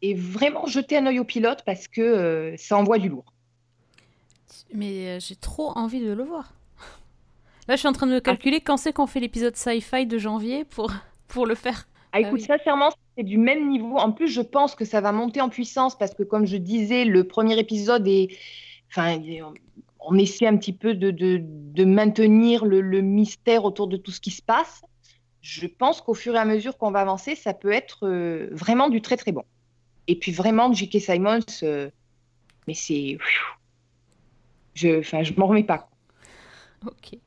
et 0.01 0.15
vraiment 0.15 0.65
jeter 0.65 0.97
un 0.97 1.05
œil 1.05 1.19
au 1.19 1.23
pilote 1.23 1.61
parce 1.63 1.87
que 1.87 2.55
ça 2.57 2.75
envoie 2.75 2.97
du 2.97 3.09
lourd. 3.09 3.31
Mais 4.73 5.19
j'ai 5.19 5.35
trop 5.35 5.69
envie 5.77 6.01
de 6.01 6.11
le 6.11 6.23
voir. 6.23 6.53
Là, 7.67 7.75
je 7.75 7.79
suis 7.79 7.87
en 7.87 7.93
train 7.93 8.07
de 8.07 8.19
calculer 8.19 8.61
quand 8.61 8.77
c'est 8.77 8.93
qu'on 8.93 9.07
fait 9.07 9.19
l'épisode 9.19 9.55
sci-fi 9.55 10.07
de 10.07 10.17
janvier 10.17 10.65
pour, 10.65 10.91
pour 11.27 11.45
le 11.45 11.53
faire. 11.53 11.87
Ah, 12.17 12.21
écoute, 12.21 12.39
oui. 12.39 12.45
sincèrement, 12.45 12.89
c'est 13.15 13.23
du 13.23 13.37
même 13.37 13.69
niveau. 13.69 13.97
En 13.97 14.11
plus, 14.11 14.27
je 14.27 14.41
pense 14.41 14.75
que 14.75 14.85
ça 14.85 15.01
va 15.01 15.11
monter 15.11 15.41
en 15.41 15.49
puissance 15.49 15.97
parce 15.97 16.13
que, 16.13 16.23
comme 16.23 16.45
je 16.45 16.57
disais, 16.57 17.05
le 17.05 17.23
premier 17.25 17.59
épisode 17.59 18.07
est. 18.07 18.29
Enfin, 18.89 19.19
on 19.99 20.17
essaie 20.17 20.47
un 20.47 20.57
petit 20.57 20.73
peu 20.73 20.93
de, 20.93 21.11
de, 21.11 21.41
de 21.43 21.85
maintenir 21.85 22.65
le, 22.65 22.81
le 22.81 23.01
mystère 23.01 23.65
autour 23.65 23.87
de 23.87 23.97
tout 23.97 24.11
ce 24.11 24.21
qui 24.21 24.31
se 24.31 24.41
passe. 24.41 24.81
Je 25.41 25.67
pense 25.67 26.01
qu'au 26.01 26.13
fur 26.13 26.35
et 26.35 26.39
à 26.39 26.45
mesure 26.45 26.77
qu'on 26.77 26.91
va 26.91 27.01
avancer, 27.01 27.35
ça 27.35 27.53
peut 27.53 27.71
être 27.71 28.07
euh, 28.07 28.49
vraiment 28.51 28.89
du 28.89 29.01
très 29.01 29.17
très 29.17 29.31
bon. 29.31 29.43
Et 30.07 30.17
puis 30.17 30.31
vraiment, 30.31 30.71
J.K. 30.73 30.99
Simons, 30.99 31.39
euh, 31.63 31.89
mais 32.67 32.73
c'est. 32.73 33.17
Je, 34.73 34.99
enfin, 34.99 35.23
je 35.23 35.33
m'en 35.33 35.47
remets 35.47 35.63
pas. 35.63 35.89
Ok. 36.85 37.17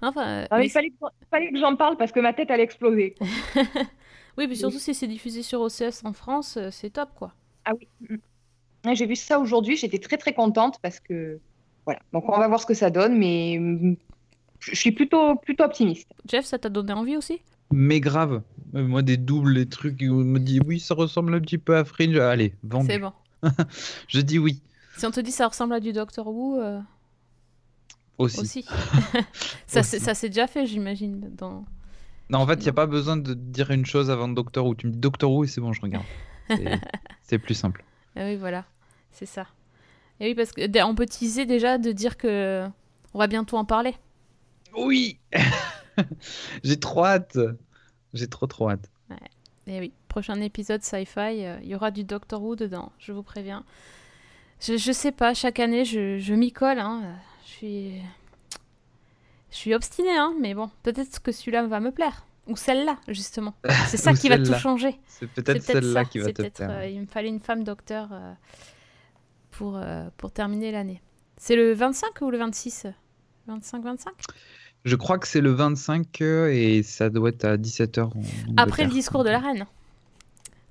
Enfin, 0.00 0.26
euh, 0.26 0.42
Non, 0.50 0.58
mais 0.58 0.58
mais 0.58 0.66
il 0.66 0.70
fallait 0.70 0.90
que, 0.90 0.96
il 1.22 1.26
fallait 1.30 1.50
que 1.50 1.58
j'en 1.58 1.76
parle 1.76 1.96
parce 1.96 2.12
que 2.12 2.20
ma 2.20 2.32
tête 2.32 2.50
allait 2.50 2.62
exploser. 2.64 3.14
Oui, 4.38 4.46
mais 4.48 4.54
surtout 4.54 4.78
si 4.78 4.94
c'est 4.94 5.08
diffusé 5.08 5.42
sur 5.42 5.60
OCS 5.60 6.04
en 6.04 6.12
France, 6.12 6.56
euh, 6.56 6.70
c'est 6.70 6.90
top 6.90 7.10
quoi. 7.16 7.34
Ah 7.64 7.72
oui. 7.74 7.88
Mm. 8.08 8.94
J'ai 8.94 9.06
vu 9.06 9.16
ça 9.16 9.38
aujourd'hui, 9.40 9.76
j'étais 9.76 9.98
très 9.98 10.16
très 10.16 10.32
contente 10.32 10.78
parce 10.80 11.00
que 11.00 11.40
voilà. 11.84 12.00
Donc 12.12 12.28
on 12.28 12.38
va 12.38 12.46
voir 12.46 12.60
ce 12.60 12.66
que 12.66 12.74
ça 12.74 12.90
donne, 12.90 13.18
mais 13.18 13.58
mm, 13.58 13.96
je 14.60 14.74
suis 14.76 14.92
plutôt 14.92 15.34
plutôt 15.36 15.64
optimiste. 15.64 16.08
Jeff, 16.26 16.44
ça 16.44 16.58
t'a 16.58 16.68
donné 16.68 16.92
envie 16.92 17.16
aussi? 17.16 17.40
Mais 17.72 18.00
grave. 18.00 18.42
Euh, 18.74 18.86
Moi, 18.86 19.02
des 19.02 19.16
doubles, 19.16 19.54
des 19.54 19.68
trucs, 19.68 20.00
où 20.00 20.12
on 20.20 20.24
me 20.24 20.38
dit 20.38 20.60
oui, 20.64 20.78
ça 20.78 20.94
ressemble 20.94 21.34
un 21.34 21.40
petit 21.40 21.58
peu 21.58 21.76
à 21.76 21.84
Fringe. 21.84 22.16
Allez, 22.16 22.54
vendu. 22.62 22.86
C'est 22.90 22.98
bon. 22.98 23.12
Je 24.08 24.20
dis 24.20 24.38
oui. 24.38 24.62
Si 24.96 25.04
on 25.06 25.10
te 25.10 25.20
dit 25.20 25.32
ça 25.32 25.48
ressemble 25.48 25.74
à 25.74 25.80
du 25.80 25.92
Doctor 25.92 26.26
Who, 26.28 26.60
euh, 26.60 26.80
Aussi. 28.18 28.40
aussi. 28.40 28.62
ça, 29.66 29.80
Aussi. 29.80 29.90
c'est- 29.90 29.98
ça 29.98 30.14
s'est 30.14 30.28
déjà 30.28 30.46
fait, 30.46 30.64
j'imagine. 30.66 31.30
Dans... 31.36 31.64
Non, 32.30 32.40
en 32.40 32.46
fait, 32.46 32.54
il 32.54 32.62
n'y 32.64 32.68
a 32.68 32.72
pas 32.74 32.86
besoin 32.86 33.16
de 33.16 33.34
dire 33.34 33.70
une 33.70 33.86
chose 33.86 34.10
avant 34.10 34.28
Doctor 34.28 34.66
Who. 34.66 34.74
Tu 34.74 34.86
me 34.86 34.92
dis 34.92 34.98
Doctor 34.98 35.30
Who 35.32 35.44
et 35.44 35.46
c'est 35.46 35.60
bon, 35.60 35.72
je 35.72 35.80
regarde. 35.80 36.04
C'est- 37.22 37.38
plus 37.42 37.54
simple. 37.54 37.84
Ah 38.16 38.24
oui, 38.24 38.36
voilà, 38.36 38.64
c'est 39.12 39.26
ça. 39.26 39.46
Et 40.20 40.28
oui, 40.28 40.34
parce 40.34 40.52
que 40.52 40.66
d- 40.66 40.82
on 40.82 40.94
peut 40.94 41.06
teaser 41.06 41.46
déjà 41.46 41.78
de 41.78 41.92
dire 41.92 42.16
que 42.16 42.66
on 43.14 43.18
va 43.18 43.26
bientôt 43.28 43.56
en 43.56 43.64
parler. 43.64 43.94
Oui 44.76 45.18
J'ai 46.64 46.78
trop 46.78 47.04
hâte. 47.04 47.38
J'ai 48.14 48.26
trop 48.28 48.46
trop 48.46 48.70
hâte. 48.70 48.90
Et 49.66 49.80
oui, 49.80 49.92
prochain 50.08 50.40
épisode 50.40 50.82
sci-fi, 50.82 51.44
euh, 51.44 51.58
il 51.62 51.68
y 51.68 51.74
aura 51.74 51.90
du 51.90 52.02
Doctor 52.02 52.42
Who 52.42 52.56
dedans, 52.56 52.90
je 52.98 53.12
vous 53.12 53.22
préviens. 53.22 53.64
Je, 54.60 54.78
je 54.78 54.92
sais 54.92 55.12
pas, 55.12 55.34
chaque 55.34 55.60
année 55.60 55.84
je, 55.84 56.18
je 56.18 56.32
m'y 56.32 56.52
colle, 56.52 56.78
hein. 56.78 57.02
Je 57.44 57.50
suis. 57.50 57.92
Je 59.50 59.56
suis 59.56 59.74
obstinée, 59.74 60.16
hein, 60.16 60.34
mais 60.40 60.54
bon, 60.54 60.70
peut-être 60.82 61.20
que 61.22 61.32
celui-là 61.32 61.66
va 61.66 61.80
me 61.80 61.90
plaire. 61.90 62.26
Ou 62.46 62.56
celle-là, 62.56 62.96
justement. 63.08 63.54
C'est 63.88 63.96
ça 63.98 64.14
qui 64.14 64.28
va 64.28 64.38
tout 64.38 64.54
changer. 64.54 64.98
C'est 65.06 65.28
peut-être 65.28 65.62
celle-là 65.62 66.04
qui 66.04 66.18
va 66.18 66.32
te 66.32 66.42
plaire. 66.42 66.70
euh, 66.70 66.86
il 66.86 67.00
me 67.00 67.06
fallait 67.06 67.28
une 67.28 67.40
femme 67.40 67.62
docteur 67.62 68.08
euh, 68.12 68.32
pour, 69.50 69.76
euh, 69.76 70.08
pour 70.16 70.32
terminer 70.32 70.72
l'année. 70.72 71.02
C'est 71.36 71.56
le 71.56 71.72
25 71.74 72.20
ou 72.22 72.30
le 72.30 72.38
26 72.38 72.86
25-25 73.48 74.06
Je 74.84 74.96
crois 74.96 75.18
que 75.18 75.26
c'est 75.28 75.40
le 75.40 75.56
5 75.74 76.20
euh, 76.20 76.48
et 76.52 76.82
ça 76.82 77.10
doit 77.10 77.30
être 77.30 77.44
à 77.44 77.56
17h. 77.56 78.10
Après 78.56 78.84
le 78.84 78.90
discours 78.90 79.24
de 79.24 79.30
la 79.30 79.38
reine. 79.40 79.66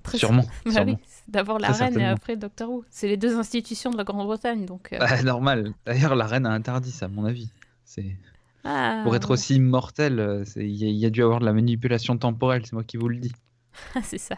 Très 0.02 0.18
Sûrement. 0.18 0.44
Bah 0.64 0.70
sûrement. 0.72 0.92
oui, 0.92 0.98
c'est 1.06 1.30
d'abord 1.30 1.58
la 1.58 1.72
Très 1.72 1.86
reine 1.86 2.00
et 2.00 2.06
après 2.06 2.36
Doctor 2.36 2.70
Who. 2.70 2.84
C'est 2.90 3.08
les 3.08 3.16
deux 3.16 3.36
institutions 3.36 3.90
de 3.90 3.96
la 3.96 4.04
Grande-Bretagne, 4.04 4.64
donc. 4.64 4.94
Bah, 4.98 5.22
normal. 5.22 5.74
D'ailleurs, 5.86 6.14
la 6.14 6.26
reine 6.26 6.46
a 6.46 6.50
interdit 6.50 6.92
ça, 6.92 7.06
à 7.06 7.08
mon 7.08 7.24
avis. 7.24 7.50
C'est 7.84 8.16
ah, 8.64 9.00
pour 9.04 9.14
être 9.16 9.30
aussi 9.30 9.56
immortel, 9.56 10.18
euh, 10.20 10.44
il 10.56 10.66
y, 10.76 10.84
a- 10.84 10.88
il 10.88 10.96
y 10.96 11.06
a 11.06 11.10
dû 11.10 11.22
avoir 11.22 11.40
de 11.40 11.44
la 11.44 11.52
manipulation 11.52 12.16
temporelle. 12.18 12.62
C'est 12.66 12.72
moi 12.74 12.84
qui 12.84 12.96
vous 12.96 13.08
le 13.08 13.18
dis. 13.18 13.32
c'est 14.02 14.18
ça. 14.18 14.36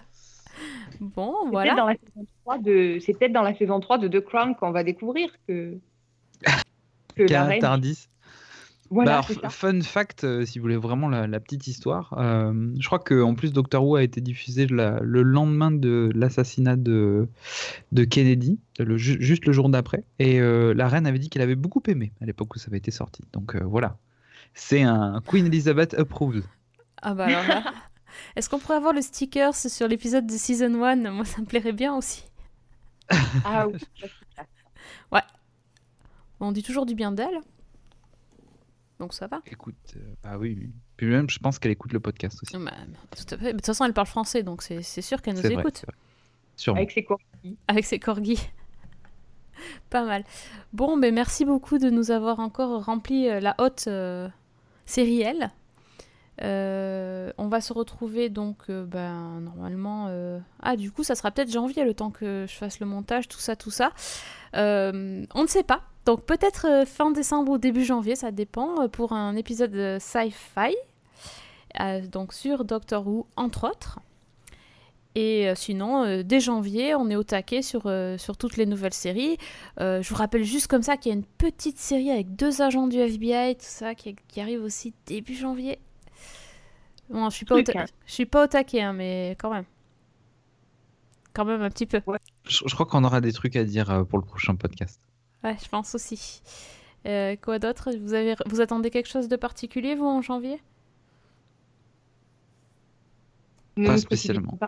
Bon, 1.00 1.34
voilà. 1.50 1.72
peut-être 1.74 1.76
dans 1.78 1.86
la 1.88 1.94
saison 1.94 2.26
3 2.44 2.58
de 2.58 2.98
c'est 3.00 3.14
peut-être 3.14 3.32
dans 3.32 3.42
la 3.42 3.54
saison 3.54 3.80
3 3.80 3.98
de 3.98 4.08
The 4.08 4.20
Crown 4.24 4.54
qu'on 4.54 4.70
va 4.72 4.84
découvrir 4.84 5.30
que 5.48 5.78
que 7.16 7.22
la 7.22 7.44
reine. 7.44 7.56
interdit. 7.58 8.06
Voilà, 8.92 9.20
Bah, 9.20 9.34
ça. 9.42 9.48
fun 9.50 9.80
fact, 9.82 10.24
euh, 10.24 10.44
si 10.44 10.58
vous 10.58 10.64
voulez 10.64 10.76
vraiment 10.76 11.08
la, 11.08 11.28
la 11.28 11.38
petite 11.38 11.68
histoire, 11.68 12.12
euh, 12.18 12.52
je 12.76 12.84
crois 12.86 12.98
que 12.98 13.22
en 13.22 13.36
plus 13.36 13.52
Doctor 13.52 13.84
Who 13.86 13.94
a 13.94 14.02
été 14.02 14.20
diffusé 14.20 14.66
la- 14.66 14.98
le 15.00 15.22
lendemain 15.22 15.70
de 15.70 16.10
l'assassinat 16.12 16.74
de, 16.74 17.28
de 17.92 18.04
Kennedy, 18.04 18.58
le, 18.80 18.96
juste 18.96 19.46
le 19.46 19.52
jour 19.52 19.68
d'après, 19.68 20.02
et 20.18 20.40
euh, 20.40 20.74
la 20.74 20.88
reine 20.88 21.06
avait 21.06 21.20
dit 21.20 21.30
qu'elle 21.30 21.42
avait 21.42 21.54
beaucoup 21.54 21.82
aimé 21.86 22.10
à 22.20 22.26
l'époque 22.26 22.56
où 22.56 22.58
ça 22.58 22.66
avait 22.66 22.78
été 22.78 22.90
sorti. 22.90 23.22
Donc 23.32 23.54
euh, 23.54 23.60
voilà, 23.64 23.96
c'est 24.54 24.82
un 24.82 25.20
Queen 25.26 25.46
Elizabeth 25.46 25.94
approved. 25.94 26.44
Ah 27.02 27.14
bah 27.14 27.26
alors 27.26 27.46
là. 27.46 27.72
Est-ce 28.36 28.50
qu'on 28.50 28.58
pourrait 28.58 28.76
avoir 28.76 28.92
le 28.92 29.02
sticker 29.02 29.54
sur 29.54 29.88
l'épisode 29.88 30.26
de 30.26 30.32
Season 30.32 30.82
1 30.82 31.10
Moi, 31.10 31.24
ça 31.24 31.40
me 31.40 31.46
plairait 31.46 31.72
bien 31.72 31.94
aussi. 31.94 32.24
Ah 33.44 33.66
oui, 33.66 33.78
ça. 34.36 34.44
On 36.40 36.52
dit 36.52 36.62
toujours 36.62 36.86
du 36.86 36.94
bien 36.94 37.12
d'elle. 37.12 37.40
Donc 38.98 39.14
ça 39.14 39.26
va. 39.26 39.40
Écoute, 39.46 39.74
euh, 39.96 40.14
bah 40.22 40.36
oui, 40.38 40.56
oui. 40.58 40.70
Puis 40.96 41.06
même, 41.06 41.28
je 41.28 41.38
pense 41.38 41.58
qu'elle 41.58 41.72
écoute 41.72 41.92
le 41.92 42.00
podcast 42.00 42.38
aussi. 42.42 42.56
Bah, 42.56 42.72
tout 43.16 43.34
à 43.34 43.38
fait. 43.38 43.52
De 43.52 43.58
toute 43.58 43.66
façon, 43.66 43.84
elle 43.84 43.92
parle 43.92 44.06
français, 44.06 44.42
donc 44.42 44.62
c'est 44.62 44.82
c'est 44.82 45.02
sûr 45.02 45.22
qu'elle 45.22 45.34
nous 45.34 45.42
C'est 45.42 45.48
vrai, 45.48 45.62
écoute. 45.62 45.78
c'est 45.78 45.86
vrai. 45.86 45.96
Sûrement. 46.56 46.78
Avec 46.78 46.90
ses 46.90 47.04
corps. 47.04 47.20
Avec 47.68 47.84
ses 47.84 47.98
corgis. 47.98 48.50
Pas 49.90 50.04
mal. 50.04 50.24
Bon, 50.72 50.96
mais 50.96 51.12
merci 51.12 51.44
beaucoup 51.44 51.78
de 51.78 51.90
nous 51.90 52.10
avoir 52.10 52.40
encore 52.40 52.84
rempli 52.84 53.28
euh, 53.28 53.40
la 53.40 53.54
haute 53.58 53.84
euh, 53.86 54.28
série 54.90 55.22
L. 55.22 55.50
Euh, 56.42 57.32
on 57.36 57.48
va 57.48 57.60
se 57.60 57.72
retrouver 57.72 58.30
donc, 58.30 58.56
euh, 58.70 58.84
ben, 58.86 59.40
normalement. 59.40 60.06
euh, 60.08 60.38
Ah, 60.62 60.76
du 60.76 60.90
coup, 60.90 61.02
ça 61.04 61.14
sera 61.14 61.30
peut-être 61.30 61.50
janvier 61.52 61.84
le 61.84 61.92
temps 61.92 62.10
que 62.10 62.46
je 62.48 62.54
fasse 62.54 62.80
le 62.80 62.86
montage, 62.86 63.28
tout 63.28 63.38
ça, 63.38 63.56
tout 63.56 63.70
ça. 63.70 63.92
Euh, 64.56 65.24
on 65.34 65.42
ne 65.42 65.48
sait 65.48 65.62
pas. 65.62 65.82
Donc, 66.06 66.24
peut-être 66.24 66.84
fin 66.86 67.10
décembre 67.10 67.52
ou 67.52 67.58
début 67.58 67.84
janvier, 67.84 68.16
ça 68.16 68.30
dépend, 68.30 68.88
pour 68.88 69.12
un 69.12 69.36
épisode 69.36 69.70
de 69.70 69.98
sci-fi. 70.00 70.74
donc, 72.10 72.32
sur 72.32 72.64
Doctor 72.64 73.06
Who, 73.06 73.26
entre 73.36 73.68
autres. 73.68 73.98
Et 75.16 75.48
euh, 75.48 75.54
sinon, 75.56 76.04
euh, 76.04 76.22
dès 76.22 76.38
janvier, 76.38 76.94
on 76.94 77.08
est 77.10 77.16
au 77.16 77.24
taquet 77.24 77.62
sur, 77.62 77.82
euh, 77.86 78.16
sur 78.16 78.36
toutes 78.36 78.56
les 78.56 78.66
nouvelles 78.66 78.94
séries. 78.94 79.38
Euh, 79.80 80.02
je 80.02 80.08
vous 80.08 80.14
rappelle 80.14 80.44
juste 80.44 80.68
comme 80.68 80.82
ça 80.82 80.96
qu'il 80.96 81.10
y 81.10 81.14
a 81.14 81.18
une 81.18 81.24
petite 81.24 81.78
série 81.78 82.10
avec 82.10 82.36
deux 82.36 82.62
agents 82.62 82.86
du 82.86 82.96
FBI, 82.98 83.56
tout 83.56 83.64
ça, 83.64 83.94
qui, 83.96 84.14
qui 84.28 84.40
arrive 84.40 84.62
aussi 84.62 84.94
début 85.06 85.34
janvier. 85.34 85.78
Bon, 87.08 87.28
je 87.28 87.34
suis 87.34 87.44
pas, 87.44 87.56
au, 87.56 87.62
Truc, 87.62 87.74
ta- 87.74 87.86
je 88.06 88.12
suis 88.12 88.26
pas 88.26 88.44
au 88.44 88.46
taquet, 88.46 88.82
hein, 88.82 88.92
mais 88.92 89.36
quand 89.38 89.50
même. 89.52 89.64
Quand 91.32 91.44
même 91.44 91.62
un 91.62 91.70
petit 91.70 91.86
peu. 91.86 92.00
Je, 92.44 92.62
je 92.66 92.74
crois 92.74 92.86
qu'on 92.86 93.02
aura 93.02 93.20
des 93.20 93.32
trucs 93.32 93.56
à 93.56 93.64
dire 93.64 94.04
pour 94.08 94.18
le 94.18 94.24
prochain 94.24 94.54
podcast. 94.54 95.00
Ouais, 95.42 95.56
je 95.60 95.68
pense 95.68 95.94
aussi. 95.94 96.40
Euh, 97.06 97.34
quoi 97.42 97.58
d'autre? 97.58 97.90
Vous, 98.00 98.14
avez, 98.14 98.36
vous 98.46 98.60
attendez 98.60 98.90
quelque 98.90 99.08
chose 99.08 99.26
de 99.28 99.36
particulier, 99.36 99.94
vous, 99.96 100.06
en 100.06 100.22
janvier? 100.22 100.60
Pas 103.76 103.96
spécialement. 103.98 104.58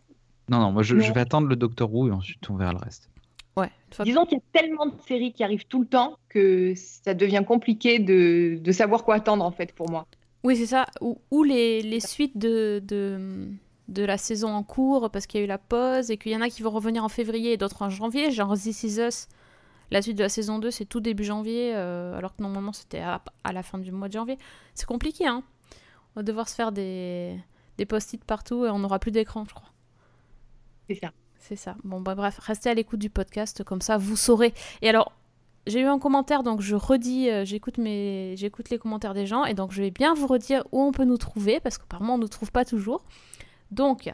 Non, 0.49 0.59
non, 0.59 0.73
moi 0.73 0.83
je, 0.83 0.97
Non. 0.97 1.03
je 1.03 1.13
vais 1.13 1.21
attendre 1.21 1.47
le 1.49 1.57
Doctor 1.57 1.93
Who 1.93 2.09
et 2.09 2.11
ensuite 2.13 2.49
on 2.51 2.57
verra 2.57 2.73
le 2.73 2.79
reste. 2.79 3.09
Ouais. 3.57 3.71
Disons 4.05 4.25
qu'il 4.25 4.39
y 4.39 4.41
a 4.41 4.61
tellement 4.61 4.87
de 4.87 4.95
séries 5.07 5.33
qui 5.33 5.45
arrivent 5.45 5.67
tout 5.67 5.81
le 5.81 5.87
temps 5.87 6.17
que 6.29 6.73
ça 6.75 7.13
devient 7.15 7.43
compliqué 7.47 7.99
de, 7.99 8.59
de 8.59 8.73
savoir 8.73 9.05
quoi 9.05 9.17
attendre 9.17 9.45
en 9.45 9.51
fait 9.53 9.73
pour 9.75 9.91
moi. 9.91 10.07
Oui, 10.43 10.57
c'est 10.57 10.67
ça. 10.67 10.87
Ou, 11.01 11.19
ou 11.31 11.43
les, 11.45 11.83
les 11.83 12.01
suites 12.01 12.37
de, 12.39 12.83
de, 12.85 13.49
de 13.89 14.03
la 14.05 14.17
saison 14.19 14.49
en 14.55 14.63
cours, 14.63 15.11
parce 15.11 15.27
qu'il 15.27 15.39
y 15.39 15.43
a 15.43 15.45
eu 15.45 15.49
la 15.49 15.59
pause, 15.59 16.11
et 16.11 16.17
qu'il 16.17 16.33
y 16.33 16.37
en 16.37 16.41
a 16.41 16.49
qui 16.49 16.63
vont 16.63 16.71
revenir 16.71 17.05
en 17.05 17.09
février 17.11 17.53
et 17.53 17.57
d'autres 17.59 17.83
en 17.83 17.91
janvier, 17.91 18.31
genre 18.31 18.55
This 18.57 18.83
Is 18.85 18.99
Us. 19.01 19.29
La 19.91 20.01
suite 20.01 20.17
de 20.17 20.23
la 20.23 20.31
saison 20.31 20.59
2, 20.59 20.71
c'est 20.71 20.87
tout 20.87 21.01
début 21.01 21.23
janvier, 21.25 21.73
euh, 21.75 22.17
alors 22.17 22.35
que 22.35 22.43
normalement 22.43 22.73
c'était 22.73 23.01
à, 23.01 23.23
à 23.45 23.53
la 23.53 23.63
fin 23.63 23.77
du 23.79 23.93
mois 23.93 24.09
de 24.09 24.15
janvier. 24.15 24.39
C'est 24.75 24.87
compliqué, 24.87 25.27
hein 25.27 25.43
On 26.17 26.21
va 26.21 26.23
devoir 26.23 26.49
se 26.49 26.55
faire 26.55 26.73
des, 26.73 27.37
des 27.77 27.85
post-it 27.85 28.25
partout 28.25 28.65
et 28.65 28.71
on 28.71 28.79
n'aura 28.79 28.99
plus 28.99 29.11
d'écran, 29.11 29.45
je 29.47 29.55
crois. 29.55 29.69
C'est 30.89 30.97
ça. 30.97 31.13
C'est 31.39 31.57
ça. 31.57 31.77
Bon, 31.83 32.01
bah 32.01 32.15
bref, 32.15 32.39
restez 32.39 32.71
à 32.71 32.75
l'écoute 32.75 33.01
du 33.01 33.11
podcast, 33.11 33.65
comme 33.65 33.81
ça 33.81 33.99
vous 33.99 34.17
saurez. 34.17 34.55
Et 34.81 34.89
alors, 34.89 35.13
j'ai 35.67 35.81
eu 35.81 35.87
un 35.87 35.99
commentaire, 35.99 36.43
donc 36.43 36.61
je 36.61 36.77
redis, 36.77 37.31
euh, 37.31 37.45
j'écoute 37.45 37.79
mes, 37.79 38.35
j'écoute 38.37 38.71
les 38.71 38.79
commentaires 38.79 39.15
des 39.15 39.27
gens, 39.27 39.45
et 39.45 39.55
donc 39.55 39.73
je 39.73 39.83
vais 39.83 39.91
bien 39.91 40.15
vous 40.15 40.27
redire 40.27 40.65
où 40.73 40.81
on 40.81 40.93
peut 40.93 41.05
nous 41.05 41.19
trouver, 41.19 41.61
parce 41.61 41.79
qu'apparemment 41.79 42.15
on 42.15 42.19
ne 42.19 42.23
nous 42.23 42.29
trouve 42.29 42.53
pas 42.53 42.65
toujours. 42.65 43.05
Donc, 43.73 44.13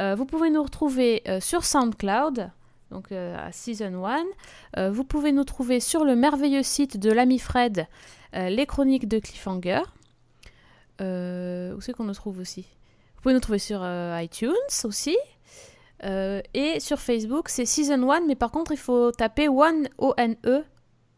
euh, 0.00 0.14
vous 0.14 0.26
pouvez 0.26 0.50
nous 0.50 0.62
retrouver 0.62 1.22
euh, 1.26 1.40
sur 1.40 1.64
SoundCloud, 1.64 2.50
donc 2.90 3.10
à 3.12 3.50
Season 3.52 4.04
1. 4.04 4.24
Euh, 4.76 4.90
vous 4.90 5.04
pouvez 5.04 5.32
nous 5.32 5.44
trouver 5.44 5.80
sur 5.80 6.04
le 6.04 6.14
merveilleux 6.14 6.62
site 6.62 6.98
de 6.98 7.10
l'ami 7.10 7.38
Fred, 7.38 7.86
les 8.34 8.66
chroniques 8.66 9.08
de 9.08 9.18
Cliffhanger. 9.18 9.82
Où 11.00 11.80
c'est 11.80 11.92
qu'on 11.94 12.04
nous 12.04 12.14
trouve 12.14 12.38
aussi? 12.38 12.66
Vous 13.16 13.22
pouvez 13.22 13.34
nous 13.34 13.40
trouver 13.40 13.58
sur 13.58 13.80
iTunes 14.20 14.52
aussi. 14.84 15.16
Euh, 16.04 16.40
et 16.54 16.80
sur 16.80 17.00
Facebook, 17.00 17.48
c'est 17.48 17.66
Season 17.66 18.10
1, 18.10 18.26
mais 18.26 18.34
par 18.34 18.50
contre, 18.50 18.72
il 18.72 18.78
faut 18.78 19.10
taper 19.12 19.48
One 19.48 19.88
O-N-E, 19.98 20.64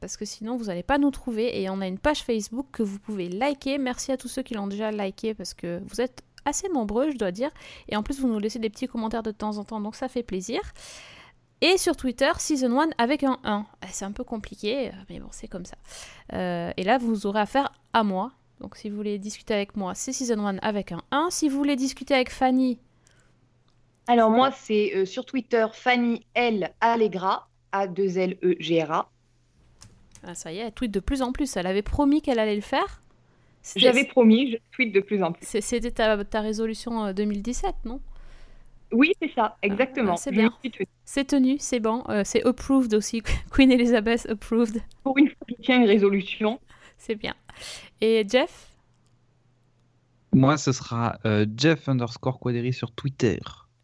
parce 0.01 0.17
que 0.17 0.25
sinon, 0.25 0.57
vous 0.57 0.65
n'allez 0.65 0.83
pas 0.83 0.99
nous 0.99 1.11
trouver. 1.11 1.61
Et 1.61 1.69
on 1.69 1.81
a 1.81 1.87
une 1.87 1.99
page 1.99 2.23
Facebook 2.23 2.67
que 2.73 2.83
vous 2.83 2.99
pouvez 2.99 3.29
liker. 3.29 3.79
Merci 3.79 4.13
à 4.13 4.17
tous 4.17 4.29
ceux 4.29 4.43
qui 4.43 4.55
l'ont 4.55 4.67
déjà 4.67 4.91
liké, 4.91 5.35
parce 5.35 5.55
que 5.55 5.81
vous 5.87 6.01
êtes 6.01 6.23
assez 6.45 6.69
nombreux, 6.69 7.11
je 7.11 7.19
dois 7.19 7.33
dire. 7.33 7.51
Et 7.89 7.97
en 7.97 8.03
plus, 8.03 8.21
vous 8.21 8.29
nous 8.29 8.39
laissez 8.39 8.59
des 8.59 8.71
petits 8.71 8.87
commentaires 8.87 9.23
de 9.23 9.31
temps 9.31 9.59
en 9.59 9.65
temps, 9.65 9.81
donc 9.81 9.97
ça 9.97 10.09
fait 10.09 10.23
plaisir. 10.23 10.61
Et 11.61 11.77
sur 11.77 11.95
Twitter, 11.95 12.31
Season 12.39 12.81
1 12.81 12.91
avec 12.97 13.23
un 13.23 13.39
1. 13.45 13.67
Eh, 13.83 13.87
C'est 13.93 14.07
un 14.07 14.13
peu 14.13 14.25
compliqué, 14.25 14.93
mais 15.11 15.21
bon, 15.21 15.29
c'est 15.31 15.49
comme 15.49 15.67
ça. 15.67 15.77
Euh, 16.33 16.73
et 16.77 16.85
là, 16.85 16.97
vous 16.97 17.27
aurez 17.27 17.41
affaire 17.41 17.71
à 17.93 18.03
moi. 18.03 18.33
Donc 18.61 18.77
si 18.77 18.91
vous 18.91 18.97
voulez 18.97 19.19
discuter 19.19 19.55
avec 19.55 19.77
moi, 19.77 19.95
c'est 19.95 20.13
Season 20.13 20.39
1 20.39 20.59
avec 20.59 20.93
un 20.93 21.03
1. 21.11 21.29
Si 21.31 21.49
vous 21.49 21.57
voulez 21.57 21.77
discuter 21.77 22.15
avec 22.15 22.31
Fanny, 22.31 22.79
Alors 24.11 24.31
moi 24.31 24.51
c'est 24.51 24.93
euh, 24.97 25.05
sur 25.07 25.25
Twitter 25.25 25.67
Fanny 25.73 26.27
L 26.35 26.73
Allegra 26.81 27.49
A 27.73 27.87
2 27.87 28.19
L 28.19 28.37
E 28.43 28.57
G 28.59 28.83
R 28.83 28.91
A. 28.93 29.11
Ah, 30.25 30.35
ça 30.35 30.53
y 30.53 30.59
est, 30.59 30.63
elle 30.67 30.73
tweet 30.73 30.91
de 30.93 31.01
plus 31.01 31.23
en 31.23 31.33
plus. 31.33 31.57
Elle 31.57 31.67
avait 31.67 31.83
promis 31.83 32.21
qu'elle 32.21 32.39
allait 32.39 32.55
le 32.57 32.61
faire. 32.61 33.01
J'avais 33.77 34.05
promis, 34.05 34.53
je 34.53 34.57
tweete 34.73 34.93
de 34.95 35.01
plus 35.01 35.23
en 35.23 35.33
plus. 35.33 35.47
c'est- 35.47 35.61
C'était 35.61 35.91
ta, 35.91 36.25
ta 36.25 36.41
résolution 36.41 37.05
euh, 37.07 37.13
2017, 37.13 37.75
non? 37.85 38.01
Oui, 38.93 39.13
c'est 39.23 39.31
ça, 39.35 39.57
exactement. 39.63 40.15
ah, 40.15 40.17
c'est 40.17 40.33
Je 40.35 40.41
bien. 40.41 40.53
C'est 41.05 41.27
tenu, 41.27 41.57
c'est 41.59 41.79
bon. 41.79 42.03
Euh, 42.09 42.23
c'est 42.25 42.43
approved 42.45 42.93
aussi. 42.95 43.23
Queen 43.53 43.71
Elizabeth 43.71 44.27
approved. 44.29 44.83
Pour 45.05 45.17
une 45.19 45.29
fois, 45.29 45.37
je 45.49 45.55
tiens 45.63 45.81
une 45.81 45.87
résolution. 45.89 46.59
C'est 46.99 47.15
bien. 47.15 47.35
Et 48.01 48.27
Jeff? 48.29 48.67
Moi, 50.33 50.57
ce 50.57 50.73
sera 50.73 51.19
euh, 51.25 51.47
Jeff 51.57 51.89
underscore 51.89 52.39
Quaderi 52.41 52.73
sur 52.73 52.93
Twitter, 52.93 53.39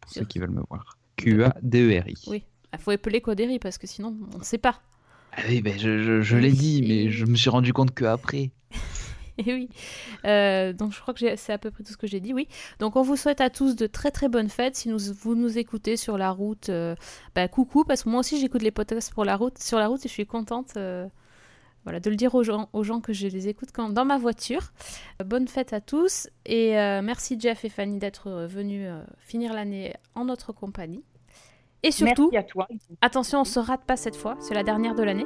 pour 0.07 0.13
ceux 0.13 0.25
qui 0.25 0.39
veulent 0.39 0.51
me 0.51 0.63
voir. 0.69 0.97
Q-A-D-E-R-I. 1.17 2.15
Oui. 2.27 2.43
Il 2.73 2.79
faut 2.79 2.91
épeler 2.91 3.21
Codéry 3.21 3.59
parce 3.59 3.77
que 3.77 3.87
sinon, 3.87 4.15
on 4.33 4.39
ne 4.39 4.43
sait 4.43 4.57
pas. 4.57 4.81
Ah 5.33 5.41
oui, 5.49 5.61
ben, 5.61 5.77
je, 5.77 6.01
je- 6.01 6.21
je 6.21 6.37
l'ai 6.37 6.51
dit, 6.51 6.83
mais 6.87 7.09
je 7.09 7.25
me 7.25 7.35
suis 7.35 7.49
rendu 7.49 7.73
compte 7.73 7.93
que 7.93 8.05
après. 8.05 8.51
Et 9.39 9.53
oui. 9.53 9.69
Euh, 10.25 10.73
donc 10.73 10.93
je 10.93 10.99
crois 10.99 11.13
que 11.13 11.35
c'est 11.35 11.53
à 11.53 11.59
peu 11.59 11.69
près 11.69 11.83
tout 11.83 11.91
ce 11.91 11.97
que 11.97 12.07
j'ai 12.07 12.19
dit, 12.19 12.33
oui. 12.33 12.47
Donc 12.79 12.95
on 12.95 13.03
vous 13.03 13.15
souhaite 13.15 13.39
à 13.39 13.51
tous 13.51 13.75
de 13.75 13.85
très 13.85 14.09
très 14.09 14.29
bonnes 14.29 14.49
fêtes. 14.49 14.75
Si 14.75 14.89
nous, 14.89 14.97
vous 15.21 15.35
nous 15.35 15.59
écoutez 15.59 15.95
sur 15.95 16.17
la 16.17 16.31
route, 16.31 16.69
euh, 16.69 16.95
bah, 17.35 17.47
coucou, 17.47 17.83
parce 17.83 18.01
que 18.03 18.09
moi 18.09 18.21
aussi 18.21 18.39
j'écoute 18.39 18.63
les 18.63 18.71
podcasts 18.71 19.13
pour 19.13 19.25
la 19.25 19.35
route, 19.35 19.59
sur 19.59 19.77
la 19.77 19.87
route 19.87 20.03
et 20.03 20.07
je 20.09 20.13
suis 20.13 20.25
contente 20.25 20.71
euh, 20.77 21.05
voilà, 21.87 22.01
de 22.01 22.09
le 22.09 22.17
dire 22.17 22.35
aux 22.35 22.43
gens, 22.43 22.67
aux 22.73 22.83
gens 22.83 22.99
que 22.99 23.13
je 23.13 23.27
les 23.27 23.47
écoute 23.47 23.69
quand, 23.73 23.87
dans 23.87 24.03
ma 24.03 24.17
voiture. 24.17 24.73
Euh, 25.21 25.23
bonne 25.23 25.47
fête 25.47 25.71
à 25.71 25.79
tous 25.79 26.27
et 26.45 26.77
euh, 26.77 27.01
merci 27.01 27.39
Jeff 27.39 27.63
et 27.63 27.69
Fanny 27.69 27.97
d'être 27.97 28.27
euh, 28.27 28.45
venus 28.45 28.89
euh, 28.89 29.01
finir 29.19 29.53
l'année 29.53 29.93
en 30.13 30.25
notre 30.25 30.51
compagnie. 30.51 31.05
Et 31.83 31.91
surtout, 31.91 32.29
Merci 32.33 32.37
à 32.45 32.51
toi. 32.51 32.67
attention, 32.99 33.39
on 33.39 33.45
se 33.45 33.59
rate 33.59 33.85
pas 33.85 33.95
cette 33.95 34.17
fois, 34.17 34.35
c'est 34.41 34.53
la 34.53 34.63
dernière 34.63 34.95
de 34.95 35.03
l'année. 35.03 35.25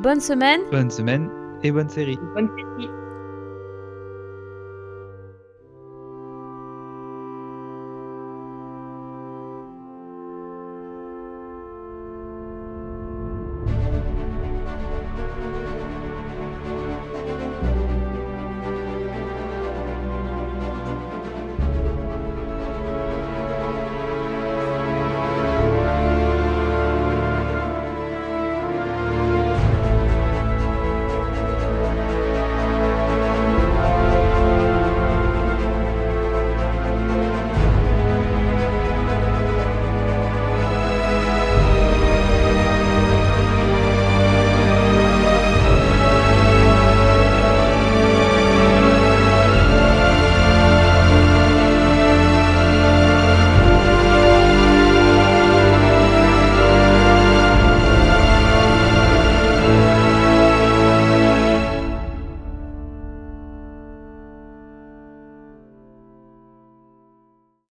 Bonne 0.00 0.20
semaine 0.20 0.62
Bonne 0.70 0.90
semaine 0.90 1.28
et 1.62 1.70
bonne 1.70 1.90
série. 1.90 2.16
Bonne 2.34 2.48
série. 2.56 2.88